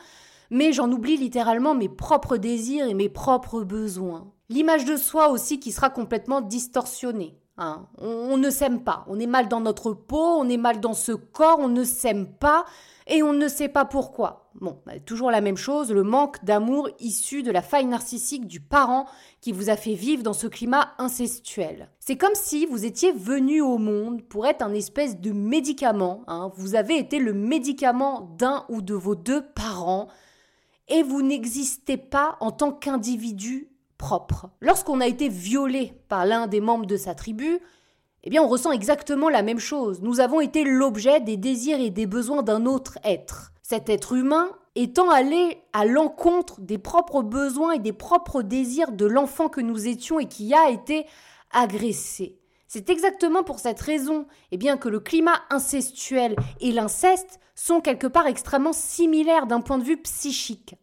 mais 0.49 0.71
j'en 0.71 0.89
oublie 0.89 1.17
littéralement 1.17 1.75
mes 1.75 1.89
propres 1.89 2.38
désirs 2.38 2.88
et 2.88 2.93
mes 2.93 3.09
propres 3.09 3.61
besoins. 3.65 4.31
L'image 4.47 4.86
de 4.86 4.95
soi 4.95 5.27
aussi 5.27 5.59
qui 5.59 5.73
sera 5.73 5.89
complètement 5.89 6.39
distorsionnée. 6.39 7.38
Hein. 7.57 7.85
On, 7.99 8.37
ne 8.37 8.49
s'aime 8.49 8.83
pas, 8.83 9.05
on 9.07 9.19
est 9.19 9.27
mal 9.27 9.47
dans 9.47 9.59
notre 9.59 9.93
peau, 9.93 10.37
on 10.39 10.49
est 10.49 10.57
mal 10.57 10.79
dans 10.79 10.95
ce 10.95 11.11
corps, 11.11 11.59
on 11.59 11.67
ne 11.67 11.83
s'aime 11.83 12.25
pas 12.25 12.65
et 13.05 13.21
on 13.21 13.33
ne 13.33 13.47
sait 13.47 13.69
pas 13.69 13.85
pourquoi. 13.85 14.49
Bon, 14.55 14.79
bah, 14.87 14.99
toujours 14.99 15.29
la 15.29 15.41
même 15.41 15.57
chose, 15.57 15.91
le 15.91 16.01
manque 16.01 16.43
d'amour 16.43 16.89
issu 16.99 17.43
de 17.43 17.51
la 17.51 17.61
faille 17.61 17.85
narcissique 17.85 18.47
du 18.47 18.59
parent 18.59 19.05
qui 19.39 19.51
vous 19.51 19.69
a 19.69 19.75
fait 19.75 19.93
vivre 19.93 20.23
dans 20.23 20.33
ce 20.33 20.47
climat 20.47 20.93
incestuel. 20.97 21.89
C'est 21.99 22.17
comme 22.17 22.33
si 22.33 22.65
vous 22.65 22.85
étiez 22.85 23.11
venu 23.11 23.61
au 23.61 23.77
monde 23.77 24.23
pour 24.23 24.47
être 24.47 24.63
un 24.63 24.73
espèce 24.73 25.19
de 25.19 25.31
médicament. 25.31 26.23
Hein. 26.27 26.51
Vous 26.55 26.73
avez 26.73 26.97
été 26.97 27.19
le 27.19 27.33
médicament 27.33 28.35
d'un 28.37 28.65
ou 28.69 28.81
de 28.81 28.95
vos 28.95 29.15
deux 29.15 29.45
parents 29.53 30.07
et 30.87 31.03
vous 31.03 31.21
n'existez 31.21 31.97
pas 31.97 32.37
en 32.39 32.51
tant 32.51 32.71
qu'individu 32.71 33.72
Lorsqu'on 34.61 35.01
a 35.01 35.07
été 35.07 35.29
violé 35.29 35.93
par 36.09 36.25
l'un 36.25 36.47
des 36.47 36.61
membres 36.61 36.85
de 36.85 36.97
sa 36.97 37.15
tribu, 37.15 37.59
eh 38.23 38.29
bien 38.29 38.41
on 38.41 38.47
ressent 38.47 38.71
exactement 38.71 39.29
la 39.29 39.43
même 39.43 39.59
chose. 39.59 40.01
Nous 40.01 40.19
avons 40.19 40.41
été 40.41 40.63
l'objet 40.63 41.19
des 41.19 41.37
désirs 41.37 41.79
et 41.79 41.89
des 41.89 42.05
besoins 42.05 42.43
d'un 42.43 42.65
autre 42.65 42.97
être. 43.03 43.51
Cet 43.61 43.89
être 43.89 44.13
humain 44.13 44.49
étant 44.75 45.09
allé 45.09 45.61
à 45.71 45.85
l'encontre 45.85 46.61
des 46.61 46.77
propres 46.77 47.21
besoins 47.21 47.73
et 47.73 47.79
des 47.79 47.93
propres 47.93 48.41
désirs 48.41 48.91
de 48.91 49.05
l'enfant 49.05 49.49
que 49.49 49.61
nous 49.61 49.87
étions 49.87 50.19
et 50.19 50.27
qui 50.27 50.53
a 50.53 50.69
été 50.69 51.05
agressé. 51.51 52.39
C'est 52.67 52.89
exactement 52.89 53.43
pour 53.43 53.59
cette 53.59 53.79
raison 53.79 54.25
eh 54.51 54.57
bien, 54.57 54.77
que 54.77 54.89
le 54.89 54.99
climat 54.99 55.39
incestuel 55.51 56.35
et 56.59 56.71
l'inceste 56.71 57.39
sont 57.53 57.81
quelque 57.81 58.07
part 58.07 58.25
extrêmement 58.25 58.73
similaires 58.73 59.45
d'un 59.45 59.61
point 59.61 59.77
de 59.77 59.83
vue 59.83 60.01
psychique. 60.01 60.75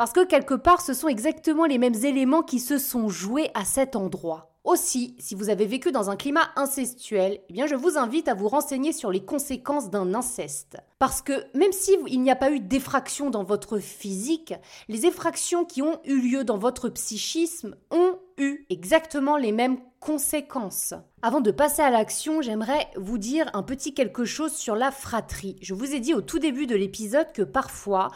Parce 0.00 0.14
que 0.14 0.24
quelque 0.24 0.54
part, 0.54 0.80
ce 0.80 0.94
sont 0.94 1.08
exactement 1.08 1.66
les 1.66 1.76
mêmes 1.76 2.06
éléments 2.06 2.40
qui 2.40 2.58
se 2.58 2.78
sont 2.78 3.10
joués 3.10 3.50
à 3.52 3.66
cet 3.66 3.96
endroit. 3.96 4.54
Aussi, 4.64 5.14
si 5.18 5.34
vous 5.34 5.50
avez 5.50 5.66
vécu 5.66 5.92
dans 5.92 6.08
un 6.08 6.16
climat 6.16 6.48
incestuel, 6.56 7.40
eh 7.50 7.52
bien 7.52 7.66
je 7.66 7.74
vous 7.74 7.98
invite 7.98 8.26
à 8.26 8.32
vous 8.32 8.48
renseigner 8.48 8.94
sur 8.94 9.10
les 9.10 9.22
conséquences 9.22 9.90
d'un 9.90 10.14
inceste. 10.14 10.78
Parce 10.98 11.20
que 11.20 11.44
même 11.54 11.72
si 11.72 11.98
il 12.06 12.22
n'y 12.22 12.30
a 12.30 12.36
pas 12.36 12.50
eu 12.50 12.60
d'effraction 12.60 13.28
dans 13.28 13.44
votre 13.44 13.78
physique, 13.78 14.54
les 14.88 15.04
effractions 15.04 15.66
qui 15.66 15.82
ont 15.82 16.00
eu 16.06 16.18
lieu 16.18 16.44
dans 16.44 16.56
votre 16.56 16.88
psychisme 16.88 17.76
ont 17.90 18.18
eu 18.38 18.64
exactement 18.70 19.36
les 19.36 19.52
mêmes 19.52 19.80
conséquences. 20.00 20.94
Avant 21.20 21.42
de 21.42 21.50
passer 21.50 21.82
à 21.82 21.90
l'action, 21.90 22.40
j'aimerais 22.40 22.88
vous 22.96 23.18
dire 23.18 23.50
un 23.52 23.62
petit 23.62 23.92
quelque 23.92 24.24
chose 24.24 24.54
sur 24.54 24.76
la 24.76 24.92
fratrie. 24.92 25.58
Je 25.60 25.74
vous 25.74 25.94
ai 25.94 26.00
dit 26.00 26.14
au 26.14 26.22
tout 26.22 26.38
début 26.38 26.66
de 26.66 26.74
l'épisode 26.74 27.34
que 27.34 27.42
parfois, 27.42 28.08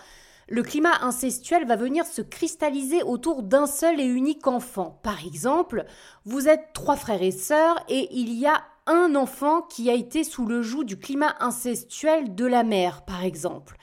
le 0.49 0.63
climat 0.63 1.03
incestuel 1.03 1.67
va 1.67 1.77
venir 1.77 2.07
se 2.07 2.23
cristalliser 2.23 3.03
autour 3.03 3.43
d'un 3.43 3.67
seul 3.67 4.01
et 4.01 4.05
unique 4.05 4.47
enfant. 4.47 5.01
Par 5.03 5.25
exemple, 5.25 5.85
vous 6.25 6.49
êtes 6.49 6.73
trois 6.75 6.97
frères 6.97 7.23
et 7.23 7.31
sœurs 7.31 7.77
et 7.89 8.09
il 8.13 8.33
y 8.33 8.47
a 8.47 8.63
un 8.87 9.15
enfant 9.15 9.63
qui 9.63 9.89
a 9.89 9.95
été 9.95 10.25
sous 10.25 10.47
le 10.47 10.63
joug 10.63 10.85
du 10.85 10.99
climat 10.99 11.35
incestuel 11.41 12.35
de 12.35 12.45
la 12.45 12.63
mère, 12.63 13.03
par 13.03 13.25
exemple. 13.25 13.77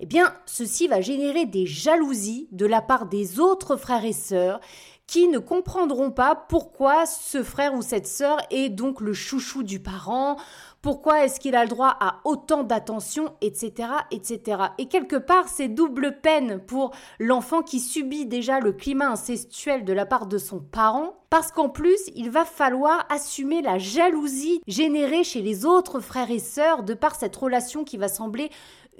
Eh 0.00 0.06
bien, 0.06 0.34
ceci 0.46 0.88
va 0.88 1.00
générer 1.00 1.46
des 1.46 1.64
jalousies 1.64 2.48
de 2.50 2.66
la 2.66 2.82
part 2.82 3.06
des 3.06 3.38
autres 3.38 3.76
frères 3.76 4.04
et 4.04 4.12
sœurs 4.12 4.60
qui 5.06 5.28
ne 5.28 5.38
comprendront 5.38 6.10
pas 6.10 6.34
pourquoi 6.34 7.06
ce 7.06 7.42
frère 7.42 7.74
ou 7.74 7.82
cette 7.82 8.06
sœur 8.06 8.38
est 8.50 8.68
donc 8.68 9.00
le 9.00 9.12
chouchou 9.12 9.62
du 9.62 9.78
parent, 9.78 10.36
pourquoi 10.82 11.24
est-ce 11.24 11.38
qu'il 11.38 11.54
a 11.54 11.62
le 11.62 11.70
droit 11.70 11.96
à 12.00 12.20
autant 12.24 12.64
d'attention, 12.64 13.32
etc., 13.40 13.88
etc. 14.10 14.62
Et 14.78 14.86
quelque 14.86 15.16
part, 15.16 15.48
c'est 15.48 15.68
double 15.68 16.18
peine 16.20 16.58
pour 16.58 16.90
l'enfant 17.20 17.62
qui 17.62 17.78
subit 17.78 18.26
déjà 18.26 18.58
le 18.58 18.72
climat 18.72 19.08
incestuel 19.08 19.84
de 19.84 19.92
la 19.92 20.06
part 20.06 20.26
de 20.26 20.38
son 20.38 20.58
parent, 20.58 21.14
parce 21.30 21.52
qu'en 21.52 21.68
plus, 21.68 22.10
il 22.16 22.30
va 22.30 22.44
falloir 22.44 23.06
assumer 23.08 23.62
la 23.62 23.78
jalousie 23.78 24.60
générée 24.66 25.24
chez 25.24 25.40
les 25.40 25.64
autres 25.64 26.00
frères 26.00 26.30
et 26.32 26.40
sœurs 26.40 26.82
de 26.82 26.94
par 26.94 27.14
cette 27.14 27.36
relation 27.36 27.84
qui 27.84 27.96
va 27.96 28.08
sembler 28.08 28.50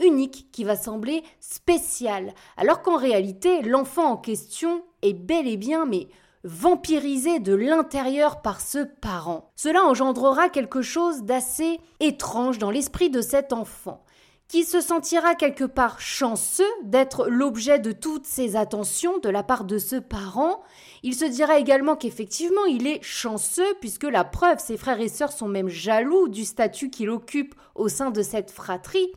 unique, 0.02 0.46
qui 0.52 0.64
va 0.64 0.76
sembler 0.76 1.22
spéciale, 1.40 2.32
alors 2.56 2.82
qu'en 2.82 2.96
réalité, 2.96 3.60
l'enfant 3.62 4.12
en 4.12 4.16
question 4.16 4.82
est 5.02 5.12
bel 5.12 5.48
et 5.48 5.56
bien 5.56 5.84
mais 5.84 6.08
vampirisé 6.44 7.38
de 7.38 7.54
l'intérieur 7.54 8.42
par 8.42 8.60
ce 8.60 8.84
parent. 9.00 9.50
Cela 9.56 9.84
engendrera 9.84 10.48
quelque 10.48 10.82
chose 10.82 11.22
d'assez 11.22 11.80
étrange 12.00 12.58
dans 12.58 12.70
l'esprit 12.70 13.10
de 13.10 13.20
cet 13.20 13.52
enfant 13.52 14.04
qui 14.52 14.64
se 14.64 14.82
sentira 14.82 15.34
quelque 15.34 15.64
part 15.64 15.98
chanceux 15.98 16.68
d'être 16.82 17.26
l'objet 17.26 17.78
de 17.78 17.90
toutes 17.90 18.26
ces 18.26 18.54
attentions 18.54 19.16
de 19.16 19.30
la 19.30 19.42
part 19.42 19.64
de 19.64 19.78
ce 19.78 19.96
parent. 19.96 20.62
Il 21.02 21.14
se 21.14 21.24
dira 21.24 21.58
également 21.58 21.96
qu'effectivement 21.96 22.66
il 22.66 22.86
est 22.86 23.02
chanceux 23.02 23.74
puisque 23.80 24.04
la 24.04 24.24
preuve, 24.24 24.58
ses 24.58 24.76
frères 24.76 25.00
et 25.00 25.08
sœurs 25.08 25.32
sont 25.32 25.48
même 25.48 25.70
jaloux 25.70 26.28
du 26.28 26.44
statut 26.44 26.90
qu'il 26.90 27.08
occupe 27.08 27.54
au 27.74 27.88
sein 27.88 28.10
de 28.10 28.20
cette 28.20 28.50
fratrie. 28.50 29.10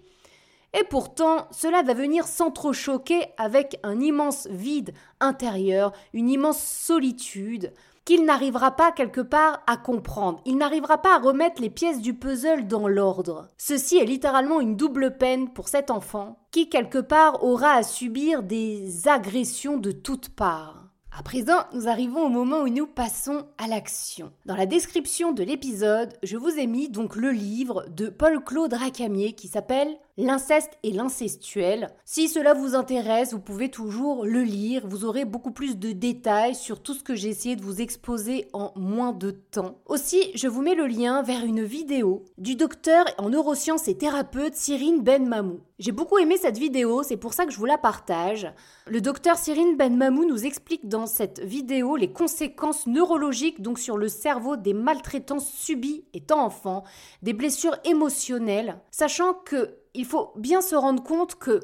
Et 0.78 0.84
pourtant, 0.84 1.47
cela 1.51 1.84
va 1.84 1.93
venir 1.93 2.28
s'entrechoquer 2.28 3.28
avec 3.38 3.80
un 3.84 4.01
immense 4.01 4.47
vide 4.47 4.93
intérieur, 5.21 5.93
une 6.13 6.30
immense 6.30 6.61
solitude 6.61 7.71
qu'il 8.03 8.26
n'arrivera 8.26 8.71
pas 8.71 8.91
quelque 8.91 9.21
part 9.21 9.63
à 9.67 9.78
comprendre. 9.78 10.41
Il 10.45 10.57
n'arrivera 10.57 10.99
pas 10.99 11.15
à 11.15 11.19
remettre 11.19 11.61
les 11.61 11.69
pièces 11.69 12.01
du 12.01 12.13
puzzle 12.13 12.67
dans 12.67 12.88
l'ordre. 12.89 13.47
Ceci 13.57 13.97
est 13.97 14.05
littéralement 14.05 14.59
une 14.59 14.76
double 14.76 15.17
peine 15.17 15.49
pour 15.49 15.69
cet 15.69 15.89
enfant 15.89 16.38
qui 16.51 16.69
quelque 16.69 16.99
part 16.99 17.43
aura 17.43 17.71
à 17.71 17.84
subir 17.84 18.43
des 18.43 19.07
agressions 19.07 19.78
de 19.78 19.91
toutes 19.91 20.30
parts. 20.30 20.84
À 21.17 21.23
présent, 21.23 21.63
nous 21.73 21.88
arrivons 21.88 22.26
au 22.26 22.30
moment 22.30 22.59
où 22.59 22.67
nous 22.67 22.88
passons 22.88 23.45
à 23.57 23.67
l'action. 23.67 24.34
Dans 24.45 24.57
la 24.57 24.65
description 24.65 25.32
de 25.32 25.43
l'épisode, 25.43 26.13
je 26.23 26.36
vous 26.36 26.59
ai 26.59 26.67
mis 26.67 26.89
donc 26.89 27.15
le 27.15 27.32
livre 27.32 27.86
de 27.89 28.09
Paul-Claude 28.09 28.73
Racamier 28.73 29.32
qui 29.32 29.47
s'appelle 29.47 29.97
L'inceste 30.18 30.78
et 30.84 30.91
l'incestuel. 30.91 31.89
Si 32.05 32.30
cela 32.30 32.53
vous 32.53 32.74
intéresse, 32.74 33.34
vous 33.34 33.41
pouvez 33.41 33.70
toujours 33.70 34.24
le 34.24 34.43
lire. 34.43 34.88
Vous 34.88 35.03
aurez 35.03 35.26
beaucoup 35.26 35.51
plus 35.51 35.78
de 35.78 35.91
détails 35.91 36.55
sur 36.55 36.82
tout 36.82 36.93
ce 36.93 37.03
que 37.03 37.16
j'ai 37.16 37.28
essayé 37.28 37.57
de 37.57 37.61
vous 37.61 37.82
exposer 37.82 38.47
en 38.53 38.72
moins 38.78 39.11
de 39.11 39.32
temps. 39.32 39.78
Aussi, 39.88 40.32
je 40.34 40.47
vous 40.47 40.61
mets 40.61 40.74
le 40.74 40.88
lien 40.88 41.22
vers 41.22 41.43
une 41.43 41.66
vidéo 41.66 42.24
du 42.38 42.55
docteur 42.55 43.03
en 43.18 43.30
neurosciences 43.30 43.89
et 43.89 43.97
thérapeute 43.97 44.55
Cyrine 44.55 45.01
Ben 45.01 45.28
Mamou. 45.28 45.59
J'ai 45.80 45.91
beaucoup 45.91 46.18
aimé 46.18 46.38
cette 46.38 46.57
vidéo, 46.57 47.03
c'est 47.03 47.18
pour 47.18 47.34
ça 47.34 47.45
que 47.45 47.51
je 47.51 47.57
vous 47.57 47.66
la 47.66 47.78
partage. 47.78 48.47
Le 48.88 49.01
docteur 49.01 49.36
Cyrine 49.36 49.76
Ben 49.76 49.97
Mamou 49.97 50.24
nous 50.24 50.45
explique 50.45 50.88
dans 50.88 51.07
cette 51.07 51.41
vidéo 51.41 51.97
les 51.97 52.13
conséquences 52.13 52.88
neurologiques 52.88 53.61
donc 53.61 53.80
sur 53.80 53.97
le 53.97 54.07
cerveau 54.07 54.55
des 54.55 54.74
maltraitances 54.74 55.51
subies 55.51 56.05
étant 56.13 56.45
enfant, 56.45 56.86
des 57.22 57.34
blessures 57.34 57.76
émotionnelles, 57.84 58.80
sachant 58.91 59.34
que 59.34 59.76
il 59.96 60.06
faut 60.06 60.32
bien 60.36 60.62
se 60.62 60.76
rendre 60.76 61.04
compte 61.04 61.36
que 61.36 61.60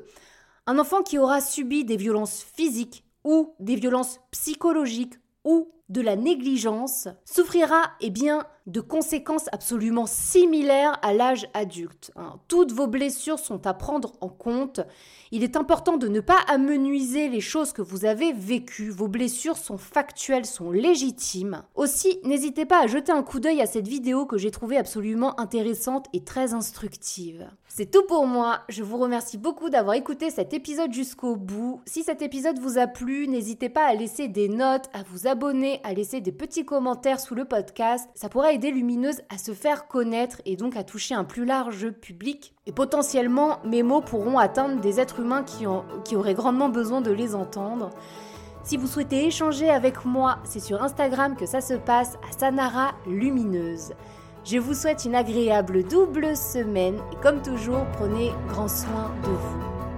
un 0.68 0.80
enfant 0.80 1.04
qui 1.04 1.18
aura 1.18 1.42
subi 1.42 1.86
des 1.86 1.98
violences 1.98 2.44
physiques 2.56 3.04
ou 3.24 3.56
des 3.60 3.76
violences 3.76 4.20
psychologiques 4.32 5.16
ou 5.44 5.72
de 5.92 6.02
la 6.02 6.16
négligence 6.16 7.10
souffrira 7.26 7.92
eh 8.00 8.10
bien 8.10 8.46
de 8.68 8.80
conséquences 8.80 9.48
absolument 9.52 10.06
similaires 10.06 10.98
à 11.02 11.14
l'âge 11.14 11.48
adulte. 11.54 12.12
Hein. 12.16 12.40
Toutes 12.48 12.72
vos 12.72 12.88
blessures 12.88 13.40
sont 13.40 13.66
à 13.66 13.74
prendre 13.74 14.14
en 14.22 14.30
compte. 14.30 14.82
Il 15.32 15.44
est 15.44 15.56
important 15.56 15.98
de 15.98 16.08
ne 16.08 16.20
pas 16.20 16.40
amenuiser 16.48 17.28
les 17.28 17.42
choses 17.42 17.74
que 17.74 17.82
vous 17.82 18.06
avez 18.06 18.34
vécues. 18.34 18.90
Vos 18.90 19.08
blessures 19.08 19.58
sont 19.58 19.78
factuelles, 19.78 20.46
sont 20.46 20.72
légitimes. 20.72 21.64
Aussi, 21.76 22.20
n'hésitez 22.24 22.66
pas 22.66 22.84
à 22.84 22.88
jeter 22.88 23.12
un 23.12 23.24
coup 23.24 23.40
d'œil 23.40 23.62
à 23.62 23.66
cette 23.66 23.88
vidéo 23.88 24.26
que 24.26 24.38
j'ai 24.38 24.52
trouvée 24.52 24.78
absolument 24.78 25.40
intéressante 25.40 26.08
et 26.14 26.24
très 26.24 26.54
instructive. 26.54 27.48
C'est 27.68 27.90
tout 27.90 28.04
pour 28.06 28.28
moi. 28.28 28.62
Je 28.68 28.84
vous 28.84 28.98
remercie 28.98 29.38
beaucoup 29.38 29.70
d'avoir 29.70 29.96
écouté 29.96 30.30
cet 30.30 30.54
épisode 30.54 30.94
jusqu'au 30.94 31.38
bout. 31.38 31.82
Si 31.86 32.04
cet 32.04 32.22
épisode 32.22 32.60
vous 32.60 32.78
a 32.78 32.86
plu, 32.86 33.28
n'hésitez 33.28 33.70
pas 33.70 33.86
à 33.86 33.94
laisser 33.94 34.28
des 34.28 34.50
notes, 34.50 34.90
à 34.94 35.04
vous 35.04 35.26
abonner 35.26 35.81
à 35.84 35.94
laisser 35.94 36.22
des 36.22 36.32
petits 36.32 36.66
commentaires 36.66 37.20
sous 37.20 37.36
le 37.36 37.46
podcast. 37.46 38.10
Ça 38.16 38.30
pourrait 38.30 38.56
aider 38.56 38.72
Lumineuse 38.72 39.22
à 39.30 39.38
se 39.38 39.54
faire 39.54 39.88
connaître 39.88 40.42
et 40.46 40.56
donc 40.56 40.76
à 40.76 40.84
toucher 40.84 41.16
un 41.16 41.24
plus 41.24 41.46
large 41.46 41.90
public. 41.90 42.54
Et 42.66 42.72
potentiellement, 42.72 43.60
mes 43.64 43.84
mots 43.84 44.02
pourront 44.02 44.38
atteindre 44.38 44.82
des 44.82 45.00
êtres 45.00 45.20
humains 45.20 45.44
qui, 45.44 45.66
qui 46.04 46.16
auraient 46.16 46.34
grandement 46.34 46.70
besoin 46.70 47.02
de 47.02 47.12
les 47.12 47.36
entendre. 47.36 47.90
Si 48.64 48.78
vous 48.78 48.88
souhaitez 48.88 49.26
échanger 49.26 49.70
avec 49.70 50.06
moi, 50.06 50.38
c'est 50.44 50.60
sur 50.60 50.84
Instagram 50.84 51.36
que 51.36 51.46
ça 51.46 51.62
se 51.62 51.74
passe 51.74 52.18
à 52.30 52.38
Sanara 52.38 52.92
Lumineuse. 53.08 53.94
Je 54.44 54.58
vous 54.58 54.74
souhaite 54.74 55.06
une 55.06 55.16
agréable 55.16 55.84
double 55.84 56.36
semaine 56.36 57.00
et 57.12 57.16
comme 57.22 57.42
toujours, 57.42 57.86
prenez 57.94 58.32
grand 58.48 58.68
soin 58.68 59.12
de 59.24 59.30
vous. 59.30 59.91